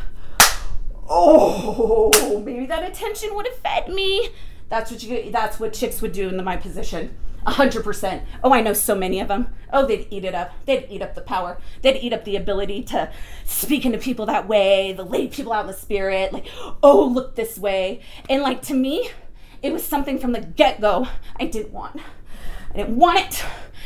Oh, 1.08 2.42
maybe 2.44 2.66
that 2.66 2.84
attention 2.84 3.34
would 3.34 3.46
have 3.46 3.56
fed 3.56 3.88
me. 3.88 4.28
That's 4.68 4.90
what 4.90 5.02
you. 5.02 5.30
That's 5.30 5.58
what 5.58 5.72
chicks 5.72 6.02
would 6.02 6.12
do 6.12 6.28
in 6.28 6.44
my 6.44 6.58
position. 6.58 7.16
Hundred 7.46 7.82
percent. 7.82 8.24
Oh, 8.44 8.52
I 8.52 8.60
know 8.60 8.72
so 8.72 8.94
many 8.94 9.20
of 9.20 9.28
them. 9.28 9.54
Oh, 9.72 9.86
they'd 9.86 10.06
eat 10.10 10.24
it 10.24 10.34
up. 10.34 10.52
They'd 10.66 10.86
eat 10.90 11.02
up 11.02 11.14
the 11.14 11.20
power. 11.20 11.58
They'd 11.82 11.96
eat 11.96 12.12
up 12.12 12.24
the 12.24 12.36
ability 12.36 12.82
to 12.84 13.10
speak 13.44 13.86
into 13.86 13.98
people 13.98 14.26
that 14.26 14.46
way, 14.46 14.92
the 14.92 15.04
lay 15.04 15.28
people 15.28 15.52
out 15.52 15.62
in 15.62 15.66
the 15.68 15.72
spirit. 15.72 16.32
Like, 16.32 16.46
oh, 16.82 17.04
look 17.04 17.36
this 17.36 17.58
way. 17.58 18.00
And 18.28 18.42
like 18.42 18.62
to 18.62 18.74
me, 18.74 19.10
it 19.62 19.72
was 19.72 19.84
something 19.84 20.18
from 20.18 20.32
the 20.32 20.40
get 20.40 20.80
go 20.80 21.08
I 21.38 21.46
didn't 21.46 21.72
want. 21.72 22.00
I 22.72 22.76
didn't 22.76 22.96
want 22.96 23.18
it. 23.18 23.44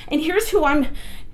And 0.08 0.20
here's 0.20 0.48
who 0.48 0.64
I'm. 0.64 0.88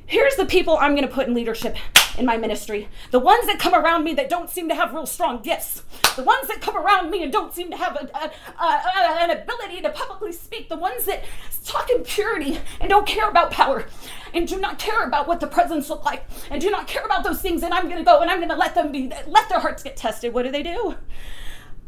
Here's 0.07 0.37
the 0.37 0.47
people 0.47 0.79
I'm 0.79 0.97
to 0.97 1.13
put 1.13 1.29
in 1.29 1.35
leadership 1.35 1.77
in 2.19 2.27
my 2.27 2.37
ministry. 2.37 2.89
The 3.11 3.19
ones 3.19 3.47
that 3.47 3.59
come 3.59 3.75
around 3.75 4.05
me 4.05 4.15
that 4.15 4.29
don't 4.29 4.51
seem 4.51 4.69
to 4.69 4.75
have 4.75 4.93
real 4.93 5.07
strong 5.07 5.41
gifts. 5.41 5.83
The 6.17 6.25
ones 6.25 6.49
that 6.49 6.61
come 6.61 6.77
around 6.77 7.11
me 7.11 7.23
and 7.23 7.33
don't 7.33 7.55
seem 7.55 7.71
to 7.71 7.77
have 7.77 7.97
a, 7.97 8.09
a, 8.17 8.31
a, 8.63 9.23
an 9.23 9.31
ability 9.31 9.81
to 9.83 9.91
publicly 9.91 10.33
speak. 10.33 10.69
The 10.69 10.77
ones 10.77 11.05
that 11.05 11.25
talk 11.65 11.89
in 11.91 12.03
purity 12.03 12.59
and 12.81 12.91
don't 12.91 13.07
care 13.07 13.29
about 13.29 13.51
power 13.51 13.87
and 14.35 14.49
do 14.49 14.59
not 14.59 14.79
care 14.79 15.05
about 15.05 15.29
what 15.29 15.41
the 15.41 15.47
presence 15.47 15.89
look 15.89 16.05
like 16.05 16.25
and 16.51 16.61
do 16.61 16.71
not 16.71 16.89
care 16.89 17.05
about 17.05 17.25
those 17.25 17.41
things. 17.41 17.63
And 17.63 17.73
I'm 17.73 17.85
going 17.85 17.99
to 17.99 18.05
go 18.05 18.21
and 18.21 18.31
I'm 18.31 18.39
going 18.39 18.51
to 18.51 18.57
let 18.57 18.75
them 18.75 18.93
be, 18.93 19.11
let 19.27 19.49
their 19.49 19.61
hearts 19.61 19.83
get 19.83 19.97
tested. 19.97 20.35
What 20.35 20.43
do 20.43 20.51
they 20.51 20.63
do? 20.63 20.97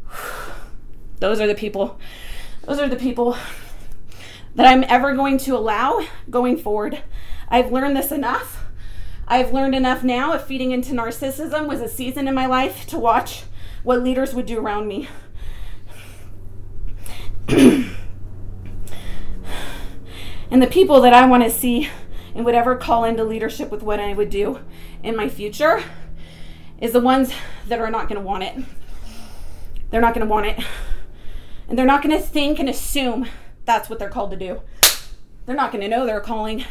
Those 1.19 1.39
are 1.39 1.47
the 1.47 1.55
people. 1.55 1.99
Those 2.63 2.79
are 2.79 2.87
the 2.87 2.95
people 2.95 3.37
that 4.55 4.65
I'm 4.65 4.83
ever 4.85 5.13
going 5.13 5.37
to 5.39 5.55
allow 5.55 6.05
going 6.29 6.57
forward. 6.57 7.03
I've 7.47 7.71
learned 7.71 7.95
this 7.95 8.11
enough. 8.11 8.65
I've 9.31 9.53
learned 9.53 9.75
enough 9.75 10.03
now 10.03 10.33
if 10.33 10.41
feeding 10.41 10.71
into 10.71 10.91
narcissism 10.91 11.65
was 11.65 11.79
a 11.79 11.87
season 11.87 12.27
in 12.27 12.35
my 12.35 12.47
life 12.47 12.85
to 12.87 12.99
watch 12.99 13.43
what 13.81 14.03
leaders 14.03 14.33
would 14.33 14.45
do 14.45 14.59
around 14.59 14.89
me. 14.89 15.07
and 17.47 17.95
the 20.51 20.67
people 20.67 20.99
that 20.99 21.13
I 21.13 21.25
want 21.27 21.43
to 21.43 21.49
see 21.49 21.87
and 22.35 22.43
would 22.43 22.55
ever 22.55 22.75
call 22.75 23.05
into 23.05 23.23
leadership 23.23 23.71
with 23.71 23.81
what 23.81 24.01
I 24.01 24.13
would 24.13 24.29
do 24.29 24.59
in 25.01 25.15
my 25.15 25.29
future 25.29 25.81
is 26.81 26.91
the 26.91 26.99
ones 26.99 27.31
that 27.69 27.79
are 27.79 27.89
not 27.89 28.09
going 28.09 28.19
to 28.19 28.27
want 28.27 28.43
it. 28.43 28.57
They're 29.91 30.01
not 30.01 30.13
going 30.13 30.27
to 30.27 30.29
want 30.29 30.47
it. 30.47 30.59
And 31.69 31.79
they're 31.79 31.85
not 31.85 32.03
going 32.03 32.17
to 32.17 32.21
think 32.21 32.59
and 32.59 32.67
assume 32.67 33.29
that's 33.63 33.89
what 33.89 33.97
they're 33.97 34.09
called 34.09 34.31
to 34.31 34.37
do. 34.37 34.61
They're 35.45 35.55
not 35.55 35.71
going 35.71 35.83
to 35.83 35.87
know 35.87 36.05
their 36.05 36.19
calling 36.19 36.65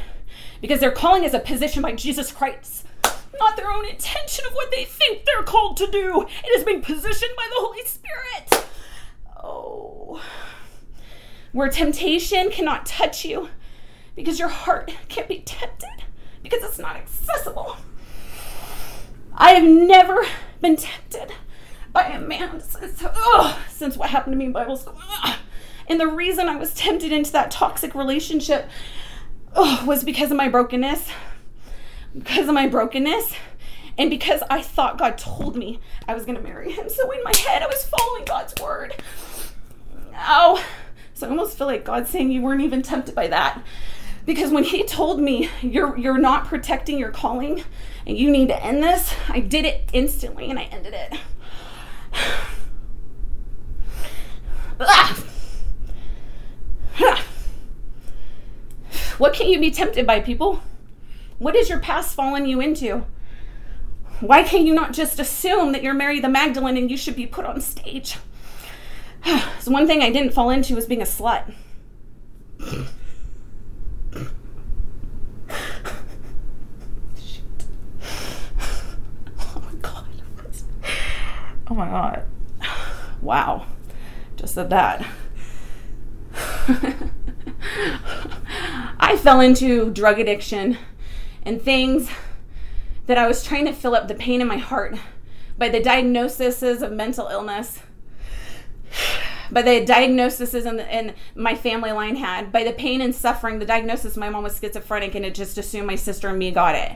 because 0.61 0.81
their 0.81 0.91
calling 0.91 1.25
is 1.25 1.35
a 1.35 1.39
position 1.39 1.83
by 1.83 1.93
Jesus 1.93 2.33
Christ, 2.33 2.87
not 3.39 3.57
their 3.57 3.71
own 3.71 3.87
intention 3.87 4.45
of 4.47 4.53
what 4.53 4.71
they 4.71 4.85
think 4.85 5.25
they're 5.25 5.43
called 5.43 5.77
to 5.79 5.91
do. 5.91 6.27
It 6.45 6.59
is 6.59 6.65
being 6.65 6.83
positioned 6.83 7.33
by 7.37 7.49
the 7.49 7.61
Holy 7.61 7.85
Spirit. 7.85 8.67
Oh. 9.43 10.23
Where 11.53 11.69
temptation 11.69 12.51
cannot 12.51 12.87
touch 12.87 13.25
you 13.25 13.49
because 14.15 14.39
your 14.39 14.49
heart 14.49 14.93
can't 15.09 15.29
be 15.29 15.41
tempted 15.41 16.05
because 16.43 16.63
it's 16.63 16.79
not 16.79 16.97
accessible. 16.97 17.77
I 19.35 19.53
have 19.53 19.65
never 19.65 20.27
been 20.61 20.77
tempted 20.77 21.33
by 21.93 22.05
a 22.05 22.21
man 22.21 22.61
since, 22.61 23.03
since 23.69 23.97
what 23.97 24.11
happened 24.11 24.35
to 24.35 24.39
me 24.39 24.47
in 24.47 24.53
Bible 24.53 24.77
school. 24.77 25.01
And 25.89 25.99
the 25.99 26.07
reason 26.07 26.49
I 26.49 26.57
was 26.57 26.75
tempted 26.75 27.11
into 27.11 27.33
that 27.33 27.51
toxic 27.51 27.95
relationship 27.95 28.69
ugh, 29.55 29.87
was 29.87 30.05
because 30.05 30.31
of 30.31 30.37
my 30.37 30.49
brokenness. 30.49 31.09
Because 32.17 32.49
of 32.49 32.55
my 32.55 32.67
brokenness. 32.67 33.35
And 33.99 34.09
because 34.09 34.43
I 34.49 34.63
thought 34.63 34.99
God 34.99 35.19
told 35.19 35.57
me 35.57 35.81
I 36.09 36.15
was 36.15 36.25
going 36.25 36.37
to 36.37 36.43
marry 36.43 36.73
him. 36.73 36.89
So 36.91 37.11
in 37.11 37.23
my 37.23 37.35
head, 37.47 37.63
I 37.63 37.67
was 37.67 37.85
following 37.85 38.25
God's 38.25 38.55
word. 38.61 38.95
Oh, 40.17 40.65
so 41.15 41.27
I 41.27 41.31
almost 41.31 41.57
feel 41.59 41.67
like 41.67 41.85
God's 41.85 42.11
saying 42.11 42.31
you 42.31 42.43
weren't 42.43 42.63
even 42.63 42.83
tempted 42.83 43.15
by 43.15 43.29
that. 43.29 43.63
Because 44.27 44.51
when 44.51 44.65
he 44.65 44.85
told 44.85 45.21
me 45.21 45.49
you're 45.61 45.97
you're 45.99 46.19
not 46.19 46.47
protecting 46.47 46.99
your 46.99 47.11
calling 47.11 47.65
and 48.07 48.17
you 48.17 48.31
need 48.31 48.49
to 48.49 48.65
end 48.65 48.83
this, 48.83 49.15
I 49.29 49.41
did 49.41 49.65
it 49.65 49.89
instantly 49.93 50.51
and 50.51 50.59
I 50.59 50.65
ended 50.65 50.95
it. 50.95 51.19
Ah. 54.83 55.25
Ah. 57.03 57.23
What 59.21 59.35
can 59.35 59.49
you 59.51 59.61
be 59.61 59.71
tempted 59.71 60.07
by, 60.07 60.21
people? 60.21 60.63
What 61.39 61.55
has 61.55 61.69
your 61.69 61.79
past 61.79 62.15
fallen 62.15 62.47
you 62.47 62.59
into? 62.59 63.05
Why 64.21 64.43
can't 64.43 64.65
you 64.65 64.73
not 64.73 64.95
just 64.95 65.21
assume 65.21 65.73
that 65.73 65.83
you're 65.83 65.93
Mary 65.93 66.21
the 66.21 66.29
Magdalene 66.31 66.79
and 66.79 66.91
you 66.91 66.97
should 66.97 67.17
be 67.17 67.27
put 67.27 67.45
on 67.45 67.61
stage? 67.61 68.17
so 69.61 69.71
one 69.71 69.87
thing 69.87 70.01
I 70.01 70.09
didn't 70.09 70.33
fall 70.33 70.49
into 70.49 70.75
was 70.75 70.87
being 70.87 71.03
a 71.03 71.05
slut. 71.05 71.53
oh 72.63 72.81
my 79.61 79.75
god. 79.83 80.07
Oh 81.69 81.75
my 81.75 81.91
god. 81.91 82.25
Wow. 83.21 83.67
Just 84.37 84.55
said 84.55 84.71
that. 84.71 85.07
I 89.11 89.17
fell 89.17 89.41
into 89.41 89.91
drug 89.91 90.21
addiction 90.21 90.79
and 91.43 91.61
things 91.61 92.09
that 93.07 93.19
I 93.19 93.27
was 93.27 93.43
trying 93.43 93.65
to 93.65 93.73
fill 93.73 93.97
up 93.97 94.07
the 94.07 94.15
pain 94.15 94.41
in 94.41 94.47
my 94.47 94.59
heart 94.59 94.97
by 95.59 95.69
the 95.69 95.83
diagnoses 95.83 96.81
of 96.81 96.93
mental 96.93 97.27
illness, 97.27 97.81
by 99.51 99.63
the 99.63 99.85
diagnoses 99.85 100.65
in, 100.65 100.77
the, 100.77 100.97
in 100.97 101.15
my 101.35 101.57
family 101.57 101.91
line 101.91 102.15
had, 102.15 102.53
by 102.53 102.63
the 102.63 102.71
pain 102.71 103.01
and 103.01 103.13
suffering, 103.13 103.59
the 103.59 103.67
diagnosis 103.67 104.17
my 104.17 104.31
mom 104.31 104.45
was 104.45 104.61
schizophrenic 104.61 105.17
and 105.17 105.27
it 105.27 105.35
just 105.35 105.59
assumed 105.59 105.89
my 105.89 105.97
sister 105.97 106.29
and 106.29 106.39
me 106.39 106.53
got 106.53 106.77
it, 106.77 106.93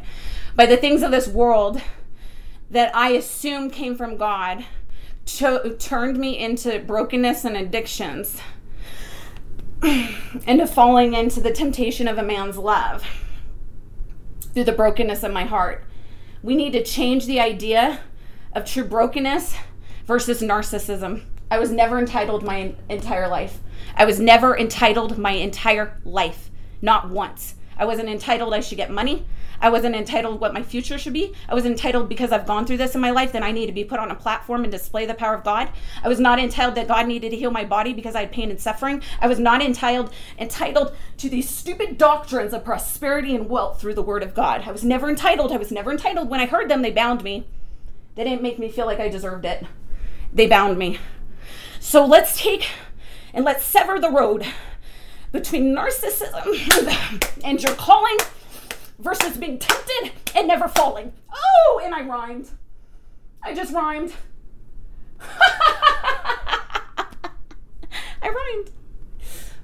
by 0.55 0.67
the 0.67 0.77
things 0.77 1.03
of 1.03 1.11
this 1.11 1.27
world 1.27 1.83
that 2.71 2.95
I 2.95 3.09
assumed 3.09 3.73
came 3.73 3.97
from 3.97 4.17
God, 4.17 4.65
cho- 5.27 5.75
turned 5.81 6.19
me 6.19 6.39
into 6.39 6.79
brokenness 6.79 7.45
and 7.45 7.57
addictions 7.57 8.41
into 10.47 10.67
falling 10.67 11.13
into 11.13 11.41
the 11.41 11.53
temptation 11.53 12.09
of 12.09 12.17
a 12.17 12.23
man's 12.23 12.57
love 12.57 13.05
through 14.55 14.65
the 14.65 14.73
brokenness 14.73 15.23
of 15.23 15.33
my 15.33 15.45
heart. 15.45 15.85
We 16.43 16.57
need 16.57 16.73
to 16.73 16.83
change 16.83 17.27
the 17.27 17.41
idea 17.41 18.01
of 18.55 18.65
true 18.65 18.85
brokenness 18.85 19.57
versus 20.07 20.41
narcissism. 20.41 21.25
I 21.51 21.59
was 21.59 21.71
never 21.71 21.99
entitled 21.99 22.43
my 22.43 22.75
entire 22.89 23.29
life. 23.29 23.59
I 23.95 24.07
was 24.07 24.19
never 24.19 24.57
entitled 24.57 25.19
my 25.19 25.33
entire 25.33 26.01
life. 26.05 26.51
Not 26.81 27.11
once. 27.11 27.55
I 27.77 27.85
wasn't 27.85 28.09
entitled 28.09 28.55
I 28.55 28.61
should 28.61 28.79
get 28.79 28.91
money. 28.91 29.27
I 29.65 29.71
wasn't 29.71 29.97
entitled 29.97 30.43
what 30.43 30.53
my 30.53 30.63
future 30.63 30.99
should 30.99 31.15
be. 31.15 31.33
I 31.49 31.55
was 31.55 31.65
entitled 31.65 32.07
because 32.07 32.33
I've 32.33 32.47
gone 32.47 32.67
through 32.67 32.77
this 32.77 32.95
in 32.95 33.01
my 33.01 33.13
life, 33.13 33.33
then 33.33 33.43
I 33.43 33.51
need 33.51 33.65
to 33.65 33.73
be 33.73 33.83
put 33.83 33.99
on 33.99 34.11
a 34.11 34.15
platform 34.15 34.63
and 34.63 34.71
display 34.71 35.07
the 35.07 35.15
power 35.15 35.35
of 35.35 35.43
God. 35.43 35.71
I 36.03 36.09
was 36.09 36.21
not 36.21 36.39
entitled 36.39 36.75
that 36.75 36.87
God 36.87 37.07
needed 37.07 37.31
to 37.31 37.37
heal 37.37 37.51
my 37.51 37.65
body 37.65 37.95
because 37.95 38.15
I 38.15 38.21
had 38.21 38.31
pain 38.31 38.51
and 38.51 38.61
suffering. 38.61 39.01
I 39.23 39.27
was 39.27 39.39
not 39.39 39.63
entitled 39.63 40.13
entitled 40.39 40.95
to 41.17 41.31
these 41.31 41.49
stupid 41.49 41.97
doctrines 41.97 42.53
of 42.53 42.63
prosperity 42.63 43.35
and 43.35 43.49
wealth 43.49 43.81
through 43.81 43.95
the 43.95 44.03
word 44.03 44.23
of 44.23 44.35
God. 44.35 44.65
I 44.67 44.71
was 44.71 44.85
never 44.85 45.09
entitled. 45.09 45.51
I 45.51 45.57
was 45.57 45.73
never 45.73 45.91
entitled. 45.91 46.29
When 46.29 46.41
I 46.41 46.47
heard 46.47 46.69
them, 46.69 46.83
they 46.83 46.91
bound 46.91 47.25
me. 47.25 47.47
They 48.17 48.25
didn't 48.25 48.43
make 48.43 48.59
me 48.59 48.69
feel 48.69 48.85
like 48.85 49.01
I 49.01 49.09
deserved 49.09 49.47
it. 49.47 49.65
They 50.31 50.47
bound 50.47 50.77
me. 50.77 50.99
So 51.81 52.05
let's 52.05 52.39
take 52.39 52.69
and 53.33 53.47
let's 53.47 53.65
sever 53.65 53.99
the 53.99 54.11
road 54.11 54.45
between 55.33 55.75
narcissism 55.75 57.41
and 57.45 57.63
your 57.63 57.75
calling 57.77 58.19
versus 58.99 59.37
being 59.37 59.59
tempted 59.59 60.13
and 60.35 60.49
never 60.49 60.69
falling. 60.69 61.13
Oh, 61.33 61.81
and 61.85 61.95
I 61.95 62.03
rhymed. 62.03 62.51
I 63.43 63.55
just 63.55 63.73
rhymed. 63.73 64.15
I 65.21 67.09
rhymed. 68.23 68.71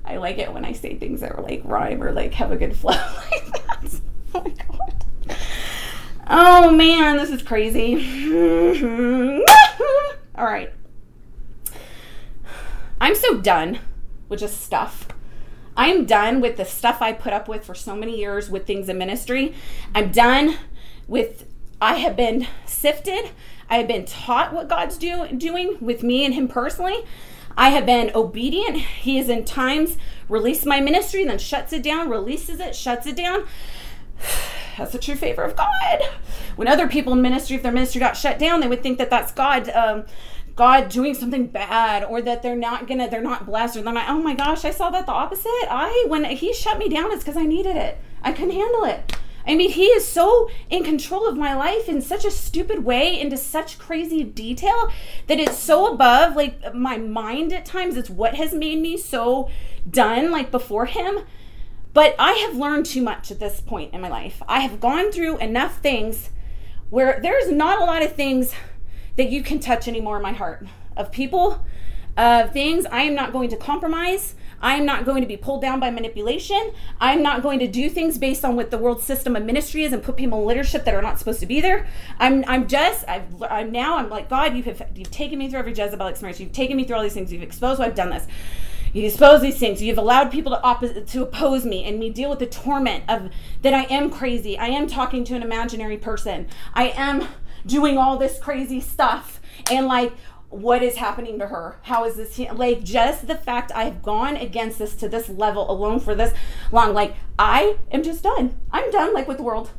I 0.05 0.17
like 0.17 0.39
it 0.39 0.53
when 0.53 0.65
I 0.65 0.73
say 0.73 0.97
things 0.97 1.21
that 1.21 1.33
are 1.33 1.43
like 1.43 1.63
rhyme 1.65 2.03
or 2.03 2.13
like 2.13 2.35
have 2.35 2.53
a 2.53 2.57
good 2.57 2.77
flow 2.77 2.91
like 3.31 3.53
that. 3.53 4.01
Oh 4.35 4.43
my 4.43 4.51
god. 4.51 5.37
Oh 6.29 6.71
man, 6.73 7.17
this 7.17 7.31
is 7.31 7.43
crazy. 7.43 7.95
All 10.35 10.45
right. 10.45 10.73
I'm 13.01 13.15
so 13.15 13.39
done 13.39 13.79
with 14.29 14.41
just 14.41 14.61
stuff. 14.61 15.09
I'm 15.77 16.05
done 16.05 16.41
with 16.41 16.57
the 16.57 16.65
stuff 16.65 17.01
I 17.01 17.13
put 17.13 17.33
up 17.33 17.49
with 17.49 17.65
for 17.65 17.75
so 17.75 17.95
many 17.95 18.19
years 18.19 18.51
with 18.51 18.67
things 18.67 18.89
in 18.89 18.99
ministry. 18.99 19.55
I'm 19.95 20.11
done 20.11 20.59
with, 21.07 21.47
I 21.81 21.97
have 21.97 22.17
been 22.17 22.47
sifted. 22.67 23.31
I 23.69 23.77
have 23.77 23.89
been 23.89 24.05
taught 24.05 24.53
what 24.53 24.69
God's 24.69 24.99
do, 24.99 25.29
doing 25.29 25.79
with 25.81 26.03
me 26.03 26.25
and 26.25 26.35
Him 26.35 26.49
personally. 26.49 27.05
I 27.57 27.71
have 27.71 27.87
been 27.87 28.11
obedient. 28.15 28.77
He 28.79 29.17
has 29.19 29.29
in 29.29 29.45
times 29.45 29.97
released 30.29 30.67
my 30.67 30.81
ministry, 30.81 31.25
then 31.25 31.39
shuts 31.39 31.73
it 31.73 31.83
down, 31.83 32.09
releases 32.09 32.61
it, 32.61 32.75
shuts 32.75 33.07
it 33.07 33.17
down. 33.17 33.47
That's 34.79 34.95
a 34.95 34.99
true 34.99 35.17
favor 35.17 35.43
of 35.43 35.57
God. 35.57 36.03
When 36.57 36.67
other 36.69 36.89
people 36.89 37.13
in 37.13 37.23
ministry, 37.23 37.57
if 37.57 37.63
their 37.63 37.73
ministry 37.73 37.99
got 37.99 38.17
shut 38.17 38.39
down, 38.39 38.61
they 38.61 38.67
would 38.67 38.83
think 38.83 38.99
that 38.99 39.11
that's 39.11 39.31
God 39.33 39.69
um, 39.71 40.05
God 40.57 40.89
doing 40.89 41.15
something 41.15 41.47
bad 41.47 42.05
or 42.05 42.21
that 42.23 42.43
they're 42.43 42.57
not 42.57 42.87
gonna 42.87 43.09
they're 43.09 43.23
not 43.23 43.47
blessed 43.47 43.77
or 43.77 43.83
they're 43.83 43.93
not 43.93 44.09
oh 44.09 44.23
my 44.23 44.35
gosh 44.35 44.65
I 44.65 44.71
saw 44.71 44.91
that 44.91 45.07
the 45.07 45.13
opposite. 45.13 45.67
I 45.71 46.07
when 46.09 46.25
he 46.25 46.53
shut 46.53 46.79
me 46.79 46.89
down 46.89 47.13
it's 47.13 47.23
because 47.23 47.37
I 47.37 47.45
needed 47.45 47.77
it. 47.77 47.99
I 48.23 48.33
couldn't 48.33 48.53
handle 48.53 48.85
it. 48.85 49.17
I 49.47 49.55
mean 49.55 49.71
he 49.71 49.87
is 49.87 50.07
so 50.07 50.51
in 50.69 50.85
control 50.85 51.27
of 51.27 51.37
my 51.37 51.55
life 51.55 51.89
in 51.89 52.03
such 52.03 52.25
a 52.25 52.31
stupid 52.31 52.85
way 52.85 53.19
into 53.19 53.37
such 53.37 53.79
crazy 53.79 54.23
detail 54.23 54.93
that 55.27 55.41
it's 55.41 55.59
so 55.59 55.93
above 55.93 56.37
like 56.37 56.75
my 56.75 56.99
mind 56.99 57.53
at 57.53 57.65
times. 57.65 57.97
It's 57.97 58.11
what 58.11 58.35
has 58.35 58.53
made 58.53 58.81
me 58.81 58.97
so 58.97 59.49
done 59.89 60.31
like 60.31 60.51
before 60.51 60.87
him. 60.87 61.21
But 61.93 62.15
I 62.19 62.33
have 62.33 62.57
learned 62.57 62.87
too 62.87 63.03
much 63.03 63.31
at 63.31 63.41
this 63.41 63.61
point 63.61 63.93
in 63.93 64.01
my 64.01 64.09
life. 64.09 64.43
I 64.47 64.61
have 64.61 64.79
gone 64.79 65.11
through 65.11 65.39
enough 65.39 65.81
things 65.81 66.31
where 66.89 67.19
there's 67.23 67.51
not 67.51 67.81
a 67.81 67.85
lot 67.85 68.03
of 68.03 68.15
things 68.15 68.53
that 69.21 69.31
you 69.31 69.43
can 69.43 69.61
touch 69.61 69.87
anymore 69.87 70.17
in 70.17 70.23
my 70.23 70.33
heart 70.33 70.67
of 70.97 71.13
people, 71.13 71.63
of 72.17 72.53
things. 72.53 72.87
I 72.87 73.03
am 73.03 73.15
not 73.15 73.33
going 73.33 73.51
to 73.51 73.57
compromise. 73.57 74.35
I 74.63 74.77
am 74.77 74.87
not 74.87 75.05
going 75.05 75.21
to 75.21 75.27
be 75.27 75.37
pulled 75.37 75.61
down 75.61 75.79
by 75.79 75.91
manipulation. 75.91 76.73
I'm 77.01 77.23
not 77.23 77.43
going 77.43 77.59
to 77.59 77.67
do 77.67 77.91
things 77.91 78.17
based 78.17 78.47
on 78.47 78.57
what 78.57 78.71
the 78.71 78.79
world 78.79 79.03
system 79.03 79.37
of 79.37 79.45
ministry 79.45 79.85
is 79.85 79.93
and 79.93 80.03
put 80.03 80.17
people 80.17 80.41
in 80.41 80.47
leadership 80.47 80.85
that 80.87 80.95
are 80.95 81.03
not 81.03 81.19
supposed 81.19 81.41
to 81.41 81.47
be 81.47 81.61
there. 81.61 81.87
I'm, 82.19 82.45
I'm 82.47 82.67
just, 82.67 83.07
I've, 83.07 83.43
I'm 83.43 83.71
now, 83.73 83.99
I'm 83.99 84.09
like, 84.09 84.31
God, 84.31 84.57
you 84.57 84.63
have, 84.63 84.83
you've 84.95 85.11
taken 85.11 85.39
me 85.39 85.51
through 85.51 85.59
every 85.59 85.73
Jezebel 85.73 86.07
experience. 86.07 86.41
You've 86.41 86.53
taken 86.53 86.79
me 86.79 86.85
through 86.85 86.97
all 86.97 87.03
these 87.03 87.15
things. 87.15 87.31
You've 87.31 87.43
exposed, 87.43 87.81
I've 87.81 87.95
done 87.95 88.09
this. 88.11 88.27
you 88.93 89.07
expose 89.07 89.41
these 89.41 89.59
things. 89.59 89.83
You've 89.83 89.99
allowed 89.99 90.31
people 90.31 90.53
to 90.53 90.61
oppos- 90.63 91.07
to 91.11 91.23
oppose 91.23 91.65
me 91.65 91.85
and 91.85 91.99
me 91.99 92.11
deal 92.11 92.29
with 92.29 92.39
the 92.39 92.47
torment 92.47 93.05
of 93.09 93.31
that 93.63 93.73
I 93.73 93.85
am 93.85 94.11
crazy. 94.11 94.59
I 94.59 94.67
am 94.67 94.87
talking 94.89 95.25
to 95.25 95.35
an 95.35 95.43
imaginary 95.43 95.97
person. 95.97 96.49
I 96.75 96.89
am 96.89 97.29
doing 97.67 97.99
all 97.99 98.17
this 98.17 98.39
crazy 98.39 98.81
stuff. 98.81 99.41
And 99.71 99.87
like 99.87 100.13
what 100.49 100.83
is 100.83 100.97
happening 100.97 101.39
to 101.39 101.47
her? 101.47 101.79
How 101.83 102.05
is 102.05 102.17
this 102.17 102.39
like 102.55 102.83
just 102.83 103.29
the 103.29 103.37
fact 103.37 103.71
i've 103.75 104.03
gone 104.03 104.37
against 104.37 104.79
this 104.79 104.95
to 104.97 105.09
this 105.09 105.29
level 105.29 105.71
alone 105.71 106.01
for 106.01 106.15
this 106.15 106.35
long 106.73 106.93
like 106.93 107.15
i 107.39 107.77
am 107.93 108.03
just 108.03 108.23
done. 108.23 108.59
I'm 108.73 108.91
done 108.91 109.15
like 109.15 109.29
with 109.29 109.37
the 109.37 109.43
world 109.45 109.71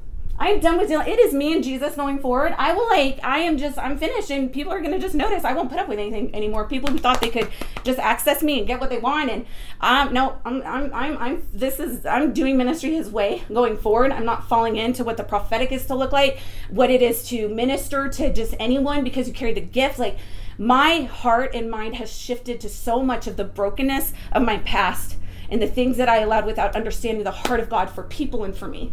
I'm 0.42 0.60
done 0.60 0.80
with 0.80 0.88
dealing. 0.88 1.08
It 1.08 1.20
is 1.20 1.36
me 1.36 1.54
and 1.54 1.64
Jesus 1.64 1.94
going 1.94 2.18
forward. 2.18 2.56
I 2.58 2.74
will 2.74 2.90
like. 2.90 3.20
I 3.24 3.42
am 3.42 3.60
just. 3.60 3.78
I'm 3.78 3.96
finished, 3.96 4.32
and 4.32 4.52
people 4.52 4.74
are 4.74 4.82
gonna 4.82 4.98
just 4.98 5.14
notice. 5.14 5.44
I 5.44 5.54
won't 5.54 5.70
put 5.70 5.78
up 5.78 5.88
with 5.88 6.00
anything 6.00 6.34
anymore. 6.34 6.68
People 6.68 6.90
who 6.90 6.98
thought 6.98 7.22
they 7.22 7.30
could 7.30 7.48
just 7.84 8.00
access 8.00 8.42
me 8.42 8.58
and 8.58 8.66
get 8.66 8.80
what 8.80 8.90
they 8.90 8.98
want, 8.98 9.30
and 9.30 9.46
um, 9.82 10.12
no, 10.12 10.40
I'm, 10.44 10.64
I'm, 10.64 10.92
I'm, 10.96 11.18
I'm. 11.20 11.48
This 11.54 11.80
is. 11.80 12.08
I'm 12.08 12.34
doing 12.34 12.58
ministry 12.58 12.96
His 12.96 13.12
way 13.12 13.44
going 13.54 13.78
forward. 13.78 14.12
I'm 14.12 14.26
not 14.26 14.50
falling 14.50 14.78
into 14.78 15.04
what 15.04 15.18
the 15.18 15.24
prophetic 15.24 15.72
is 15.72 15.86
to 15.86 15.94
look 15.94 16.12
like, 16.12 16.40
what 16.72 16.90
it 16.90 17.04
is 17.04 17.22
to 17.30 17.48
minister 17.48 18.10
to 18.10 18.34
just 18.34 18.56
anyone 18.60 19.04
because 19.04 19.28
you 19.28 19.36
carry 19.36 19.54
the 19.54 19.62
gift. 19.62 20.00
Like 20.00 20.18
my 20.58 21.02
heart 21.02 21.54
and 21.54 21.70
mind 21.70 21.98
has 21.98 22.12
shifted 22.12 22.60
to 22.62 22.70
so 22.70 23.04
much 23.04 23.28
of 23.28 23.38
the 23.38 23.44
brokenness 23.44 24.12
of 24.32 24.42
my 24.42 24.58
past 24.58 25.18
and 25.52 25.62
the 25.62 25.68
things 25.68 25.98
that 25.98 26.10
I 26.10 26.18
allowed 26.18 26.48
without 26.48 26.76
understanding 26.76 27.26
the 27.26 27.30
heart 27.30 27.60
of 27.60 27.70
God 27.70 27.92
for 27.92 28.02
people 28.02 28.44
and 28.44 28.58
for 28.58 28.68
me 28.68 28.92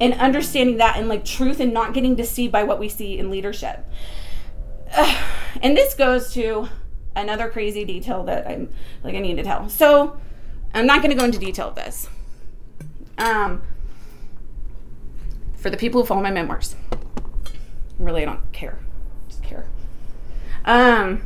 and 0.00 0.14
understanding 0.14 0.76
that 0.76 0.98
and 0.98 1.08
like 1.08 1.24
truth 1.24 1.60
and 1.60 1.72
not 1.72 1.94
getting 1.94 2.14
deceived 2.14 2.52
by 2.52 2.64
what 2.64 2.78
we 2.78 2.88
see 2.88 3.18
in 3.18 3.30
leadership. 3.30 3.84
And 5.62 5.74
this 5.74 5.94
goes 5.94 6.34
to 6.34 6.68
another 7.14 7.48
crazy 7.48 7.82
detail 7.86 8.24
that 8.24 8.46
I'm 8.46 8.68
like 9.02 9.14
I 9.14 9.20
need 9.20 9.36
to 9.36 9.42
tell. 9.42 9.70
So 9.70 10.20
I'm 10.74 10.86
not 10.86 11.00
going 11.00 11.10
to 11.10 11.16
go 11.16 11.24
into 11.24 11.38
detail 11.38 11.68
of 11.68 11.74
this. 11.74 12.10
Um, 13.16 13.62
for 15.54 15.70
the 15.70 15.78
people 15.78 16.02
who 16.02 16.06
follow 16.06 16.20
my 16.20 16.30
memoirs, 16.30 16.76
really 17.98 18.20
I 18.20 18.26
don't 18.26 18.52
care. 18.52 18.78
Just 19.28 19.42
care. 19.42 19.66
Um, 20.66 21.22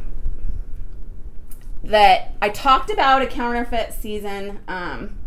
that 1.83 2.37
I 2.41 2.51
talked 2.51 2.91
about 2.91 3.23
a 3.23 3.27
counterfeit 3.27 3.93
season 3.93 4.61
um, 4.69 5.19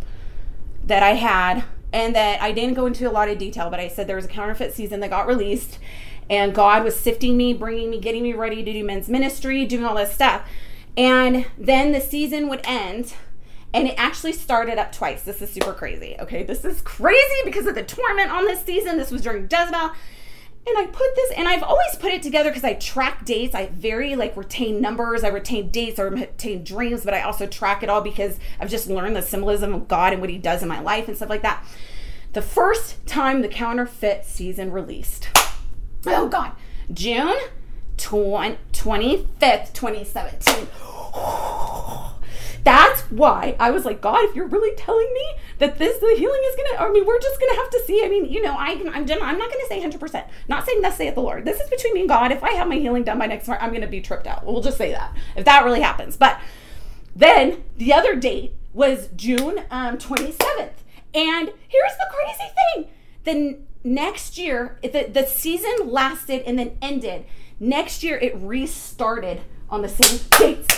that 0.86 1.04
I 1.04 1.16
had 1.16 1.66
and 1.94 2.16
that 2.16 2.42
I 2.42 2.52
didn't 2.52 2.74
go 2.74 2.88
into 2.88 3.10
a 3.10 3.12
lot 3.12 3.30
of 3.30 3.38
detail, 3.38 3.70
but 3.70 3.80
I 3.80 3.88
said 3.88 4.08
there 4.08 4.16
was 4.16 4.26
a 4.26 4.30
counterfeit 4.30 4.74
season 4.74 5.00
that 5.02 5.12
got 5.12 5.28
released, 5.28 5.78
and 6.30 6.54
God 6.54 6.84
was 6.84 7.00
sifting 7.00 7.38
me, 7.38 7.54
bringing 7.54 7.92
me, 7.92 8.00
getting 8.00 8.24
me 8.24 8.34
ready 8.34 8.64
to 8.64 8.74
do 8.74 8.84
men's 8.84 9.08
ministry, 9.08 9.66
doing 9.66 9.86
all 9.86 9.96
this 9.96 10.12
stuff. 10.12 10.42
And 10.98 11.46
then 11.58 11.92
the 11.92 12.02
season 12.02 12.50
would 12.50 12.62
end, 12.66 13.14
and 13.74 13.88
it 13.88 13.96
actually 13.98 14.34
started 14.34 14.78
up 14.78 14.92
twice. 14.92 15.22
This 15.22 15.42
is 15.42 15.52
super 15.52 15.74
crazy. 15.74 16.16
Okay, 16.20 16.44
this 16.44 16.66
is 16.66 16.82
crazy 16.82 17.42
because 17.46 17.68
of 17.68 17.76
the 17.76 17.84
torment 17.84 18.32
on 18.32 18.46
this 18.46 18.64
season. 18.64 18.98
This 18.98 19.12
was 19.12 19.22
during 19.22 19.44
Jezebel 19.44 19.92
and 20.66 20.78
I 20.78 20.86
put 20.86 21.16
this, 21.16 21.32
and 21.36 21.48
I've 21.48 21.64
always 21.64 21.96
put 22.00 22.14
it 22.14 22.24
together 22.24 22.50
because 22.50 22.64
I 22.64 22.76
track 22.76 23.26
dates. 23.26 23.54
I 23.54 23.68
very 23.68 24.16
like 24.16 24.38
retain 24.38 24.80
numbers, 24.80 25.24
I 25.24 25.28
retain 25.28 25.70
dates, 25.70 26.00
I 26.00 26.04
retain 26.04 26.64
dreams, 26.64 27.04
but 27.04 27.14
I 27.14 27.22
also 27.22 27.48
track 27.48 27.84
it 27.84 27.90
all 27.90 28.02
because 28.02 28.40
I've 28.60 28.70
just 28.70 28.88
learned 28.88 29.16
the 29.16 29.22
symbolism 29.22 29.74
of 29.74 29.88
God 29.88 30.14
and 30.14 30.22
what 30.22 30.30
He 30.30 30.38
does 30.38 30.62
in 30.62 30.70
my 30.70 30.80
life 30.80 31.08
and 31.08 31.18
stuff 31.18 31.30
like 31.30 31.42
that. 31.42 31.66
The 32.32 32.42
first 32.42 33.06
time 33.06 33.42
the 33.42 33.48
counterfeit 33.48 34.26
season 34.26 34.72
released, 34.72 35.30
oh 36.06 36.28
God, 36.30 36.54
June 36.92 37.38
20, 37.98 38.58
25th, 38.72 39.74
2017. 39.74 40.68
That's 42.64 43.02
why 43.04 43.58
I 43.60 43.72
was 43.72 43.84
like, 43.84 44.00
God, 44.00 44.24
if 44.24 44.36
you're 44.36 44.48
really 44.48 44.76
telling 44.78 45.12
me 45.14 45.34
that 45.60 45.78
this 45.78 45.98
the 45.98 46.16
healing 46.18 46.42
is 46.46 46.56
gonna, 46.56 46.90
I 46.90 46.92
mean, 46.92 47.06
we're 47.06 47.20
just 47.20 47.40
gonna 47.40 47.56
have 47.56 47.70
to 47.72 47.84
see. 47.86 48.04
I 48.04 48.08
mean, 48.08 48.26
you 48.26 48.42
know, 48.42 48.56
I, 48.58 48.72
I'm 48.72 48.88
I'm 48.94 49.06
not 49.38 49.52
gonna 49.52 49.68
say 49.68 49.76
100. 49.76 50.00
percent 50.00 50.28
Not 50.48 50.66
saying 50.66 50.82
thus 50.82 50.98
saith 50.98 51.16
the 51.16 51.22
Lord. 51.22 51.44
This 51.44 51.60
is 51.60 51.70
between 51.70 51.94
me 51.94 52.00
and 52.02 52.10
God. 52.10 52.32
If 52.32 52.44
I 52.44 52.52
have 52.52 52.70
my 52.70 52.76
healing 52.76 53.04
done 53.04 53.20
by 53.20 53.26
next 53.26 53.48
month, 53.48 53.62
I'm 53.62 53.74
gonna 53.74 53.88
be 53.88 54.00
tripped 54.00 54.28
out. 54.28 54.46
We'll 54.46 54.62
just 54.62 54.78
say 54.78 54.92
that 54.92 55.14
if 55.36 55.44
that 55.46 55.66
really 55.66 55.82
happens. 55.82 56.16
But 56.16 56.40
then 57.16 57.64
the 57.78 57.94
other 57.94 58.16
date 58.16 58.54
was 58.74 59.10
June 59.16 59.64
um, 59.70 59.98
27th, 59.98 60.72
and 61.14 61.52
here's 61.68 61.98
the 61.98 62.08
crazy 62.10 62.52
thing: 62.76 62.88
the 63.26 63.60
next 63.84 64.38
year, 64.38 64.80
the 64.82 65.10
the 65.12 65.26
season 65.26 65.90
lasted 65.92 66.44
and 66.44 66.58
then 66.58 66.78
ended. 66.82 67.26
Next 67.60 68.04
year, 68.04 68.18
it 68.18 68.36
restarted 68.36 69.42
on 69.70 69.82
the 69.82 69.90
same 69.90 70.20
dates 70.38 70.73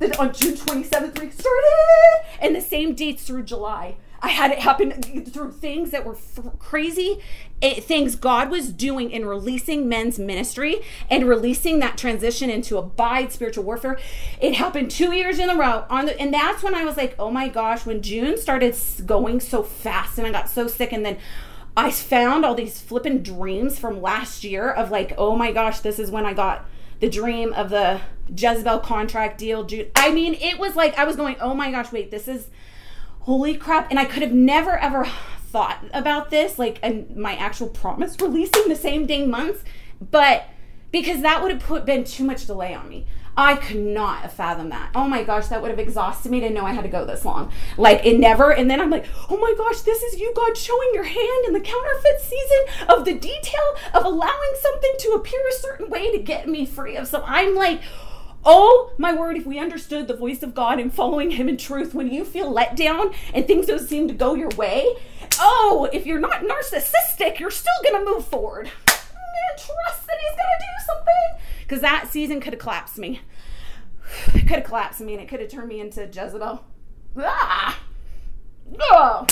then 0.00 0.12
on 0.16 0.32
June 0.32 0.54
27th, 0.54 1.20
we 1.20 1.30
started, 1.30 2.24
and 2.40 2.56
the 2.56 2.60
same 2.60 2.94
dates 2.94 3.22
through 3.22 3.44
July. 3.44 3.96
I 4.22 4.28
had 4.28 4.50
it 4.50 4.58
happen 4.58 4.90
through 5.24 5.52
things 5.52 5.92
that 5.92 6.04
were 6.04 6.16
f- 6.16 6.58
crazy 6.58 7.20
it, 7.60 7.84
things 7.84 8.16
God 8.16 8.50
was 8.50 8.72
doing 8.72 9.10
in 9.10 9.26
releasing 9.26 9.88
men's 9.88 10.18
ministry 10.18 10.80
and 11.10 11.28
releasing 11.28 11.78
that 11.80 11.98
transition 11.98 12.48
into 12.48 12.78
abide 12.78 13.32
spiritual 13.32 13.64
warfare. 13.64 13.98
It 14.40 14.54
happened 14.54 14.90
two 14.90 15.12
years 15.12 15.38
in 15.38 15.50
a 15.50 15.56
row 15.56 15.84
on 15.90 16.06
the, 16.06 16.18
and 16.18 16.32
that's 16.32 16.62
when 16.62 16.74
I 16.74 16.84
was 16.84 16.96
like, 16.96 17.14
oh 17.18 17.30
my 17.30 17.48
gosh, 17.48 17.84
when 17.84 18.02
June 18.02 18.38
started 18.38 18.74
going 19.04 19.40
so 19.40 19.62
fast 19.62 20.18
and 20.18 20.26
I 20.26 20.32
got 20.32 20.48
so 20.48 20.66
sick, 20.66 20.92
and 20.92 21.04
then 21.04 21.18
I 21.76 21.90
found 21.90 22.44
all 22.44 22.54
these 22.54 22.80
flipping 22.80 23.22
dreams 23.22 23.78
from 23.78 24.00
last 24.00 24.42
year 24.42 24.70
of 24.70 24.90
like, 24.90 25.12
oh 25.18 25.36
my 25.36 25.52
gosh, 25.52 25.80
this 25.80 25.98
is 25.98 26.10
when 26.10 26.24
I 26.24 26.32
got 26.32 26.64
the 27.00 27.08
dream 27.08 27.52
of 27.54 27.70
the 27.70 28.00
Jezebel 28.34 28.80
contract 28.80 29.38
deal. 29.38 29.66
I 29.96 30.10
mean, 30.10 30.34
it 30.34 30.58
was 30.58 30.76
like 30.76 30.96
I 30.98 31.04
was 31.04 31.16
going, 31.16 31.36
oh 31.40 31.54
my 31.54 31.70
gosh, 31.70 31.90
wait, 31.90 32.10
this 32.10 32.28
is 32.28 32.48
holy 33.20 33.56
crap. 33.56 33.90
And 33.90 33.98
I 33.98 34.04
could 34.04 34.22
have 34.22 34.32
never 34.32 34.78
ever 34.78 35.06
thought 35.50 35.84
about 35.92 36.30
this, 36.30 36.58
like 36.58 36.78
and 36.82 37.16
my 37.16 37.34
actual 37.34 37.68
promise 37.68 38.16
releasing 38.20 38.68
the 38.68 38.76
same 38.76 39.06
dang 39.06 39.28
months, 39.28 39.64
but 40.10 40.44
because 40.92 41.22
that 41.22 41.42
would 41.42 41.50
have 41.50 41.62
put 41.62 41.84
been 41.84 42.04
too 42.04 42.24
much 42.24 42.46
delay 42.46 42.74
on 42.74 42.88
me. 42.88 43.06
I 43.40 43.56
could 43.56 43.78
not 43.78 44.20
have 44.20 44.34
fathomed 44.34 44.70
that. 44.72 44.90
Oh 44.94 45.08
my 45.08 45.22
gosh, 45.24 45.46
that 45.48 45.62
would 45.62 45.70
have 45.70 45.80
exhausted 45.80 46.30
me 46.30 46.40
to 46.40 46.50
know 46.50 46.66
I 46.66 46.72
had 46.72 46.82
to 46.82 46.90
go 46.90 47.06
this 47.06 47.24
long. 47.24 47.50
Like 47.78 48.04
it 48.04 48.18
never. 48.18 48.52
And 48.52 48.70
then 48.70 48.80
I'm 48.80 48.90
like, 48.90 49.06
oh 49.30 49.38
my 49.38 49.54
gosh, 49.56 49.80
this 49.80 50.02
is 50.02 50.20
you, 50.20 50.32
God, 50.36 50.56
showing 50.58 50.90
your 50.92 51.04
hand 51.04 51.46
in 51.46 51.54
the 51.54 51.60
counterfeit 51.60 52.20
season 52.20 52.86
of 52.90 53.06
the 53.06 53.14
detail 53.14 53.76
of 53.94 54.04
allowing 54.04 54.54
something 54.60 54.92
to 54.98 55.12
appear 55.12 55.40
a 55.48 55.54
certain 55.54 55.88
way 55.88 56.12
to 56.12 56.22
get 56.22 56.48
me 56.48 56.66
free 56.66 56.96
of 56.96 57.08
some. 57.08 57.22
I'm 57.24 57.54
like, 57.54 57.80
Oh 58.44 58.92
my 58.96 59.12
word, 59.14 59.36
if 59.36 59.44
we 59.44 59.58
understood 59.58 60.08
the 60.08 60.16
voice 60.16 60.42
of 60.42 60.54
God 60.54 60.78
and 60.78 60.92
following 60.92 61.32
Him 61.32 61.48
in 61.48 61.56
truth, 61.56 61.94
when 61.94 62.10
you 62.10 62.24
feel 62.24 62.50
let 62.50 62.74
down 62.74 63.12
and 63.34 63.46
things 63.46 63.66
don't 63.66 63.80
seem 63.80 64.08
to 64.08 64.14
go 64.14 64.34
your 64.34 64.48
way, 64.50 64.96
oh, 65.38 65.88
if 65.92 66.06
you're 66.06 66.20
not 66.20 66.42
narcissistic, 66.42 67.38
you're 67.38 67.50
still 67.50 67.72
gonna 67.84 68.04
move 68.04 68.24
forward. 68.24 68.70
Trust 68.86 70.06
that 70.06 70.16
He's 70.20 70.36
gonna 70.36 70.58
do 70.58 70.86
something. 70.86 71.42
Because 71.60 71.82
that 71.82 72.08
season 72.10 72.40
could 72.40 72.54
have 72.54 72.60
collapsed 72.60 72.98
me. 72.98 73.20
It 74.34 74.40
could 74.40 74.58
have 74.58 74.64
collapsed 74.64 75.00
me 75.00 75.14
and 75.14 75.22
it 75.22 75.28
could 75.28 75.40
have 75.40 75.50
turned 75.50 75.68
me 75.68 75.80
into 75.80 76.06
Jezebel. 76.06 76.64
Ah! 77.18 77.80
Oh! 78.80 79.26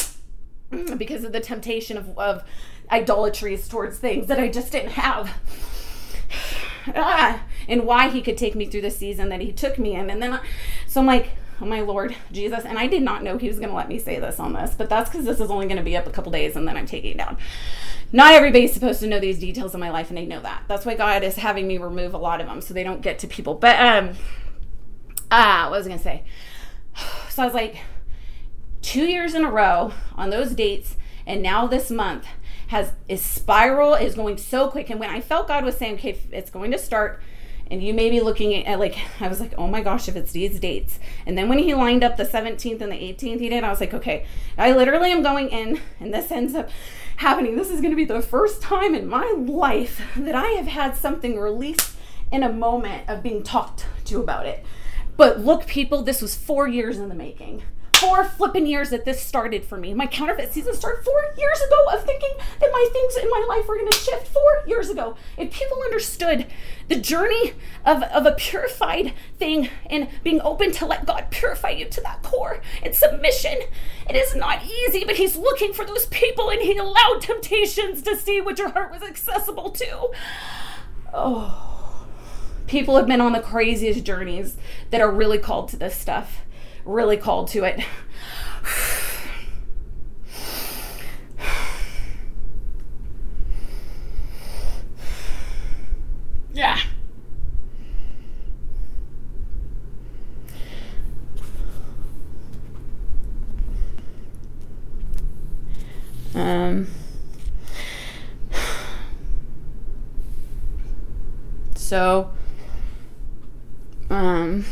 Because 0.96 1.24
of 1.24 1.32
the 1.32 1.40
temptation 1.40 1.96
of, 1.96 2.18
of 2.18 2.44
idolatries 2.90 3.68
towards 3.68 3.98
things 3.98 4.26
that 4.26 4.38
I 4.38 4.48
just 4.48 4.72
didn't 4.72 4.92
have. 4.92 5.30
Ah! 6.94 7.42
and 7.68 7.84
why 7.84 8.08
he 8.08 8.22
could 8.22 8.38
take 8.38 8.54
me 8.54 8.66
through 8.66 8.80
the 8.80 8.90
season 8.90 9.28
that 9.28 9.40
he 9.40 9.52
took 9.52 9.78
me 9.78 9.94
in. 9.94 10.10
And 10.10 10.22
then, 10.22 10.32
I, 10.32 10.40
so 10.86 11.00
I'm 11.00 11.06
like, 11.06 11.30
oh 11.60 11.66
my 11.66 11.80
Lord 11.80 12.16
Jesus. 12.32 12.64
And 12.64 12.78
I 12.78 12.86
did 12.86 13.02
not 13.02 13.22
know 13.22 13.36
he 13.36 13.48
was 13.48 13.58
going 13.58 13.68
to 13.68 13.74
let 13.74 13.88
me 13.88 13.98
say 13.98 14.18
this 14.18 14.40
on 14.40 14.54
this, 14.54 14.74
but 14.74 14.88
that's 14.88 15.10
because 15.10 15.26
this 15.26 15.38
is 15.38 15.50
only 15.50 15.66
going 15.66 15.76
to 15.76 15.82
be 15.82 15.96
up 15.96 16.06
a 16.06 16.10
couple 16.10 16.32
days 16.32 16.56
and 16.56 16.66
then 16.66 16.76
I'm 16.76 16.86
taking 16.86 17.12
it 17.12 17.18
down. 17.18 17.36
Not 18.10 18.32
everybody's 18.32 18.72
supposed 18.72 19.00
to 19.00 19.06
know 19.06 19.20
these 19.20 19.38
details 19.38 19.74
of 19.74 19.80
my 19.80 19.90
life, 19.90 20.08
and 20.08 20.16
they 20.16 20.24
know 20.24 20.40
that. 20.40 20.62
That's 20.66 20.86
why 20.86 20.94
God 20.94 21.22
is 21.22 21.36
having 21.36 21.68
me 21.68 21.76
remove 21.76 22.14
a 22.14 22.18
lot 22.18 22.40
of 22.40 22.46
them 22.46 22.62
so 22.62 22.72
they 22.72 22.82
don't 22.82 23.02
get 23.02 23.18
to 23.18 23.26
people. 23.26 23.54
But, 23.54 23.78
um, 23.78 24.16
ah, 25.30 25.68
what 25.70 25.78
was 25.78 25.86
I 25.86 25.92
to 25.92 25.98
say? 25.98 26.24
So 27.30 27.42
I 27.42 27.46
was 27.46 27.54
like, 27.54 27.78
two 28.82 29.04
years 29.04 29.32
in 29.32 29.44
a 29.44 29.50
row 29.50 29.92
on 30.16 30.30
those 30.30 30.50
dates, 30.56 30.96
and 31.24 31.40
now 31.40 31.68
this 31.68 31.88
month 31.88 32.26
has 32.68 32.92
is 33.08 33.24
spiral 33.24 33.94
is 33.94 34.16
going 34.16 34.38
so 34.38 34.68
quick. 34.68 34.90
And 34.90 34.98
when 34.98 35.10
I 35.10 35.20
felt 35.20 35.46
God 35.46 35.64
was 35.64 35.76
saying, 35.76 35.94
okay, 35.94 36.18
it's 36.32 36.50
going 36.50 36.72
to 36.72 36.78
start 36.78 37.22
and 37.70 37.82
you 37.82 37.92
may 37.92 38.10
be 38.10 38.20
looking 38.20 38.66
at 38.66 38.78
like 38.78 38.96
i 39.20 39.28
was 39.28 39.40
like 39.40 39.52
oh 39.58 39.66
my 39.66 39.82
gosh 39.82 40.08
if 40.08 40.16
it's 40.16 40.32
these 40.32 40.58
dates 40.58 40.98
and 41.26 41.36
then 41.36 41.48
when 41.48 41.58
he 41.58 41.74
lined 41.74 42.02
up 42.02 42.16
the 42.16 42.24
17th 42.24 42.80
and 42.80 42.92
the 42.92 42.96
18th 42.96 43.40
he 43.40 43.48
did 43.48 43.64
i 43.64 43.70
was 43.70 43.80
like 43.80 43.94
okay 43.94 44.26
i 44.56 44.72
literally 44.72 45.12
am 45.12 45.22
going 45.22 45.48
in 45.48 45.80
and 46.00 46.12
this 46.12 46.30
ends 46.30 46.54
up 46.54 46.68
happening 47.16 47.56
this 47.56 47.70
is 47.70 47.80
going 47.80 47.90
to 47.90 47.96
be 47.96 48.04
the 48.04 48.22
first 48.22 48.62
time 48.62 48.94
in 48.94 49.06
my 49.06 49.30
life 49.36 50.00
that 50.16 50.34
i 50.34 50.48
have 50.50 50.66
had 50.66 50.96
something 50.96 51.38
released 51.38 51.96
in 52.30 52.42
a 52.42 52.52
moment 52.52 53.08
of 53.08 53.22
being 53.22 53.42
talked 53.42 53.86
to 54.04 54.20
about 54.20 54.46
it 54.46 54.64
but 55.18 55.40
look 55.40 55.66
people 55.66 56.02
this 56.02 56.22
was 56.22 56.34
four 56.34 56.66
years 56.66 56.96
in 56.96 57.10
the 57.10 57.14
making 57.14 57.62
four 57.98 58.24
flipping 58.24 58.66
years 58.66 58.90
that 58.90 59.04
this 59.04 59.20
started 59.20 59.64
for 59.64 59.76
me. 59.76 59.92
My 59.92 60.06
counterfeit 60.06 60.52
season 60.52 60.74
started 60.74 61.04
four 61.04 61.20
years 61.36 61.60
ago 61.60 61.76
of 61.92 62.04
thinking 62.04 62.30
that 62.60 62.70
my 62.72 62.88
things 62.92 63.16
in 63.16 63.28
my 63.28 63.44
life 63.48 63.66
were 63.66 63.76
going 63.76 63.90
to 63.90 63.98
shift 63.98 64.28
four 64.28 64.62
years 64.66 64.88
ago. 64.88 65.16
If 65.36 65.52
people 65.52 65.78
understood 65.84 66.46
the 66.86 66.96
journey 66.96 67.54
of, 67.84 68.04
of 68.04 68.24
a 68.24 68.32
purified 68.32 69.14
thing 69.36 69.68
and 69.90 70.08
being 70.22 70.40
open 70.42 70.70
to 70.72 70.86
let 70.86 71.06
God 71.06 71.26
purify 71.30 71.70
you 71.70 71.86
to 71.86 72.00
that 72.02 72.22
core 72.22 72.62
and 72.84 72.94
submission, 72.94 73.58
it 74.08 74.14
is 74.14 74.36
not 74.36 74.64
easy, 74.64 75.04
but 75.04 75.16
He's 75.16 75.36
looking 75.36 75.72
for 75.72 75.84
those 75.84 76.06
people 76.06 76.50
and 76.50 76.62
He 76.62 76.76
allowed 76.76 77.20
temptations 77.20 78.02
to 78.02 78.16
see 78.16 78.40
what 78.40 78.58
your 78.58 78.70
heart 78.70 78.92
was 78.92 79.02
accessible 79.02 79.70
to. 79.70 80.10
Oh, 81.12 81.67
people 82.68 82.96
have 82.96 83.06
been 83.06 83.20
on 83.20 83.32
the 83.32 83.40
craziest 83.40 84.04
journeys 84.04 84.56
that 84.90 85.00
are 85.00 85.10
really 85.10 85.38
called 85.38 85.68
to 85.70 85.76
this 85.76 85.96
stuff 85.96 86.42
really 86.88 87.16
called 87.16 87.48
to 87.48 87.64
it. 87.64 87.80
yeah. 96.52 96.78
Um, 106.34 106.86
so, 111.74 112.30
um, 114.10 114.64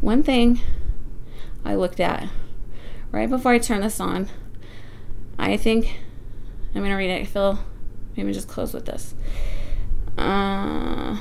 one 0.00 0.22
thing 0.22 0.60
I 1.64 1.74
looked 1.74 2.00
at 2.00 2.28
right 3.12 3.28
before 3.28 3.52
I 3.52 3.58
turn 3.58 3.80
this 3.80 4.00
on, 4.00 4.28
I 5.38 5.56
think 5.56 6.00
I'm 6.74 6.80
going 6.80 6.90
to 6.90 6.96
read 6.96 7.10
it. 7.10 7.22
I 7.22 7.24
feel 7.24 7.58
maybe 8.16 8.32
just 8.32 8.48
close 8.48 8.74
with 8.74 8.86
this. 8.86 9.14
Uh, 10.16 11.18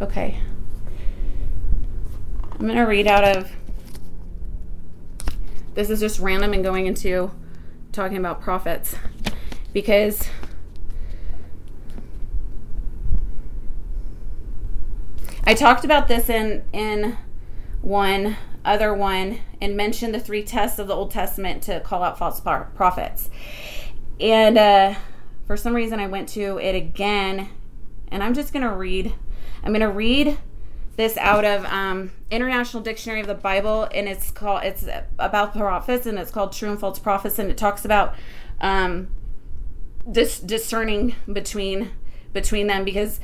okay. 0.00 0.38
I'm 2.52 2.66
going 2.66 2.76
to 2.76 2.82
read 2.82 3.06
out 3.06 3.24
of. 3.24 3.50
This 5.76 5.90
is 5.90 6.00
just 6.00 6.20
random 6.20 6.54
and 6.54 6.64
going 6.64 6.86
into 6.86 7.30
talking 7.92 8.16
about 8.16 8.40
prophets 8.40 8.96
because 9.74 10.26
I 15.44 15.52
talked 15.52 15.84
about 15.84 16.08
this 16.08 16.30
in 16.30 16.64
in 16.72 17.18
one 17.82 18.38
other 18.64 18.94
one 18.94 19.40
and 19.60 19.76
mentioned 19.76 20.14
the 20.14 20.18
three 20.18 20.42
tests 20.42 20.78
of 20.78 20.88
the 20.88 20.94
Old 20.94 21.10
Testament 21.10 21.62
to 21.64 21.80
call 21.80 22.02
out 22.02 22.18
false 22.18 22.40
prophets. 22.40 23.28
And 24.18 24.56
uh, 24.56 24.94
for 25.46 25.58
some 25.58 25.74
reason, 25.74 26.00
I 26.00 26.06
went 26.06 26.30
to 26.30 26.58
it 26.58 26.74
again, 26.74 27.50
and 28.08 28.22
I'm 28.22 28.32
just 28.32 28.54
going 28.54 28.64
to 28.64 28.72
read. 28.72 29.14
I'm 29.62 29.72
going 29.72 29.80
to 29.82 29.90
read 29.90 30.38
this 30.96 31.16
out 31.18 31.44
of 31.44 31.64
um, 31.66 32.10
International 32.30 32.82
Dictionary 32.82 33.20
of 33.20 33.26
the 33.26 33.34
Bible, 33.34 33.88
and 33.94 34.08
it's 34.08 34.30
called 34.30 34.64
it's 34.64 34.86
about 35.18 35.52
prophets, 35.52 36.06
and 36.06 36.18
it's 36.18 36.30
called 36.30 36.52
True 36.52 36.70
and 36.70 36.80
False 36.80 36.98
Prophets, 36.98 37.38
and 37.38 37.50
it 37.50 37.56
talks 37.56 37.84
about 37.84 38.14
um, 38.60 39.08
this 40.06 40.40
discerning 40.40 41.14
between 41.30 41.90
between 42.32 42.66
them 42.66 42.84
because 42.84 43.20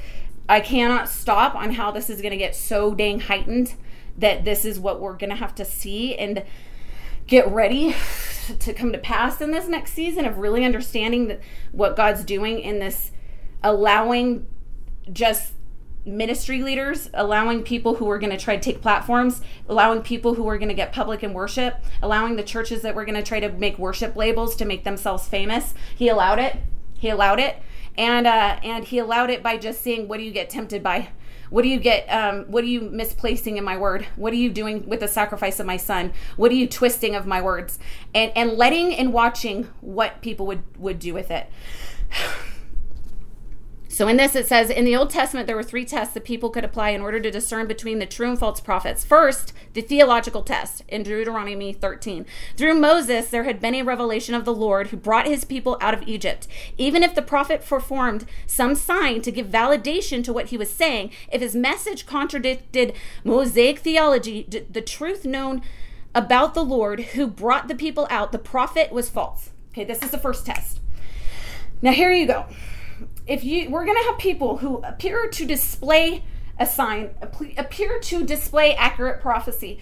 I 0.48 0.60
cannot 0.60 1.08
stop 1.08 1.54
on 1.54 1.72
how 1.72 1.90
this 1.90 2.10
is 2.10 2.20
going 2.20 2.32
to 2.32 2.36
get 2.36 2.54
so 2.54 2.94
dang 2.94 3.20
heightened 3.20 3.74
that 4.18 4.44
this 4.44 4.64
is 4.64 4.78
what 4.78 5.00
we're 5.00 5.16
going 5.16 5.30
to 5.30 5.36
have 5.36 5.54
to 5.54 5.64
see 5.64 6.16
and 6.16 6.44
get 7.26 7.48
ready 7.48 7.94
to 8.58 8.74
come 8.74 8.92
to 8.92 8.98
pass 8.98 9.40
in 9.40 9.50
this 9.50 9.68
next 9.68 9.92
season 9.92 10.24
of 10.24 10.38
really 10.38 10.64
understanding 10.64 11.28
that 11.28 11.40
what 11.70 11.96
God's 11.96 12.24
doing 12.24 12.58
in 12.60 12.80
this 12.80 13.12
allowing 13.62 14.46
just 15.12 15.54
ministry 16.04 16.62
leaders, 16.62 17.08
allowing 17.14 17.62
people 17.62 17.96
who 17.96 18.10
are 18.10 18.18
going 18.18 18.32
to 18.32 18.38
try 18.38 18.56
to 18.56 18.62
take 18.62 18.80
platforms, 18.80 19.40
allowing 19.68 20.02
people 20.02 20.34
who 20.34 20.48
are 20.48 20.58
going 20.58 20.68
to 20.68 20.74
get 20.74 20.92
public 20.92 21.22
in 21.22 21.32
worship, 21.32 21.76
allowing 22.02 22.36
the 22.36 22.42
churches 22.42 22.82
that 22.82 22.94
were 22.94 23.04
going 23.04 23.14
to 23.14 23.22
try 23.22 23.40
to 23.40 23.50
make 23.50 23.78
worship 23.78 24.16
labels 24.16 24.56
to 24.56 24.64
make 24.64 24.84
themselves 24.84 25.28
famous. 25.28 25.74
He 25.96 26.08
allowed 26.08 26.38
it. 26.38 26.56
He 26.98 27.08
allowed 27.08 27.40
it 27.40 27.62
and 27.96 28.26
uh, 28.26 28.58
and 28.62 28.84
he 28.84 28.98
allowed 28.98 29.30
it 29.30 29.42
by 29.42 29.58
just 29.58 29.82
saying, 29.82 30.08
"What 30.08 30.18
do 30.18 30.24
you 30.24 30.30
get 30.30 30.50
tempted 30.50 30.82
by? 30.82 31.08
What 31.50 31.62
do 31.62 31.68
you 31.68 31.78
get? 31.78 32.06
Um, 32.06 32.44
what 32.44 32.64
are 32.64 32.68
you 32.68 32.80
misplacing 32.80 33.58
in 33.58 33.64
my 33.64 33.76
word? 33.76 34.06
What 34.16 34.32
are 34.32 34.36
you 34.36 34.50
doing 34.50 34.88
with 34.88 35.00
the 35.00 35.08
sacrifice 35.08 35.60
of 35.60 35.66
my 35.66 35.76
son? 35.76 36.12
What 36.36 36.50
are 36.50 36.54
you 36.54 36.66
twisting 36.66 37.14
of 37.14 37.26
my 37.26 37.42
words?" 37.42 37.78
And 38.14 38.32
and 38.34 38.52
letting 38.52 38.94
and 38.94 39.12
watching 39.12 39.68
what 39.80 40.22
people 40.22 40.46
would 40.46 40.62
would 40.78 40.98
do 40.98 41.12
with 41.12 41.30
it. 41.30 41.50
So 43.92 44.08
in 44.08 44.16
this, 44.16 44.34
it 44.34 44.48
says 44.48 44.70
in 44.70 44.86
the 44.86 44.96
Old 44.96 45.10
Testament, 45.10 45.46
there 45.46 45.54
were 45.54 45.62
three 45.62 45.84
tests 45.84 46.14
that 46.14 46.24
people 46.24 46.48
could 46.48 46.64
apply 46.64 46.90
in 46.90 47.02
order 47.02 47.20
to 47.20 47.30
discern 47.30 47.66
between 47.66 47.98
the 47.98 48.06
true 48.06 48.30
and 48.30 48.38
false 48.38 48.58
prophets. 48.58 49.04
First, 49.04 49.52
the 49.74 49.82
theological 49.82 50.42
test 50.42 50.82
in 50.88 51.02
Deuteronomy 51.02 51.74
13. 51.74 52.24
Through 52.56 52.80
Moses, 52.80 53.28
there 53.28 53.44
had 53.44 53.60
been 53.60 53.74
a 53.74 53.82
revelation 53.82 54.34
of 54.34 54.46
the 54.46 54.54
Lord 54.54 54.86
who 54.86 54.96
brought 54.96 55.26
his 55.26 55.44
people 55.44 55.76
out 55.82 55.92
of 55.92 56.08
Egypt. 56.08 56.48
Even 56.78 57.02
if 57.02 57.14
the 57.14 57.20
prophet 57.20 57.66
performed 57.66 58.24
some 58.46 58.74
sign 58.74 59.20
to 59.20 59.30
give 59.30 59.48
validation 59.48 60.24
to 60.24 60.32
what 60.32 60.46
he 60.46 60.56
was 60.56 60.72
saying, 60.72 61.10
if 61.30 61.42
his 61.42 61.54
message 61.54 62.06
contradicted 62.06 62.94
Mosaic 63.24 63.80
theology, 63.80 64.46
the 64.70 64.80
truth 64.80 65.26
known 65.26 65.60
about 66.14 66.54
the 66.54 66.64
Lord 66.64 67.00
who 67.12 67.26
brought 67.26 67.68
the 67.68 67.74
people 67.74 68.06
out, 68.08 68.32
the 68.32 68.38
prophet 68.38 68.90
was 68.90 69.10
false. 69.10 69.50
Okay, 69.72 69.84
this 69.84 70.02
is 70.02 70.10
the 70.10 70.18
first 70.18 70.46
test. 70.46 70.80
Now, 71.82 71.92
here 71.92 72.10
you 72.10 72.26
go 72.26 72.46
if 73.26 73.44
you 73.44 73.70
we're 73.70 73.84
going 73.84 73.96
to 73.96 74.04
have 74.04 74.18
people 74.18 74.58
who 74.58 74.78
appear 74.82 75.28
to 75.28 75.46
display 75.46 76.24
a 76.58 76.66
sign 76.66 77.10
appear 77.56 77.98
to 78.00 78.24
display 78.24 78.74
accurate 78.74 79.20
prophecy. 79.20 79.80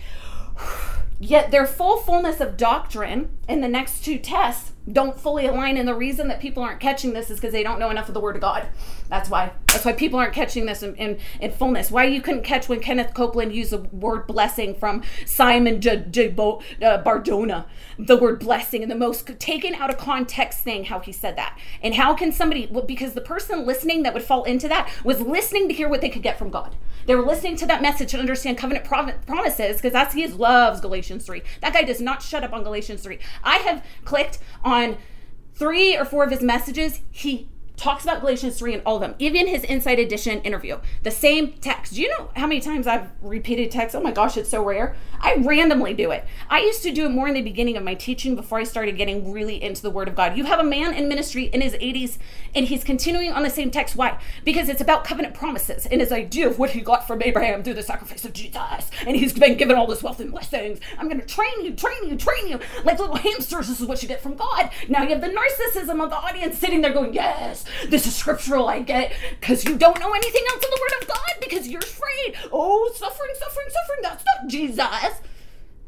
Yet 1.22 1.50
their 1.50 1.66
full 1.66 1.98
fullness 1.98 2.40
of 2.40 2.56
doctrine 2.56 3.36
in 3.46 3.60
the 3.60 3.68
next 3.68 4.02
two 4.02 4.18
tests 4.18 4.72
don't 4.90 5.18
fully 5.18 5.46
align 5.46 5.76
and 5.76 5.86
the 5.86 5.94
reason 5.94 6.28
that 6.28 6.40
people 6.40 6.62
aren't 6.62 6.80
catching 6.80 7.12
this 7.12 7.30
is 7.30 7.38
because 7.38 7.52
they 7.52 7.62
don't 7.62 7.78
know 7.78 7.90
enough 7.90 8.08
of 8.08 8.14
the 8.14 8.20
word 8.20 8.36
of 8.36 8.40
god. 8.40 8.66
That's 9.08 9.28
why. 9.28 9.52
That's 9.66 9.84
why 9.84 9.92
people 9.92 10.18
aren't 10.18 10.32
catching 10.32 10.66
this 10.66 10.82
in, 10.82 10.94
in, 10.96 11.18
in 11.40 11.52
fullness. 11.52 11.90
Why 11.90 12.04
you 12.04 12.20
couldn't 12.20 12.42
catch 12.42 12.68
when 12.68 12.80
kenneth 12.80 13.14
copeland 13.14 13.54
used 13.54 13.72
the 13.72 13.78
word 13.78 14.26
blessing 14.26 14.74
from 14.74 15.02
simon 15.26 15.80
J- 15.80 16.06
J- 16.10 16.28
Bo- 16.28 16.62
uh, 16.82 16.98
Barjona. 16.98 17.66
The 17.98 18.16
word 18.16 18.40
blessing 18.40 18.82
and 18.82 18.90
the 18.90 18.96
most 18.96 19.26
taken 19.38 19.74
out 19.74 19.90
of 19.90 19.98
context 19.98 20.60
thing 20.60 20.84
how 20.84 21.00
he 21.00 21.12
said 21.12 21.36
that. 21.36 21.58
And 21.82 21.94
how 21.94 22.14
can 22.14 22.32
somebody 22.32 22.66
well, 22.70 22.84
because 22.84 23.12
the 23.12 23.20
person 23.20 23.66
listening 23.66 24.02
that 24.04 24.14
would 24.14 24.22
fall 24.22 24.44
into 24.44 24.68
that 24.68 24.90
was 25.04 25.20
listening 25.20 25.68
to 25.68 25.74
hear 25.74 25.88
what 25.88 26.00
they 26.00 26.08
could 26.08 26.22
get 26.22 26.38
from 26.38 26.50
god. 26.50 26.74
They 27.06 27.14
were 27.14 27.26
listening 27.26 27.56
to 27.56 27.66
that 27.66 27.82
message 27.82 28.10
to 28.10 28.18
understand 28.18 28.58
covenant 28.58 28.84
promises 28.84 29.76
because 29.76 29.92
that's 29.92 30.14
he 30.14 30.26
loves 30.26 30.80
galatians 30.80 31.24
3 31.24 31.42
that 31.60 31.72
guy 31.72 31.82
does 31.82 32.00
not 32.00 32.22
shut 32.22 32.44
up 32.44 32.52
on 32.52 32.62
galatians 32.62 33.02
3 33.02 33.18
i 33.42 33.56
have 33.56 33.84
clicked 34.04 34.38
on 34.64 34.69
three 35.54 35.96
or 35.96 36.04
four 36.04 36.24
of 36.24 36.30
his 36.30 36.42
messages, 36.42 37.00
he 37.10 37.48
talks 37.80 38.04
about 38.04 38.20
Galatians 38.20 38.58
3 38.58 38.74
in 38.74 38.82
all 38.84 38.96
of 38.96 39.00
them, 39.00 39.14
even 39.18 39.46
his 39.46 39.64
Inside 39.64 39.98
Edition 39.98 40.42
interview. 40.42 40.78
The 41.02 41.10
same 41.10 41.54
text. 41.62 41.94
Do 41.94 42.02
you 42.02 42.10
know 42.10 42.30
how 42.36 42.46
many 42.46 42.60
times 42.60 42.86
I've 42.86 43.08
repeated 43.22 43.70
text? 43.70 43.96
Oh 43.96 44.02
my 44.02 44.12
gosh, 44.12 44.36
it's 44.36 44.50
so 44.50 44.62
rare. 44.62 44.94
I 45.18 45.36
randomly 45.36 45.94
do 45.94 46.10
it. 46.10 46.24
I 46.50 46.60
used 46.60 46.82
to 46.82 46.92
do 46.92 47.06
it 47.06 47.08
more 47.08 47.26
in 47.26 47.34
the 47.34 47.40
beginning 47.40 47.78
of 47.78 47.82
my 47.82 47.94
teaching 47.94 48.36
before 48.36 48.58
I 48.58 48.64
started 48.64 48.98
getting 48.98 49.32
really 49.32 49.62
into 49.62 49.80
the 49.80 49.90
Word 49.90 50.08
of 50.08 50.14
God. 50.14 50.36
You 50.36 50.44
have 50.44 50.60
a 50.60 50.64
man 50.64 50.92
in 50.92 51.08
ministry 51.08 51.44
in 51.44 51.62
his 51.62 51.72
80s 51.74 52.18
and 52.54 52.66
he's 52.66 52.84
continuing 52.84 53.32
on 53.32 53.42
the 53.42 53.50
same 53.50 53.70
text. 53.70 53.96
Why? 53.96 54.20
Because 54.44 54.68
it's 54.68 54.82
about 54.82 55.04
covenant 55.04 55.34
promises 55.34 55.86
and 55.86 56.02
his 56.02 56.12
idea 56.12 56.48
of 56.48 56.58
what 56.58 56.70
he 56.70 56.82
got 56.82 57.06
from 57.06 57.22
Abraham 57.22 57.62
through 57.62 57.74
the 57.74 57.82
sacrifice 57.82 58.26
of 58.26 58.34
Jesus. 58.34 58.90
And 59.06 59.16
he's 59.16 59.32
been 59.32 59.56
given 59.56 59.76
all 59.76 59.86
this 59.86 60.02
wealth 60.02 60.20
and 60.20 60.30
blessings. 60.30 60.80
I'm 60.98 61.08
going 61.08 61.20
to 61.20 61.26
train 61.26 61.64
you, 61.64 61.72
train 61.74 62.08
you, 62.08 62.16
train 62.16 62.46
you. 62.48 62.60
Like 62.84 62.98
little 62.98 63.16
hamsters, 63.16 63.68
this 63.68 63.80
is 63.80 63.86
what 63.86 64.02
you 64.02 64.08
get 64.08 64.22
from 64.22 64.34
God. 64.34 64.70
Now 64.88 65.02
you 65.02 65.10
have 65.10 65.22
the 65.22 65.28
narcissism 65.28 66.02
of 66.02 66.10
the 66.10 66.16
audience 66.16 66.58
sitting 66.58 66.82
there 66.82 66.92
going, 66.92 67.14
Yes, 67.14 67.64
this 67.88 68.06
is 68.06 68.14
scriptural. 68.14 68.68
I 68.68 68.80
get 68.80 69.12
because 69.38 69.64
you 69.64 69.76
don't 69.76 69.98
know 70.00 70.12
anything 70.12 70.42
else 70.50 70.64
in 70.64 70.70
the 70.70 70.80
Word 70.80 71.02
of 71.02 71.08
God 71.08 71.34
because 71.40 71.68
you're 71.68 71.80
afraid. 71.80 72.36
Oh, 72.52 72.90
suffering, 72.94 73.32
suffering, 73.38 73.68
suffering. 73.70 73.98
That's 74.02 74.24
not 74.24 74.48
Jesus. 74.48 75.20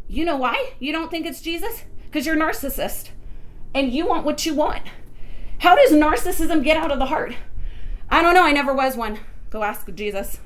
You 0.08 0.24
know 0.24 0.36
why 0.36 0.74
you 0.78 0.92
don't 0.92 1.10
think 1.10 1.26
it's 1.26 1.40
Jesus? 1.40 1.84
Because 2.04 2.26
you're 2.26 2.36
narcissist 2.36 3.10
and 3.74 3.92
you 3.92 4.06
want 4.06 4.24
what 4.24 4.44
you 4.44 4.54
want. 4.54 4.82
How 5.58 5.76
does 5.76 5.92
narcissism 5.92 6.64
get 6.64 6.76
out 6.76 6.90
of 6.90 6.98
the 6.98 7.06
heart? 7.06 7.34
I 8.10 8.20
don't 8.20 8.34
know. 8.34 8.44
I 8.44 8.52
never 8.52 8.74
was 8.74 8.96
one. 8.96 9.20
Go 9.50 9.62
ask 9.62 9.92
Jesus. 9.94 10.38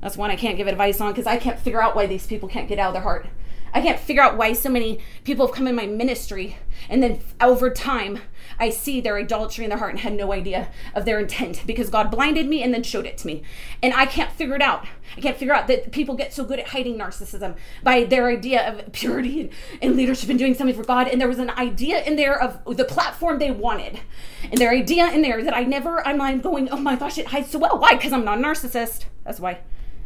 That's 0.00 0.18
one 0.18 0.30
I 0.30 0.36
can't 0.36 0.58
give 0.58 0.66
advice 0.66 1.00
on 1.00 1.12
because 1.12 1.26
I 1.26 1.38
can't 1.38 1.58
figure 1.58 1.82
out 1.82 1.96
why 1.96 2.06
these 2.06 2.26
people 2.26 2.48
can't 2.48 2.68
get 2.68 2.78
out 2.78 2.88
of 2.88 2.94
their 2.94 3.02
heart. 3.02 3.26
I 3.72 3.80
can't 3.80 3.98
figure 3.98 4.22
out 4.22 4.36
why 4.36 4.52
so 4.52 4.68
many 4.68 5.00
people 5.24 5.46
have 5.46 5.54
come 5.54 5.66
in 5.66 5.74
my 5.74 5.86
ministry 5.86 6.58
and 6.88 7.02
then 7.02 7.20
over 7.40 7.70
time 7.70 8.20
I 8.58 8.70
see 8.70 9.00
their 9.00 9.18
idolatry 9.18 9.64
in 9.64 9.70
their 9.70 9.78
heart 9.78 9.92
and 9.92 10.00
had 10.00 10.14
no 10.14 10.32
idea 10.32 10.68
of 10.94 11.04
their 11.04 11.18
intent 11.18 11.62
because 11.66 11.90
God 11.90 12.10
blinded 12.10 12.46
me 12.46 12.62
and 12.62 12.72
then 12.72 12.82
showed 12.82 13.06
it 13.06 13.18
to 13.18 13.26
me. 13.26 13.42
And 13.82 13.92
I 13.94 14.06
can't 14.06 14.32
figure 14.32 14.54
it 14.54 14.62
out. 14.62 14.86
I 15.16 15.20
can't 15.20 15.36
figure 15.36 15.54
out 15.54 15.66
that 15.68 15.92
people 15.92 16.14
get 16.14 16.32
so 16.32 16.44
good 16.44 16.58
at 16.58 16.68
hiding 16.68 16.98
narcissism 16.98 17.56
by 17.82 18.04
their 18.04 18.28
idea 18.28 18.68
of 18.68 18.92
purity 18.92 19.40
and, 19.40 19.50
and 19.82 19.96
leadership 19.96 20.30
and 20.30 20.38
doing 20.38 20.54
something 20.54 20.76
for 20.76 20.84
God. 20.84 21.08
And 21.08 21.20
there 21.20 21.28
was 21.28 21.38
an 21.38 21.50
idea 21.50 22.02
in 22.02 22.16
there 22.16 22.40
of 22.40 22.76
the 22.76 22.84
platform 22.84 23.38
they 23.38 23.50
wanted. 23.50 24.00
And 24.50 24.58
their 24.60 24.70
idea 24.70 25.10
in 25.10 25.22
there 25.22 25.42
that 25.42 25.54
I 25.54 25.64
never, 25.64 26.06
I'm, 26.06 26.40
going, 26.40 26.68
oh 26.70 26.76
my 26.76 26.96
gosh, 26.96 27.18
it 27.18 27.28
hides 27.28 27.50
so 27.50 27.58
well. 27.58 27.78
Why? 27.78 27.94
Because 27.94 28.12
I'm 28.12 28.24
not 28.24 28.38
a 28.38 28.42
narcissist. 28.42 29.04
That's 29.24 29.40
why 29.40 29.60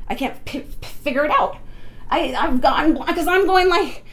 I 0.08 0.14
can't 0.14 0.44
p- 0.44 0.60
p- 0.60 0.86
figure 0.86 1.24
it 1.24 1.30
out. 1.30 1.58
I, 2.10 2.34
I've 2.34 2.60
gone, 2.60 2.94
because 2.94 3.26
I'm 3.26 3.46
going 3.46 3.68
like, 3.68 4.04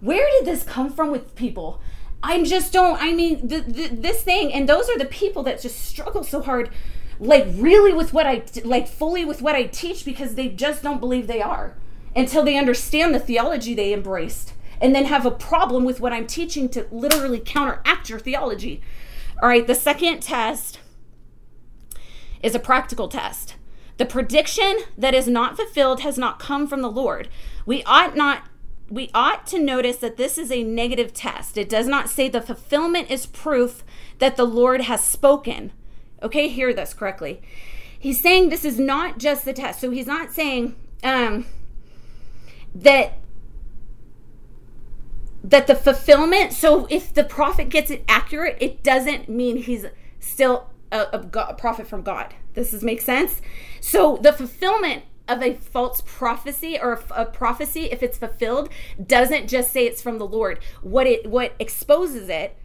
where 0.00 0.28
did 0.38 0.46
this 0.46 0.64
come 0.64 0.90
from 0.90 1.10
with 1.10 1.34
people? 1.34 1.80
I 2.24 2.42
just 2.42 2.72
don't. 2.72 3.00
I 3.00 3.12
mean, 3.12 3.46
the, 3.46 3.60
the, 3.60 3.88
this 3.88 4.22
thing, 4.22 4.52
and 4.52 4.68
those 4.68 4.88
are 4.88 4.98
the 4.98 5.04
people 5.04 5.42
that 5.42 5.60
just 5.60 5.78
struggle 5.84 6.24
so 6.24 6.40
hard, 6.40 6.70
like 7.20 7.46
really 7.52 7.92
with 7.92 8.12
what 8.12 8.26
I 8.26 8.42
like 8.64 8.88
fully 8.88 9.24
with 9.24 9.42
what 9.42 9.54
I 9.54 9.64
teach 9.64 10.04
because 10.04 10.34
they 10.34 10.48
just 10.48 10.82
don't 10.82 11.00
believe 11.00 11.26
they 11.26 11.42
are 11.42 11.76
until 12.16 12.42
they 12.42 12.56
understand 12.56 13.14
the 13.14 13.18
theology 13.18 13.74
they 13.74 13.92
embraced, 13.92 14.54
and 14.80 14.94
then 14.94 15.04
have 15.04 15.26
a 15.26 15.30
problem 15.30 15.84
with 15.84 16.00
what 16.00 16.12
I'm 16.12 16.26
teaching 16.26 16.68
to 16.70 16.86
literally 16.90 17.40
counteract 17.40 18.08
your 18.08 18.18
theology. 18.18 18.80
All 19.42 19.48
right, 19.48 19.66
the 19.66 19.74
second 19.74 20.20
test 20.20 20.78
is 22.42 22.54
a 22.54 22.60
practical 22.60 23.08
test. 23.08 23.56
The 23.96 24.06
prediction 24.06 24.78
that 24.96 25.14
is 25.14 25.28
not 25.28 25.56
fulfilled 25.56 26.00
has 26.00 26.16
not 26.16 26.38
come 26.38 26.66
from 26.66 26.82
the 26.82 26.90
Lord. 26.90 27.28
We 27.66 27.82
ought 27.84 28.16
not 28.16 28.48
we 28.90 29.10
ought 29.14 29.46
to 29.48 29.58
notice 29.58 29.96
that 29.96 30.16
this 30.16 30.36
is 30.38 30.52
a 30.52 30.62
negative 30.62 31.12
test. 31.12 31.56
It 31.56 31.68
does 31.68 31.86
not 31.86 32.08
say 32.08 32.28
the 32.28 32.40
fulfillment 32.40 33.10
is 33.10 33.26
proof 33.26 33.82
that 34.18 34.36
the 34.36 34.44
Lord 34.44 34.82
has 34.82 35.02
spoken. 35.02 35.72
Okay, 36.22 36.48
hear 36.48 36.72
this 36.72 36.94
correctly. 36.94 37.42
He's 37.98 38.20
saying 38.20 38.48
this 38.48 38.64
is 38.64 38.78
not 38.78 39.18
just 39.18 39.44
the 39.44 39.52
test. 39.52 39.80
So 39.80 39.90
he's 39.90 40.06
not 40.06 40.32
saying 40.32 40.76
um, 41.02 41.46
that 42.74 43.18
that 45.42 45.66
the 45.66 45.74
fulfillment. 45.74 46.52
So 46.52 46.86
if 46.90 47.12
the 47.12 47.24
prophet 47.24 47.68
gets 47.68 47.90
it 47.90 48.04
accurate, 48.08 48.56
it 48.60 48.82
doesn't 48.82 49.28
mean 49.28 49.58
he's 49.58 49.86
still 50.18 50.70
a, 50.90 51.06
a, 51.12 51.18
God, 51.18 51.50
a 51.50 51.54
prophet 51.54 51.86
from 51.86 52.02
God. 52.02 52.34
This 52.54 52.70
does 52.70 52.82
make 52.82 53.02
sense. 53.02 53.42
So 53.80 54.16
the 54.16 54.32
fulfillment 54.32 55.04
of 55.28 55.42
a 55.42 55.54
false 55.54 56.02
prophecy 56.04 56.78
or 56.80 57.00
a 57.10 57.24
prophecy 57.24 57.84
if 57.84 58.02
it's 58.02 58.18
fulfilled 58.18 58.68
doesn't 59.04 59.48
just 59.48 59.72
say 59.72 59.86
it's 59.86 60.02
from 60.02 60.18
the 60.18 60.26
lord. 60.26 60.58
What 60.82 61.06
it 61.06 61.26
what 61.28 61.54
exposes 61.58 62.28
it 62.28 62.56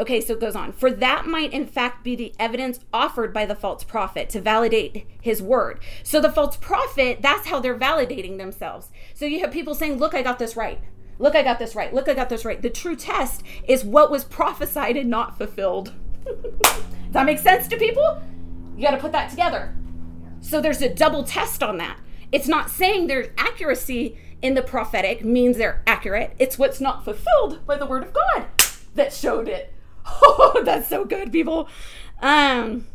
okay 0.00 0.20
so 0.20 0.32
it 0.32 0.40
goes 0.40 0.56
on. 0.56 0.72
For 0.72 0.90
that 0.90 1.26
might 1.26 1.52
in 1.52 1.66
fact 1.66 2.02
be 2.02 2.16
the 2.16 2.34
evidence 2.38 2.80
offered 2.92 3.32
by 3.32 3.46
the 3.46 3.54
false 3.54 3.84
prophet 3.84 4.28
to 4.30 4.40
validate 4.40 5.06
his 5.20 5.40
word. 5.40 5.80
So 6.02 6.20
the 6.20 6.32
false 6.32 6.56
prophet 6.56 7.18
that's 7.22 7.46
how 7.46 7.60
they're 7.60 7.78
validating 7.78 8.38
themselves. 8.38 8.88
So 9.14 9.24
you 9.24 9.40
have 9.40 9.52
people 9.52 9.74
saying 9.74 9.98
look 9.98 10.14
i 10.14 10.22
got 10.22 10.38
this 10.38 10.56
right. 10.56 10.80
Look 11.20 11.36
i 11.36 11.42
got 11.42 11.58
this 11.58 11.76
right. 11.76 11.94
Look 11.94 12.08
i 12.08 12.14
got 12.14 12.28
this 12.28 12.44
right. 12.44 12.60
The 12.60 12.70
true 12.70 12.96
test 12.96 13.44
is 13.68 13.84
what 13.84 14.10
was 14.10 14.24
prophesied 14.24 14.96
and 14.96 15.10
not 15.10 15.38
fulfilled. 15.38 15.92
Does 16.24 17.12
that 17.12 17.26
make 17.26 17.38
sense 17.38 17.68
to 17.68 17.76
people? 17.76 18.20
You 18.76 18.82
got 18.82 18.92
to 18.92 18.98
put 18.98 19.12
that 19.12 19.30
together 19.30 19.74
so 20.40 20.60
there's 20.60 20.82
a 20.82 20.92
double 20.92 21.24
test 21.24 21.62
on 21.62 21.78
that. 21.78 21.98
It's 22.32 22.48
not 22.48 22.70
saying 22.70 23.06
there's 23.06 23.28
accuracy 23.36 24.16
in 24.42 24.54
the 24.54 24.62
prophetic 24.62 25.24
means 25.24 25.56
they're 25.56 25.82
accurate. 25.86 26.34
It's 26.38 26.58
what's 26.58 26.80
not 26.80 27.04
fulfilled 27.04 27.66
by 27.66 27.76
the 27.76 27.86
word 27.86 28.02
of 28.02 28.14
God 28.14 28.46
that 28.94 29.12
showed 29.12 29.48
it. 29.48 29.72
Oh, 30.22 30.62
that's 30.64 30.88
so 30.88 31.04
good, 31.04 31.30
people. 31.30 31.68
Um 32.20 32.86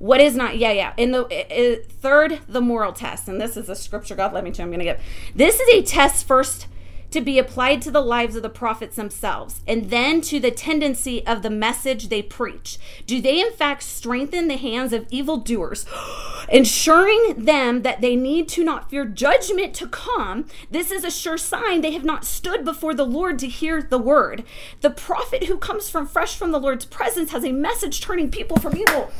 what 0.00 0.18
is 0.18 0.34
not 0.34 0.56
yeah 0.56 0.72
yeah 0.72 0.94
in 0.96 1.10
the 1.10 1.26
uh, 1.26 1.84
third 2.00 2.40
the 2.48 2.60
moral 2.60 2.90
test 2.90 3.28
and 3.28 3.38
this 3.38 3.54
is 3.54 3.68
a 3.68 3.76
scripture 3.76 4.14
god 4.14 4.32
let 4.32 4.42
me 4.42 4.50
to 4.50 4.62
i'm 4.62 4.70
gonna 4.70 4.82
get 4.82 4.98
this 5.34 5.60
is 5.60 5.68
a 5.74 5.82
test 5.82 6.26
first 6.26 6.66
to 7.10 7.20
be 7.20 7.38
applied 7.38 7.82
to 7.82 7.90
the 7.90 8.00
lives 8.00 8.36
of 8.36 8.42
the 8.42 8.48
prophets 8.48 8.96
themselves 8.96 9.60
and 9.66 9.90
then 9.90 10.20
to 10.20 10.38
the 10.38 10.50
tendency 10.50 11.26
of 11.26 11.42
the 11.42 11.50
message 11.50 12.08
they 12.08 12.22
preach. 12.22 12.78
Do 13.06 13.20
they, 13.20 13.40
in 13.40 13.52
fact, 13.52 13.82
strengthen 13.82 14.48
the 14.48 14.56
hands 14.56 14.92
of 14.92 15.06
evildoers, 15.10 15.86
ensuring 16.48 17.44
them 17.44 17.82
that 17.82 18.00
they 18.00 18.16
need 18.16 18.48
to 18.50 18.64
not 18.64 18.90
fear 18.90 19.04
judgment 19.04 19.74
to 19.74 19.88
come? 19.88 20.46
This 20.70 20.90
is 20.90 21.04
a 21.04 21.10
sure 21.10 21.38
sign 21.38 21.80
they 21.80 21.92
have 21.92 22.04
not 22.04 22.24
stood 22.24 22.64
before 22.64 22.94
the 22.94 23.06
Lord 23.06 23.38
to 23.40 23.48
hear 23.48 23.82
the 23.82 23.98
word. 23.98 24.44
The 24.80 24.90
prophet 24.90 25.44
who 25.44 25.56
comes 25.56 25.90
from 25.90 26.06
fresh 26.06 26.36
from 26.36 26.52
the 26.52 26.60
Lord's 26.60 26.84
presence 26.84 27.32
has 27.32 27.44
a 27.44 27.52
message 27.52 28.00
turning 28.00 28.30
people 28.30 28.56
from 28.58 28.76
evil 28.76 29.10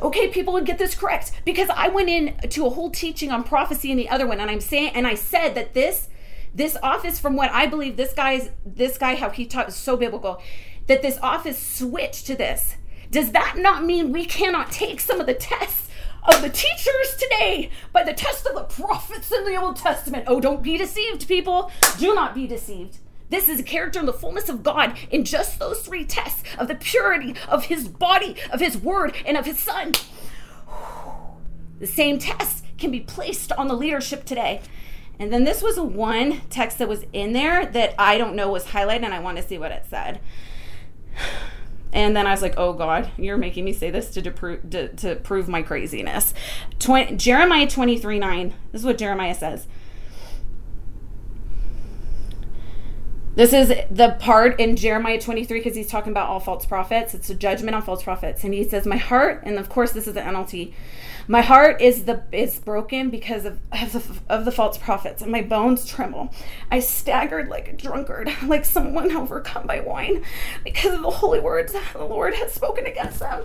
okay 0.00 0.28
people 0.28 0.52
would 0.52 0.66
get 0.66 0.78
this 0.78 0.94
correct 0.94 1.30
because 1.44 1.68
i 1.70 1.88
went 1.88 2.08
in 2.08 2.34
to 2.48 2.66
a 2.66 2.70
whole 2.70 2.90
teaching 2.90 3.30
on 3.30 3.44
prophecy 3.44 3.90
in 3.90 3.96
the 3.96 4.08
other 4.08 4.26
one 4.26 4.40
and 4.40 4.50
i'm 4.50 4.60
saying 4.60 4.90
and 4.94 5.06
i 5.06 5.14
said 5.14 5.54
that 5.54 5.74
this 5.74 6.08
this 6.54 6.76
office 6.82 7.18
from 7.18 7.36
what 7.36 7.50
i 7.52 7.66
believe 7.66 7.96
this 7.96 8.12
guy's 8.12 8.50
this 8.64 8.98
guy 8.98 9.14
how 9.14 9.30
he 9.30 9.46
taught 9.46 9.68
is 9.68 9.74
so 9.74 9.96
biblical 9.96 10.40
that 10.86 11.02
this 11.02 11.18
office 11.22 11.58
switched 11.58 12.26
to 12.26 12.34
this 12.34 12.76
does 13.10 13.32
that 13.32 13.56
not 13.58 13.84
mean 13.84 14.12
we 14.12 14.24
cannot 14.24 14.70
take 14.70 15.00
some 15.00 15.20
of 15.20 15.26
the 15.26 15.34
tests 15.34 15.88
of 16.28 16.40
the 16.40 16.50
teachers 16.50 17.16
today 17.18 17.70
by 17.92 18.02
the 18.02 18.12
test 18.12 18.46
of 18.46 18.54
the 18.54 18.62
prophets 18.62 19.32
in 19.32 19.44
the 19.44 19.56
old 19.56 19.76
testament 19.76 20.24
oh 20.28 20.40
don't 20.40 20.62
be 20.62 20.76
deceived 20.76 21.26
people 21.26 21.70
do 21.98 22.14
not 22.14 22.34
be 22.34 22.46
deceived 22.46 22.98
this 23.32 23.48
is 23.48 23.60
a 23.60 23.62
character 23.62 23.98
in 23.98 24.04
the 24.04 24.12
fullness 24.12 24.50
of 24.50 24.62
God 24.62 24.94
in 25.10 25.24
just 25.24 25.58
those 25.58 25.80
three 25.80 26.04
tests 26.04 26.42
of 26.58 26.68
the 26.68 26.74
purity 26.74 27.34
of 27.48 27.64
his 27.64 27.88
body, 27.88 28.36
of 28.52 28.60
his 28.60 28.76
word, 28.76 29.16
and 29.24 29.38
of 29.38 29.46
his 29.46 29.58
son. 29.58 29.94
The 31.78 31.86
same 31.88 32.20
test 32.20 32.64
can 32.78 32.92
be 32.92 33.00
placed 33.00 33.50
on 33.50 33.66
the 33.66 33.74
leadership 33.74 34.24
today. 34.24 34.60
And 35.18 35.32
then 35.32 35.44
this 35.44 35.62
was 35.62 35.78
one 35.78 36.40
text 36.50 36.78
that 36.78 36.88
was 36.88 37.04
in 37.12 37.32
there 37.32 37.66
that 37.66 37.94
I 37.98 38.18
don't 38.18 38.34
know 38.34 38.50
was 38.50 38.66
highlighted, 38.66 39.04
and 39.04 39.14
I 39.14 39.20
want 39.20 39.36
to 39.36 39.42
see 39.42 39.58
what 39.58 39.70
it 39.70 39.84
said. 39.88 40.20
And 41.92 42.16
then 42.16 42.26
I 42.26 42.30
was 42.30 42.40
like, 42.40 42.54
"Oh 42.56 42.72
God, 42.72 43.10
you're 43.18 43.36
making 43.36 43.64
me 43.64 43.72
say 43.72 43.90
this 43.90 44.10
to 44.14 44.22
to, 44.22 44.88
to 44.88 45.16
prove 45.16 45.48
my 45.48 45.62
craziness." 45.62 46.32
20, 46.78 47.16
Jeremiah 47.16 47.68
twenty 47.68 47.98
three 47.98 48.18
nine. 48.18 48.54
This 48.72 48.80
is 48.80 48.86
what 48.86 48.98
Jeremiah 48.98 49.34
says. 49.34 49.66
This 53.34 53.54
is 53.54 53.72
the 53.90 54.16
part 54.20 54.60
in 54.60 54.76
Jeremiah 54.76 55.18
23 55.18 55.58
because 55.58 55.74
he's 55.74 55.88
talking 55.88 56.12
about 56.12 56.28
all 56.28 56.38
false 56.38 56.66
prophets. 56.66 57.14
It's 57.14 57.30
a 57.30 57.34
judgment 57.34 57.74
on 57.74 57.80
false 57.80 58.02
prophets. 58.02 58.44
And 58.44 58.52
he 58.52 58.62
says, 58.62 58.86
My 58.86 58.98
heart, 58.98 59.42
and 59.44 59.58
of 59.58 59.70
course, 59.70 59.92
this 59.92 60.06
is 60.06 60.12
the 60.12 60.20
NLT, 60.20 60.74
my 61.28 61.40
heart 61.40 61.80
is 61.80 62.04
the 62.04 62.22
is 62.32 62.58
broken 62.58 63.10
because 63.10 63.44
of, 63.44 63.60
of 63.72 63.92
the, 63.92 64.20
of 64.28 64.44
the 64.44 64.52
false 64.52 64.78
prophets, 64.78 65.22
and 65.22 65.30
my 65.30 65.42
bones 65.42 65.86
tremble. 65.86 66.34
I 66.70 66.80
staggered 66.80 67.48
like 67.48 67.68
a 67.68 67.72
drunkard, 67.72 68.30
like 68.46 68.64
someone 68.64 69.12
overcome 69.12 69.66
by 69.66 69.80
wine, 69.80 70.24
because 70.64 70.94
of 70.94 71.02
the 71.02 71.10
holy 71.10 71.40
words 71.40 71.72
the 71.72 72.04
Lord 72.04 72.34
has 72.34 72.52
spoken 72.52 72.86
against 72.86 73.20
them. 73.20 73.44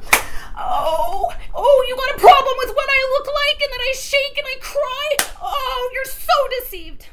Oh, 0.57 1.31
oh, 1.53 1.85
you 1.87 1.95
got 1.95 2.17
a 2.17 2.19
problem 2.19 2.55
with 2.59 2.75
what 2.75 2.89
I 2.89 3.17
look 3.17 3.27
like, 3.27 3.61
and 3.61 3.73
then 3.73 3.79
I 3.79 3.93
shake 3.95 4.37
and 4.37 4.47
I 4.47 4.57
cry. 4.59 5.37
Oh, 5.41 5.89
you're 5.93 6.05
so 6.05 6.33
deceived. 6.59 7.07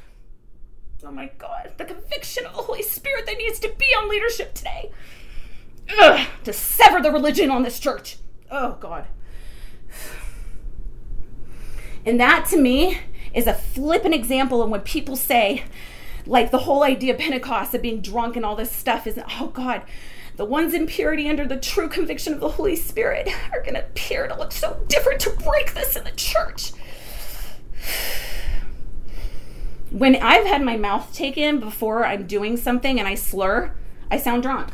Oh 1.04 1.10
my 1.10 1.30
God, 1.36 1.72
the 1.76 1.84
conviction 1.84 2.46
of 2.46 2.52
the 2.52 2.62
Holy 2.62 2.82
Spirit 2.82 3.26
that 3.26 3.36
needs 3.36 3.58
to 3.60 3.72
be 3.78 3.86
on 3.96 4.08
leadership 4.08 4.54
today. 4.54 4.90
Ugh, 5.98 6.26
to 6.44 6.52
sever 6.52 7.02
the 7.02 7.10
religion 7.10 7.50
on 7.50 7.62
this 7.62 7.78
church. 7.78 8.16
Oh 8.50 8.76
God. 8.80 9.06
And 12.06 12.20
that 12.20 12.46
to 12.50 12.56
me 12.56 12.98
is 13.32 13.46
a 13.46 13.54
flippant 13.54 14.14
example 14.14 14.62
of 14.62 14.70
when 14.70 14.82
people 14.82 15.16
say, 15.16 15.64
like 16.26 16.50
the 16.50 16.58
whole 16.58 16.82
idea 16.82 17.12
of 17.12 17.18
Pentecost 17.18 17.74
of 17.74 17.82
being 17.82 18.00
drunk 18.00 18.36
and 18.36 18.44
all 18.44 18.56
this 18.56 18.72
stuff 18.72 19.06
is, 19.06 19.18
oh 19.40 19.48
God, 19.48 19.82
the 20.36 20.44
ones 20.44 20.74
in 20.74 20.86
purity 20.86 21.28
under 21.28 21.46
the 21.46 21.56
true 21.56 21.88
conviction 21.88 22.32
of 22.32 22.40
the 22.40 22.50
Holy 22.50 22.76
Spirit 22.76 23.28
are 23.52 23.62
to 23.62 23.78
appear 23.78 24.26
to 24.26 24.36
look 24.36 24.52
so 24.52 24.84
different 24.88 25.20
to 25.20 25.30
break 25.30 25.74
this 25.74 25.96
in 25.96 26.04
the 26.04 26.10
church. 26.12 26.72
When 29.90 30.16
I've 30.16 30.46
had 30.46 30.62
my 30.62 30.76
mouth 30.76 31.14
taken 31.14 31.60
before 31.60 32.04
I'm 32.04 32.26
doing 32.26 32.56
something 32.56 32.98
and 32.98 33.06
I 33.06 33.14
slur, 33.14 33.72
I 34.10 34.18
sound 34.18 34.42
drunk. 34.42 34.72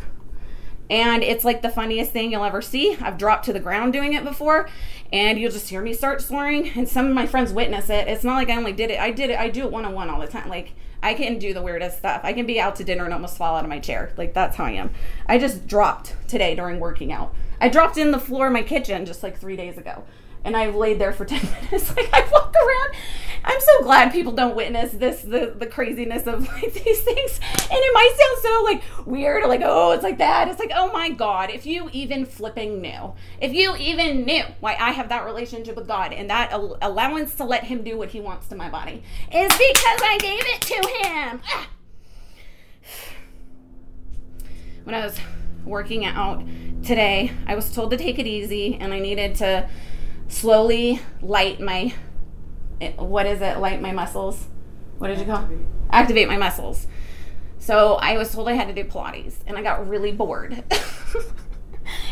And 0.91 1.23
it's 1.23 1.45
like 1.45 1.63
the 1.63 1.71
funniest 1.71 2.11
thing 2.11 2.33
you'll 2.33 2.45
ever 2.45 2.61
see. 2.61 2.99
I've 3.01 3.17
dropped 3.17 3.45
to 3.47 3.53
the 3.53 3.61
ground 3.61 3.93
doing 3.93 4.13
it 4.13 4.25
before, 4.25 4.69
and 5.13 5.39
you'll 5.39 5.53
just 5.53 5.69
hear 5.69 5.81
me 5.81 5.95
start 5.95 6.21
slurring. 6.21 6.71
And 6.71 6.89
some 6.89 7.07
of 7.07 7.15
my 7.15 7.27
friends 7.27 7.53
witness 7.53 7.89
it. 7.89 8.09
It's 8.09 8.25
not 8.25 8.35
like 8.35 8.51
I 8.51 8.57
only 8.57 8.73
did 8.73 8.91
it, 8.91 8.99
I 8.99 9.13
did 9.13 9.31
it, 9.31 9.39
I 9.39 9.49
do 9.49 9.65
it 9.65 9.71
one 9.71 9.85
on 9.85 9.95
one 9.95 10.11
all 10.11 10.21
the 10.21 10.27
time. 10.27 10.49
Like, 10.49 10.73
I 11.03 11.15
can 11.15 11.39
do 11.39 11.55
the 11.55 11.63
weirdest 11.63 11.99
stuff. 11.99 12.21
I 12.25 12.33
can 12.33 12.45
be 12.45 12.61
out 12.61 12.77
to 12.77 12.85
dinner 12.85 13.05
and 13.05 13.15
almost 13.15 13.39
fall 13.39 13.57
out 13.57 13.65
of 13.65 13.71
my 13.71 13.79
chair. 13.79 14.13
Like, 14.19 14.35
that's 14.35 14.57
how 14.57 14.65
I 14.65 14.73
am. 14.73 14.91
I 15.27 15.39
just 15.39 15.67
dropped 15.67 16.15
today 16.29 16.55
during 16.55 16.79
working 16.79 17.13
out. 17.13 17.35
I 17.61 17.69
dropped 17.69 17.97
in 17.97 18.11
the 18.11 18.19
floor 18.19 18.49
of 18.49 18.53
my 18.53 18.63
kitchen 18.63 19.07
just 19.07 19.23
like 19.23 19.39
three 19.39 19.57
days 19.57 19.79
ago 19.79 20.05
and 20.45 20.57
I've 20.57 20.75
laid 20.75 20.99
there 20.99 21.13
for 21.13 21.25
10 21.27 21.41
minutes. 21.63 21.97
Like 21.97 22.09
I 22.13 22.29
walk 22.33 22.55
around, 22.55 22.95
I'm 23.45 23.61
so 23.61 23.83
glad 23.83 24.13
people 24.13 24.33
don't 24.33 24.55
witness 24.55 24.93
this 24.93 25.23
the, 25.23 25.55
the 25.57 25.67
craziness 25.67 26.27
of 26.27 26.47
like 26.49 26.73
these 26.73 27.01
things. 27.01 27.41
And 27.43 27.79
it 27.79 27.95
might 27.95 28.17
sound 28.19 28.43
so 28.43 28.63
like 28.65 29.07
weird 29.07 29.45
like, 29.49 29.63
oh, 29.65 29.93
it's 29.93 30.03
like 30.03 30.19
that. 30.19 30.49
It's 30.49 30.59
like, 30.59 30.73
oh 30.75 30.93
my 30.93 31.11
God, 31.11 31.51
if 31.51 31.67
you 31.67 31.89
even 31.93 32.27
flipping 32.27 32.81
knew, 32.81 33.15
if 33.41 33.53
you 33.53 33.77
even 33.77 34.25
knew 34.25 34.45
why 34.61 34.77
I 34.79 34.91
have 34.93 35.09
that 35.09 35.25
relationship 35.25 35.77
with 35.77 35.89
God 35.89 36.13
and 36.13 36.29
that 36.31 36.53
al- 36.53 36.79
allowance 36.83 37.35
to 37.37 37.45
let 37.45 37.65
him 37.65 37.83
do 37.83 37.97
what 37.97 38.11
he 38.11 38.21
wants 38.21 38.49
to 38.49 38.57
my 38.57 38.69
body 38.69 39.03
is 39.33 39.51
because 39.51 40.01
I 40.03 40.19
gave 40.21 40.43
it 40.47 40.61
to 40.63 41.09
him. 41.09 41.41
Ah. 41.47 41.69
When 44.85 44.95
I 44.95 45.05
was 45.05 45.19
working 45.65 46.07
out 46.07 46.43
today, 46.83 47.33
I 47.47 47.55
was 47.55 47.71
told 47.73 47.91
to 47.91 47.97
take 47.97 48.19
it 48.19 48.27
easy 48.27 48.77
and 48.77 48.95
I 48.95 48.99
needed 48.99 49.35
to 49.37 49.69
slowly 50.31 51.01
light 51.21 51.61
my 51.61 51.93
what 52.97 53.27
is 53.27 53.43
it? 53.43 53.59
Light 53.59 53.83
my 53.83 53.93
muscles. 53.93 54.47
What 54.99 55.09
did 55.09 55.19
you 55.19 55.27
call? 55.27 55.37
Activate. 55.37 55.67
Activate 55.91 56.29
my 56.29 56.37
muscles. 56.39 56.87
So 57.59 57.97
I 57.97 58.17
was 58.17 58.33
told 58.33 58.49
I 58.49 58.55
had 58.55 58.69
to 58.69 58.75
do 58.75 58.89
Pilates, 58.89 59.35
and 59.47 59.57
I 59.57 59.63
got 59.63 59.87
really 59.87 60.13
bored. 60.13 60.65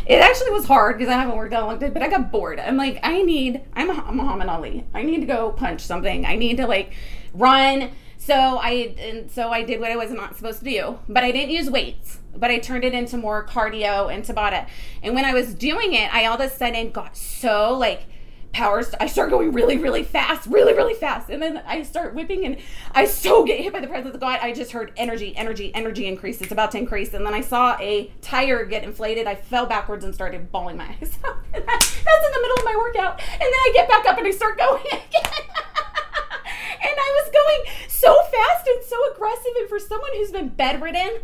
it 0.07 0.17
actually 0.17 0.51
was 0.51 0.67
hard 0.67 0.99
because 0.99 1.11
I 1.11 1.17
haven't 1.17 1.37
worked 1.37 1.55
out 1.55 1.67
long 1.67 1.79
time, 1.79 1.95
but 1.95 2.03
I 2.03 2.09
got 2.09 2.31
bored. 2.31 2.61
I'm 2.61 2.77
like, 2.77 3.01
I 3.03 3.23
need. 3.23 3.63
I'm 3.73 3.91
a 3.91 4.13
Muhammad 4.13 4.49
Ali. 4.49 4.85
I 4.93 5.03
need 5.03 5.21
to 5.21 5.27
go 5.27 5.53
punch 5.53 5.81
something. 5.81 6.27
I 6.27 6.37
need 6.37 6.59
to 6.59 6.67
like 6.67 6.93
run. 7.33 7.91
So 8.19 8.35
I 8.35 8.95
and 8.99 9.31
so 9.31 9.51
I 9.51 9.63
did 9.63 9.81
what 9.81 9.91
I 9.91 9.97
was 9.97 10.11
not 10.11 10.37
supposed 10.37 10.59
to 10.59 10.65
do, 10.67 10.99
but 11.09 11.25
I 11.25 11.31
didn't 11.31 11.51
use 11.51 11.71
weights. 11.71 12.19
But 12.39 12.51
I 12.51 12.59
turned 12.59 12.85
it 12.85 12.95
into 12.95 13.17
more 13.17 13.45
cardio 13.47 14.13
and 14.13 14.25
Tabata. 14.25 14.69
And 15.03 15.15
when 15.15 15.25
I 15.25 15.35
was 15.35 15.55
doing 15.55 15.95
it, 15.95 16.13
I 16.15 16.27
all 16.27 16.35
of 16.35 16.41
a 16.41 16.49
sudden 16.49 16.91
got 16.91 17.17
so 17.17 17.77
like 17.77 18.07
powers 18.53 18.95
i 18.99 19.07
start 19.07 19.31
going 19.31 19.53
really 19.53 19.77
really 19.77 20.03
fast 20.03 20.47
really 20.47 20.73
really 20.73 20.95
fast. 20.95 21.29
And 21.31 21.43
then 21.43 21.63
i 21.67 21.83
start 21.83 22.15
whipping 22.15 22.45
and 22.45 22.57
i 22.93 23.05
so 23.05 23.45
get 23.45 23.61
hit 23.61 23.73
by 23.73 23.81
the 23.81 23.87
presence 23.87 24.15
of 24.15 24.21
god 24.21 24.41
i 24.43 24.53
just 24.53 24.73
heard 24.73 24.93
energy 24.97 25.37
energy 25.37 25.73
energy 25.75 26.07
increase. 26.07 26.41
It's 26.41 26.53
about 26.53 26.73
to 26.73 26.79
increase. 26.79 27.15
And 27.15 27.27
then 27.27 27.35
i 27.35 27.41
saw 27.41 27.77
a 27.79 28.11
tire 28.21 28.65
get 28.65 28.85
inflated. 28.85 29.27
I 29.27 29.35
fell 29.35 29.67
backwards 29.67 30.05
and 30.05 30.15
started 30.15 30.51
bawling 30.51 30.77
my 30.77 30.85
eyes 31.01 31.19
out. 31.25 31.37
That, 31.53 31.65
that's 31.67 31.89
in 31.89 32.33
the 32.33 32.41
middle 32.41 32.59
of 32.59 32.65
my 32.65 32.75
workout. 32.77 33.21
And 33.33 33.41
then 33.41 33.53
i 33.53 33.73
get 33.75 33.89
back 33.89 34.07
up 34.07 34.19
and 34.19 34.27
i 34.27 34.31
start 34.31 34.59
going 34.59 34.83
again. 34.87 35.33
And 36.81 36.97
i 36.97 37.23
was 37.23 37.31
going 37.33 37.89
so 37.89 38.15
fast 38.15 38.67
and 38.67 38.85
so 38.85 38.97
aggressive. 39.13 39.53
And 39.59 39.69
for 39.69 39.79
someone 39.79 40.11
who's 40.15 40.33
been 40.33 40.49
bedridden 40.49 41.19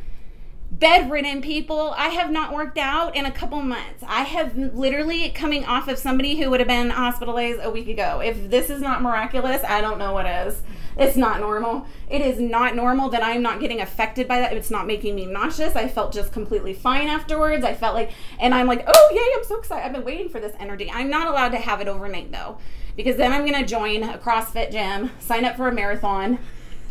bedridden 0.79 1.41
people. 1.41 1.95
I 1.97 2.09
have 2.09 2.31
not 2.31 2.53
worked 2.53 2.79
out 2.79 3.15
in 3.15 3.27
a 3.27 3.31
couple 3.31 3.61
months. 3.63 4.03
I 4.07 4.23
have 4.23 4.57
literally 4.57 5.31
coming 5.31 5.65
off 5.65 5.89
of 5.89 5.99
somebody 5.99 6.37
who 6.37 6.51
would 6.51 6.61
have 6.61 6.69
been 6.69 6.91
hospitalized 6.91 7.61
a 7.63 7.71
week 7.71 7.89
ago. 7.89 8.21
If 8.21 8.51
this 8.51 8.71
is 8.71 8.81
not 8.81 9.03
miraculous, 9.03 9.63
I 9.65 9.81
don't 9.81 9.99
know 9.99 10.13
what 10.13 10.27
is. 10.27 10.63
It's 10.97 11.17
not 11.17 11.41
normal. 11.41 11.87
It 12.09 12.21
is 12.21 12.39
not 12.39 12.77
normal 12.77 13.09
that 13.11 13.23
I'm 13.23 13.43
not 13.43 13.61
getting 13.61 13.81
affected 13.81 14.29
by 14.29 14.41
that. 14.41 14.53
It's 14.53 14.71
not 14.71 14.87
making 14.87 15.15
me 15.15 15.27
nauseous. 15.27 15.75
I 15.75 15.89
felt 15.89 16.13
just 16.13 16.33
completely 16.33 16.73
fine 16.73 17.09
afterwards. 17.09 17.65
I 17.65 17.75
felt 17.75 17.95
like, 17.95 18.13
and 18.39 18.55
I'm 18.55 18.67
like, 18.67 18.85
oh, 18.87 19.11
yay, 19.13 19.39
I'm 19.39 19.45
so 19.45 19.59
excited. 19.59 19.85
I've 19.85 19.93
been 19.93 20.05
waiting 20.05 20.29
for 20.29 20.41
this 20.41 20.55
energy. 20.59 20.91
I'm 20.93 21.11
not 21.11 21.27
allowed 21.27 21.51
to 21.51 21.59
have 21.59 21.81
it 21.81 21.89
overnight 21.89 22.31
though, 22.31 22.59
because 22.97 23.17
then 23.17 23.33
I'm 23.33 23.47
going 23.47 23.61
to 23.61 23.67
join 23.67 24.03
a 24.03 24.19
CrossFit 24.19 24.71
gym, 24.71 25.11
sign 25.19 25.45
up 25.45 25.57
for 25.57 25.69
a 25.69 25.73
marathon, 25.73 26.39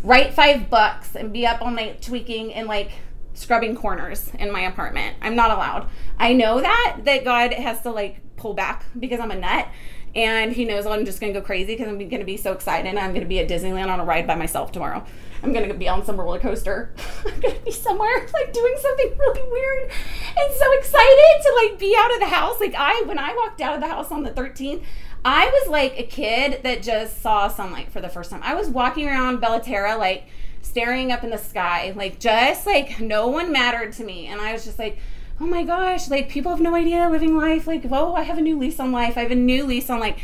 write 0.04 0.34
five 0.34 0.70
bucks, 0.70 1.16
and 1.16 1.32
be 1.32 1.48
up 1.48 1.62
all 1.62 1.72
night 1.72 2.02
tweaking 2.02 2.54
and 2.54 2.68
like 2.68 2.92
scrubbing 3.34 3.76
corners 3.76 4.32
in 4.40 4.52
my 4.52 4.62
apartment. 4.62 5.18
I'm 5.22 5.36
not 5.36 5.52
allowed. 5.52 5.90
I 6.18 6.34
know 6.34 6.62
that 6.62 7.02
that 7.04 7.24
God 7.24 7.54
has 7.54 7.82
to 7.82 7.92
like 7.92 8.22
pull 8.36 8.54
back 8.54 8.86
because 8.98 9.20
I'm 9.20 9.32
a 9.32 9.36
nut 9.36 9.68
and 10.16 10.54
he 10.54 10.66
knows 10.66 10.86
I'm 10.86 11.06
just 11.06 11.20
going 11.20 11.34
to 11.34 11.40
go 11.40 11.46
crazy 11.46 11.74
because 11.74 11.88
I'm 11.88 11.98
going 11.98 12.20
to 12.20 12.26
be 12.26 12.38
so 12.38 12.54
excited. 12.54 12.96
I'm 12.96 13.12
going 13.12 13.22
to 13.22 13.28
be 13.28 13.40
at 13.40 13.50
Disneyland 13.50 13.88
on 13.88 14.00
a 14.00 14.06
ride 14.06 14.28
by 14.28 14.36
myself 14.36 14.72
tomorrow. 14.72 15.04
I'm 15.42 15.52
going 15.52 15.68
to 15.68 15.74
be 15.74 15.90
on 15.90 16.06
some 16.06 16.20
roller 16.20 16.40
coaster. 16.40 16.94
I'm 17.26 17.40
going 17.40 17.56
to 17.56 17.66
be 17.66 17.72
somewhere 17.72 18.28
like 18.34 18.54
doing 18.54 18.76
something 18.80 19.18
really 19.18 19.52
weird 19.52 19.92
and 20.38 20.54
so 20.54 20.72
excited 20.78 21.44
to 21.44 21.62
like 21.64 21.80
be 21.80 21.96
out 21.98 22.14
of 22.14 22.20
the 22.20 22.28
house. 22.28 22.60
Like 22.60 22.76
I 22.78 23.04
when 23.06 23.18
I 23.18 23.34
walked 23.34 23.60
out 23.62 23.76
of 23.76 23.82
the 23.82 23.88
house 23.88 24.12
on 24.12 24.24
the 24.24 24.32
13th, 24.32 24.84
I 25.26 25.48
was 25.48 25.70
like 25.70 25.98
a 25.98 26.04
kid 26.04 26.62
that 26.64 26.84
just 26.84 27.22
saw 27.22 27.48
sunlight 27.48 27.92
for 27.92 28.02
the 28.02 28.10
first 28.10 28.30
time. 28.30 28.42
I 28.44 28.54
was 28.54 28.70
walking 28.70 29.08
around 29.08 29.42
Bellaterra 29.42 29.98
like 29.98 30.26
staring 30.64 31.12
up 31.12 31.24
in 31.24 31.30
the 31.30 31.38
sky, 31.38 31.94
like 31.96 32.20
just 32.20 32.66
like 32.66 33.00
no 33.00 33.28
one 33.28 33.52
mattered 33.52 33.94
to 33.94 34.04
me. 34.04 34.28
And 34.28 34.42
I 34.42 34.54
was 34.54 34.66
just 34.66 34.80
like, 34.80 34.98
oh 35.40 35.46
my 35.46 35.64
gosh, 35.64 36.10
like 36.10 36.30
people 36.30 36.52
have 36.52 36.62
no 36.62 36.76
idea 36.76 37.10
living 37.10 37.38
life. 37.38 37.68
Like, 37.68 37.84
whoa, 37.84 38.14
I 38.14 38.24
have 38.24 38.38
a 38.38 38.42
new 38.42 38.58
lease 38.58 38.80
on 38.80 38.92
life. 38.92 39.18
I 39.18 39.22
have 39.22 39.32
a 39.32 39.36
new 39.36 39.66
lease 39.66 39.90
on 39.90 40.00
like 40.00 40.20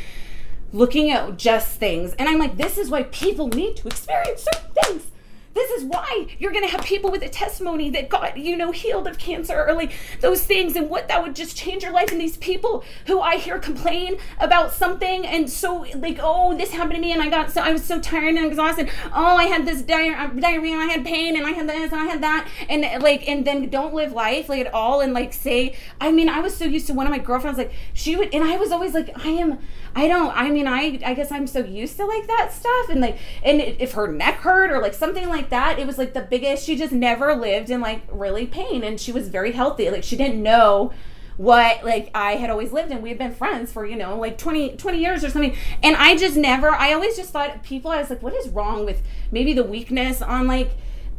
looking 0.73 1.11
at 1.11 1.37
just 1.37 1.77
things. 1.77 2.13
And 2.13 2.27
I'm 2.27 2.39
like, 2.39 2.57
this 2.57 2.77
is 2.77 2.89
why 2.89 3.03
people 3.03 3.47
need 3.47 3.75
to 3.77 3.87
experience 3.87 4.45
certain 4.51 4.71
things 4.83 5.08
this 5.59 5.71
is 5.71 5.83
why 5.83 6.27
you're 6.39 6.51
going 6.51 6.63
to 6.63 6.71
have 6.71 6.85
people 6.85 7.11
with 7.11 7.21
a 7.21 7.29
testimony 7.29 7.89
that 7.89 8.07
got, 8.07 8.37
you 8.37 8.55
know, 8.55 8.71
healed 8.71 9.07
of 9.07 9.17
cancer 9.17 9.53
early, 9.53 9.91
those 10.21 10.43
things 10.43 10.75
and 10.77 10.89
what 10.89 11.09
that 11.09 11.21
would 11.21 11.35
just 11.35 11.57
change 11.57 11.83
your 11.83 11.91
life. 11.91 12.11
And 12.11 12.21
these 12.21 12.37
people 12.37 12.83
who 13.07 13.19
I 13.19 13.35
hear 13.35 13.59
complain 13.59 14.17
about 14.39 14.71
something 14.73 15.25
and 15.25 15.49
so 15.49 15.85
like, 15.95 16.17
oh, 16.21 16.57
this 16.57 16.71
happened 16.71 16.95
to 16.95 17.01
me 17.01 17.11
and 17.11 17.21
I 17.21 17.29
got 17.29 17.51
so, 17.51 17.61
I 17.61 17.73
was 17.73 17.83
so 17.83 17.99
tired 17.99 18.35
and 18.35 18.45
exhausted. 18.45 18.89
Oh, 19.13 19.35
I 19.35 19.45
had 19.45 19.65
this 19.65 19.81
uh, 19.81 20.27
diarrhea 20.27 20.73
and 20.73 20.81
I 20.81 20.93
had 20.93 21.05
pain 21.05 21.35
and 21.35 21.45
I 21.45 21.51
had 21.51 21.67
this 21.67 21.91
and 21.91 22.01
I 22.01 22.05
had 22.05 22.23
that. 22.23 22.47
And 22.69 23.03
like, 23.03 23.27
and 23.27 23.45
then 23.45 23.69
don't 23.69 23.93
live 23.93 24.13
life 24.13 24.47
like 24.47 24.61
at 24.65 24.73
all 24.73 25.01
and 25.01 25.13
like 25.13 25.33
say, 25.33 25.75
I 25.99 26.11
mean, 26.11 26.29
I 26.29 26.39
was 26.39 26.55
so 26.55 26.65
used 26.65 26.87
to 26.87 26.93
one 26.93 27.05
of 27.05 27.11
my 27.11 27.19
girlfriends, 27.19 27.57
like 27.57 27.73
she 27.93 28.15
would, 28.15 28.33
and 28.33 28.43
I 28.43 28.55
was 28.55 28.71
always 28.71 28.93
like, 28.93 29.11
I 29.25 29.29
am, 29.29 29.59
I 29.95 30.07
don't, 30.07 30.35
I 30.35 30.49
mean, 30.49 30.67
I, 30.67 30.99
I 31.05 31.13
guess 31.13 31.31
I'm 31.31 31.47
so 31.47 31.59
used 31.59 31.97
to 31.97 32.05
like 32.05 32.27
that 32.27 32.53
stuff. 32.53 32.89
And 32.89 33.01
like, 33.01 33.17
and 33.43 33.59
if 33.59 33.93
her 33.93 34.11
neck 34.11 34.35
hurt 34.35 34.71
or 34.71 34.81
like 34.81 34.93
something 34.93 35.27
like 35.27 35.48
that. 35.49 35.79
It 35.79 35.87
was 35.87 35.97
like 35.97 36.13
the 36.13 36.21
biggest. 36.21 36.65
She 36.65 36.75
just 36.75 36.93
never 36.93 37.35
lived 37.35 37.69
in 37.69 37.81
like 37.81 38.03
really 38.11 38.45
pain, 38.45 38.83
and 38.83 38.99
she 38.99 39.11
was 39.11 39.29
very 39.29 39.51
healthy. 39.51 39.89
Like 39.89 40.03
she 40.03 40.15
didn't 40.15 40.41
know 40.41 40.91
what 41.37 41.85
like 41.85 42.11
I 42.13 42.33
had 42.33 42.49
always 42.49 42.73
lived 42.73 42.91
in. 42.91 43.01
We 43.01 43.09
had 43.09 43.17
been 43.17 43.33
friends 43.33 43.71
for, 43.71 43.85
you 43.85 43.95
know, 43.95 44.17
like 44.17 44.37
20, 44.37 44.75
20 44.75 44.99
years 44.99 45.23
or 45.23 45.29
something. 45.29 45.55
And 45.81 45.95
I 45.95 46.17
just 46.17 46.35
never, 46.35 46.71
I 46.71 46.91
always 46.91 47.15
just 47.15 47.29
thought 47.29 47.63
people, 47.63 47.91
I 47.91 47.99
was 47.99 48.09
like, 48.09 48.21
what 48.21 48.33
is 48.33 48.49
wrong 48.49 48.83
with 48.83 49.01
maybe 49.31 49.53
the 49.53 49.63
weakness 49.63 50.21
on 50.21 50.47
like, 50.47 50.71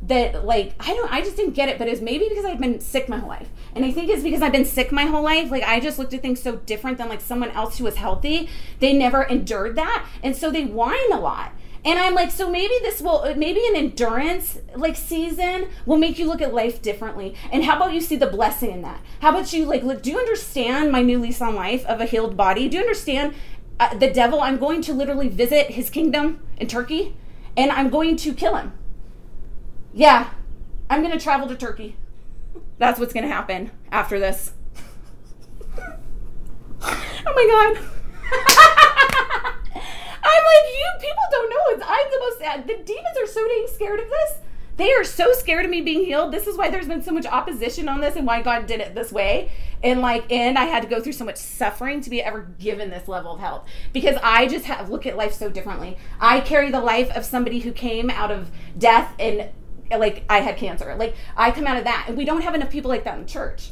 that 0.03 0.47
like 0.47 0.75
I 0.81 0.95
don't 0.95 1.13
I 1.13 1.21
just 1.21 1.37
didn't 1.37 1.53
get 1.53 1.69
it, 1.69 1.79
but 1.79 1.87
it's 1.87 2.01
maybe 2.01 2.27
because 2.29 2.45
I've 2.45 2.61
been 2.61 2.81
sick 2.81 3.09
my 3.09 3.19
whole 3.19 3.29
life. 3.29 3.49
And 3.75 3.85
I 3.85 3.91
think 3.93 4.11
it's 4.11 4.23
because 4.23 4.43
I've 4.43 4.53
been 4.53 4.65
sick 4.65 4.93
my 4.93 5.05
whole 5.05 5.23
life. 5.23 5.51
Like 5.51 5.63
I 5.63 5.79
just 5.81 5.99
looked 5.99 6.15
at 6.15 6.23
things 6.23 6.41
so 6.41 6.57
different 6.57 6.99
than 6.99 7.09
like 7.09 7.21
someone 7.21 7.51
else 7.51 7.79
who 7.79 7.85
was 7.85 7.97
healthy. 7.97 8.49
They 8.79 8.93
never 8.93 9.23
endured 9.23 9.77
that. 9.77 10.07
And 10.23 10.35
so 10.35 10.51
they 10.51 10.65
whine 10.65 11.13
a 11.13 11.21
lot. 11.21 11.53
And 11.85 11.99
I'm 11.99 12.15
like, 12.15 12.31
so 12.31 12.51
maybe 12.51 12.75
this 12.83 13.01
will, 13.01 13.35
maybe 13.37 13.67
an 13.67 13.77
endurance 13.77 14.59
like 14.77 14.97
season 14.97 15.69
will 15.87 15.97
make 15.97 16.19
you 16.19 16.27
look 16.27 16.43
at 16.43 16.53
life 16.53 16.83
differently. 16.83 17.35
And 17.51 17.65
how 17.65 17.77
about 17.77 17.95
you 17.95 18.01
see 18.03 18.17
the 18.17 18.27
blessing 18.27 18.71
in 18.71 18.83
that? 18.83 19.01
How 19.21 19.31
about 19.31 19.53
you 19.53 19.65
like, 19.65 19.83
look, 19.83 20.03
do 20.03 20.11
you 20.11 20.19
understand 20.19 20.93
my 20.93 21.01
new 21.01 21.19
lease 21.19 21.41
on 21.41 21.55
life 21.55 21.85
of 21.87 22.01
a 22.01 22.05
healed 22.05 22.37
body? 22.37 22.69
Do 22.69 22.77
you 22.77 22.83
understand 22.83 23.35
uh, 23.79 23.97
the 23.97 24.11
devil? 24.11 24.41
I'm 24.41 24.59
going 24.59 24.83
to 24.83 24.93
literally 24.93 25.29
visit 25.29 25.71
his 25.71 25.89
kingdom 25.89 26.41
in 26.59 26.67
Turkey 26.67 27.17
and 27.57 27.71
I'm 27.71 27.89
going 27.89 28.17
to 28.17 28.35
kill 28.35 28.57
him. 28.57 28.73
Yeah, 29.95 30.31
I'm 30.91 31.01
going 31.03 31.17
to 31.17 31.23
travel 31.23 31.49
to 31.49 31.57
Turkey. 31.57 31.97
That's 32.79 33.01
what's 33.01 33.15
going 33.15 33.25
to 33.25 33.35
happen 33.35 33.71
after 33.91 34.21
this. 34.21 34.53
oh 36.83 37.25
my 37.25 37.79
God. 37.83 39.57
I'm 40.23 40.45
like, 40.45 40.67
you 40.73 40.91
people 41.01 41.25
don't 41.31 41.51
know. 41.51 41.65
It's, 41.69 41.85
I'm 41.87 42.11
the 42.11 42.19
most. 42.21 42.43
Uh, 42.43 42.61
the 42.67 42.85
demons 42.85 43.17
are 43.23 43.27
so 43.27 43.47
dang 43.47 43.67
scared 43.69 44.01
of 44.01 44.09
this. 44.09 44.35
They 44.77 44.93
are 44.93 45.05
so 45.05 45.33
scared 45.33 45.67
of 45.67 45.71
me 45.71 45.83
being 45.83 46.07
healed. 46.07 46.33
This 46.33 46.47
is 46.47 46.57
why 46.57 46.71
there's 46.71 46.89
been 46.89 47.03
so 47.03 47.13
much 47.13 47.27
opposition 47.27 47.87
on 47.87 48.01
this 48.01 48.17
and 48.17 48.27
why 48.27 48.41
God 48.41 48.67
did 48.67 48.81
it 48.81 48.95
this 48.95 49.13
way. 49.13 49.51
And 49.83 50.01
like, 50.01 50.31
and 50.33 50.59
I 50.59 50.65
had 50.65 50.83
to 50.83 50.89
go 50.89 51.03
through 51.03 51.13
so 51.13 51.25
much 51.25 51.37
suffering 51.37 52.01
to 52.01 52.09
be 52.09 52.23
ever 52.23 52.49
given 52.59 52.89
this 52.89 53.07
level 53.07 53.35
of 53.35 53.41
health 53.41 53.69
because 53.93 54.17
I 54.23 54.47
just 54.47 54.65
have 54.65 54.89
look 54.89 55.07
at 55.07 55.19
life 55.19 55.35
so 55.35 55.51
differently. 55.51 55.99
I 56.19 56.41
carry 56.41 56.71
the 56.71 56.81
life 56.81 57.11
of 57.11 57.27
somebody 57.27 57.61
who 57.61 57.73
came 57.73 58.09
out 58.09 58.31
of 58.31 58.51
death 58.79 59.15
and 59.19 59.51
like 59.99 60.25
I 60.29 60.41
had 60.41 60.57
cancer. 60.57 60.95
Like 60.97 61.15
I 61.37 61.51
come 61.51 61.67
out 61.67 61.77
of 61.77 61.85
that, 61.85 62.07
and 62.09 62.17
we 62.17 62.25
don't 62.25 62.43
have 62.43 62.55
enough 62.55 62.71
people 62.71 62.89
like 62.89 63.05
that 63.05 63.19
in 63.19 63.27
church. 63.27 63.71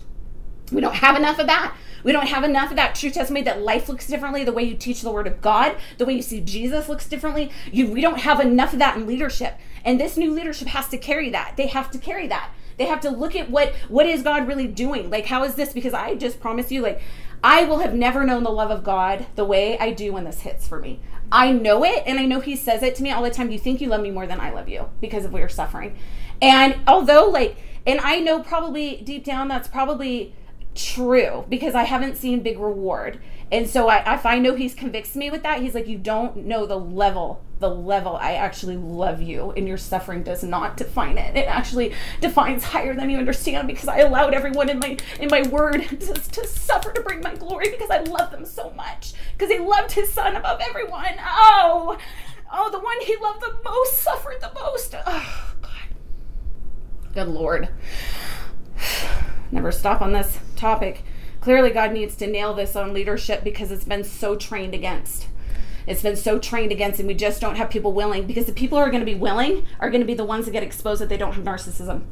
We 0.73 0.81
don't 0.81 0.97
have 0.97 1.17
enough 1.17 1.39
of 1.39 1.47
that. 1.47 1.75
We 2.05 2.13
don't 2.13 2.29
have 2.29 2.45
enough 2.45 2.71
of 2.71 2.77
that 2.77 2.95
true 2.95 3.11
testimony 3.11 3.45
that 3.45 3.63
life 3.63 3.89
looks 3.89 4.07
differently, 4.07 4.45
the 4.45 4.53
way 4.53 4.63
you 4.63 4.75
teach 4.75 5.03
the 5.03 5.11
word 5.11 5.27
of 5.27 5.41
God, 5.41 5.77
the 5.99 6.07
way 6.07 6.15
you 6.15 6.23
see 6.23 6.41
Jesus 6.41 6.89
looks 6.89 7.09
differently. 7.09 7.51
You, 7.73 7.91
we 7.91 8.01
don't 8.01 8.21
have 8.21 8.41
enough 8.41 8.73
of 8.73 8.79
that 8.79 8.97
in 8.97 9.07
leadership. 9.07 9.59
And 9.85 10.01
this 10.01 10.17
new 10.17 10.33
leadership 10.33 10.69
has 10.69 10.89
to 10.89 10.99
carry 10.99 11.31
that. 11.31 11.55
They 11.57 11.67
have 11.67 11.91
to 11.93 11.99
carry 11.99 12.27
that. 12.29 12.51
They 12.79 12.87
have 12.87 13.01
to 13.01 13.11
look 13.11 13.35
at 13.37 13.51
what 13.51 13.75
what 13.89 14.07
is 14.07 14.23
God 14.23 14.47
really 14.47 14.69
doing? 14.69 15.11
Like 15.11 15.27
how 15.27 15.43
is 15.45 15.57
this 15.57 15.73
because 15.73 15.93
I 15.93 16.15
just 16.15 16.41
promise 16.41 16.71
you 16.71 16.81
like 16.81 17.01
I 17.43 17.65
will 17.65 17.81
have 17.81 17.95
never 17.95 18.25
known 18.25 18.45
the 18.45 18.51
love 18.51 18.71
of 18.71 18.85
God 18.85 19.27
the 19.35 19.45
way 19.45 19.79
I 19.79 19.93
do 19.93 20.13
when 20.13 20.25
this 20.25 20.41
hits 20.41 20.67
for 20.67 20.81
me. 20.81 21.01
I 21.31 21.53
know 21.53 21.85
it 21.85 22.05
and 22.07 22.19
I 22.19 22.25
know 22.25 22.41
he 22.41 22.57
says 22.57 22.83
it 22.83 22.95
to 22.97 23.03
me 23.03 23.11
all 23.11 23.23
the 23.23 23.31
time. 23.31 23.51
You 23.51 23.59
think 23.59 23.81
you 23.81 23.89
love 23.89 24.01
me 24.01 24.11
more 24.11 24.27
than 24.27 24.41
I 24.41 24.51
love 24.51 24.69
you 24.69 24.89
because 25.01 25.25
of 25.25 25.33
what 25.33 25.41
you're 25.41 25.49
suffering. 25.49 25.97
And 26.41 26.77
although 26.87 27.27
like 27.27 27.57
and 27.85 28.01
I 28.01 28.21
know 28.21 28.43
probably 28.43 28.99
deep 28.99 29.25
down 29.25 29.49
that's 29.49 29.69
probably 29.69 30.35
true 30.79 31.45
because 31.49 31.75
I 31.75 31.83
haven't 31.83 32.17
seen 32.17 32.41
big 32.41 32.59
reward. 32.59 33.19
And 33.51 33.69
so 33.69 33.89
I, 33.89 34.15
if 34.15 34.25
I 34.25 34.39
know 34.39 34.55
he's 34.55 34.75
convicts 34.75 35.17
me 35.17 35.31
with 35.31 35.43
that, 35.43 35.61
he's 35.61 35.75
like, 35.75 35.89
you 35.89 35.99
don't 35.99 36.37
know 36.37 36.67
the 36.67 36.79
level, 36.79 37.43
the 37.59 37.71
level 37.71 38.17
I 38.17 38.35
actually 38.35 38.77
love 38.77 39.21
you, 39.23 39.53
and 39.53 39.67
your 39.67 39.79
suffering 39.79 40.23
does 40.23 40.45
not 40.45 40.77
define 40.77 41.19
it. 41.19 41.35
It 41.35 41.49
actually 41.49 41.95
defines 42.21 42.63
higher 42.63 42.95
than 42.95 43.11
you 43.11 43.17
understand 43.17 43.67
because 43.67 43.89
I 43.89 43.99
allowed 44.01 44.35
everyone 44.35 44.69
in 44.69 44.79
my 44.79 44.99
in 45.19 45.29
my 45.31 45.43
word 45.49 45.83
to, 46.01 46.15
to 46.15 46.47
suffer 46.47 46.93
to 46.93 47.01
bring 47.01 47.21
my 47.21 47.35
glory 47.35 47.71
because 47.71 47.91
I 47.91 48.01
love 48.01 48.31
them 48.31 48.45
so 48.45 48.71
much 48.77 49.15
because 49.33 49.51
he 49.51 49.59
loved 49.59 49.93
his 49.93 50.13
son 50.13 50.37
above 50.37 50.61
everyone. 50.61 51.15
Oh, 51.19 51.99
oh, 52.53 52.71
the 52.71 52.81
one 52.81 53.01
he 53.01 53.17
loved 53.17 53.41
the 53.41 53.57
most 53.65 53.99
suffered 53.99 54.41
the 54.41 54.53
most. 54.55 54.95
Oh 55.07 55.55
God, 55.63 57.15
good 57.15 57.29
Lord. 57.29 57.69
Never 59.51 59.73
stop 59.73 60.01
on 60.01 60.13
this 60.13 60.39
topic. 60.57 61.03
Clearly, 61.41 61.71
God 61.71 61.93
needs 61.93 62.17
to 62.17 62.27
nail 62.27 62.53
this 62.55 62.77
on 62.77 62.93
leadership 62.93 63.45
because 63.45 63.71
it's 63.71 63.85
been 63.85 64.05
so 64.05 64.37
trained 64.37 64.75
against. 64.75 65.29
It's 65.87 66.03
been 66.03 66.17
so 66.17 66.39
trained 66.39 66.71
against, 66.71 67.01
and 67.01 67.09
we 67.09 67.15
just 67.15 67.41
don't 67.41 67.57
have 67.57 67.71
people 67.71 67.93
willing 67.93 68.27
because 68.27 68.45
the 68.45 68.53
people 68.53 68.77
who 68.77 68.85
are 68.85 68.91
going 68.91 69.01
to 69.01 69.07
be 69.07 69.15
willing 69.15 69.67
are 69.81 69.89
going 69.89 70.03
to 70.03 70.07
be 70.07 70.15
the 70.15 70.25
ones 70.25 70.45
that 70.45 70.51
get 70.51 70.63
exposed 70.63 71.01
that 71.01 71.09
they 71.09 71.17
don't 71.17 71.33
have 71.33 71.45
narcissism. 71.45 72.05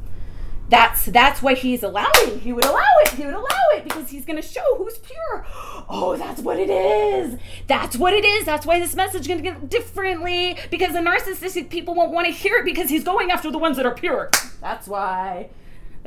That's 0.69 1.05
that's 1.05 1.41
what 1.41 1.59
he's 1.59 1.83
allowing. 1.83 2.39
He 2.41 2.51
would 2.51 2.65
allow 2.65 2.83
it. 3.01 3.11
He 3.11 3.25
would 3.25 3.33
allow 3.33 3.65
it 3.75 3.83
because 3.85 4.09
he's 4.09 4.25
going 4.25 4.41
to 4.41 4.47
show 4.47 4.75
who's 4.77 4.97
pure. 4.97 5.45
Oh, 5.87 6.15
that's 6.17 6.41
what 6.41 6.59
it 6.59 6.69
is. 6.69 7.39
That's 7.67 7.95
what 7.95 8.13
it 8.13 8.25
is. 8.25 8.45
That's 8.45 8.65
why 8.65 8.79
this 8.79 8.95
message 8.95 9.21
is 9.21 9.27
going 9.27 9.41
to 9.41 9.49
get 9.49 9.69
differently 9.69 10.57
because 10.69 10.91
the 10.93 10.99
narcissistic 10.99 11.69
people 11.69 11.95
won't 11.95 12.11
want 12.11 12.27
to 12.27 12.33
hear 12.33 12.57
it 12.57 12.65
because 12.65 12.89
he's 12.89 13.03
going 13.03 13.31
after 13.31 13.49
the 13.49 13.57
ones 13.57 13.77
that 13.77 13.85
are 13.85 13.93
pure. 13.93 14.29
That's 14.59 14.87
why. 14.87 15.49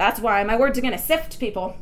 That's 0.00 0.18
why 0.18 0.42
my 0.44 0.56
words 0.56 0.78
are 0.78 0.80
going 0.80 0.94
to 0.94 0.98
sift 0.98 1.38
people. 1.38 1.76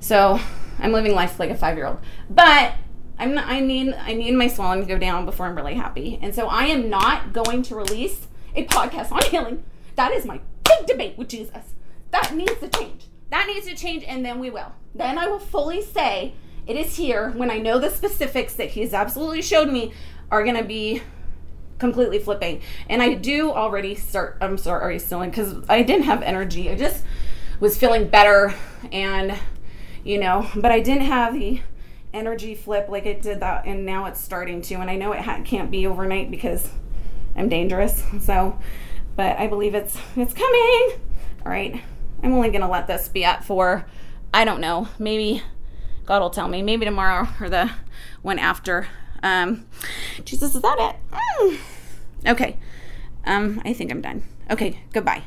So 0.00 0.40
I'm 0.78 0.92
living 0.92 1.14
life 1.14 1.38
like 1.38 1.50
a 1.50 1.54
five 1.54 1.76
year 1.76 1.86
old. 1.86 1.98
But 2.30 2.72
I'm 3.18 3.34
not, 3.34 3.46
I 3.48 3.60
need 3.60 3.92
I 3.92 4.14
need 4.14 4.32
my 4.32 4.48
swelling 4.48 4.80
to 4.80 4.86
go 4.86 4.98
down 4.98 5.26
before 5.26 5.44
I'm 5.44 5.54
really 5.54 5.74
happy. 5.74 6.18
And 6.22 6.34
so 6.34 6.48
I 6.48 6.64
am 6.64 6.88
not 6.88 7.34
going 7.34 7.62
to 7.64 7.74
release 7.74 8.28
a 8.56 8.64
podcast 8.64 9.12
on 9.12 9.20
healing. 9.30 9.62
That 9.96 10.12
is 10.12 10.24
my 10.24 10.40
big 10.64 10.86
debate 10.86 11.18
with 11.18 11.28
Jesus. 11.28 11.74
That 12.12 12.34
needs 12.34 12.58
to 12.60 12.68
change. 12.68 13.08
That 13.28 13.46
needs 13.46 13.66
to 13.66 13.76
change, 13.76 14.04
and 14.04 14.24
then 14.24 14.38
we 14.38 14.48
will. 14.48 14.72
Then 14.94 15.18
I 15.18 15.28
will 15.28 15.38
fully 15.38 15.82
say 15.82 16.32
it 16.66 16.76
is 16.76 16.96
here 16.96 17.30
when 17.32 17.50
I 17.50 17.58
know 17.58 17.78
the 17.78 17.90
specifics 17.90 18.54
that 18.54 18.70
He 18.70 18.80
has 18.80 18.94
absolutely 18.94 19.42
showed 19.42 19.68
me 19.68 19.92
are 20.30 20.42
going 20.42 20.56
to 20.56 20.64
be 20.64 21.02
completely 21.80 22.18
flipping. 22.20 22.60
And 22.88 23.02
I 23.02 23.14
do 23.14 23.50
already 23.50 23.96
start. 23.96 24.38
I'm 24.40 24.56
sorry, 24.56 24.98
still 24.98 25.22
in, 25.22 25.30
because 25.30 25.56
I 25.68 25.82
didn't 25.82 26.04
have 26.04 26.22
energy. 26.22 26.70
I 26.70 26.76
just 26.76 27.04
was 27.58 27.76
feeling 27.76 28.08
better 28.08 28.54
and 28.92 29.36
you 30.04 30.18
know, 30.18 30.48
but 30.56 30.72
I 30.72 30.80
didn't 30.80 31.04
have 31.04 31.34
the 31.34 31.60
energy 32.12 32.54
flip 32.54 32.88
like 32.88 33.06
it 33.06 33.22
did 33.22 33.40
that, 33.40 33.66
and 33.66 33.84
now 33.84 34.06
it's 34.06 34.20
starting 34.20 34.62
to. 34.62 34.74
And 34.76 34.90
I 34.90 34.96
know 34.96 35.12
it 35.12 35.20
ha- 35.20 35.42
can't 35.44 35.70
be 35.70 35.86
overnight 35.86 36.30
because 36.30 36.70
I'm 37.36 37.48
dangerous. 37.48 38.02
So, 38.20 38.58
but 39.16 39.38
I 39.38 39.46
believe 39.46 39.74
it's 39.74 39.98
it's 40.16 40.32
coming. 40.32 41.00
All 41.44 41.52
right, 41.52 41.82
I'm 42.22 42.32
only 42.32 42.50
gonna 42.50 42.70
let 42.70 42.86
this 42.86 43.08
be 43.08 43.24
at 43.24 43.44
for, 43.44 43.86
I 44.32 44.44
don't 44.44 44.60
know, 44.60 44.88
maybe 44.98 45.42
God 46.06 46.20
will 46.20 46.30
tell 46.30 46.48
me, 46.48 46.62
maybe 46.62 46.84
tomorrow 46.84 47.28
or 47.40 47.48
the 47.48 47.70
one 48.22 48.38
after. 48.38 48.88
Um, 49.22 49.66
Jesus, 50.24 50.54
is 50.54 50.62
that 50.62 50.76
it? 50.78 51.16
Mm. 51.16 51.58
Okay. 52.32 52.56
Um, 53.24 53.60
I 53.64 53.72
think 53.72 53.90
I'm 53.90 54.00
done. 54.00 54.22
Okay, 54.50 54.80
goodbye. 54.92 55.22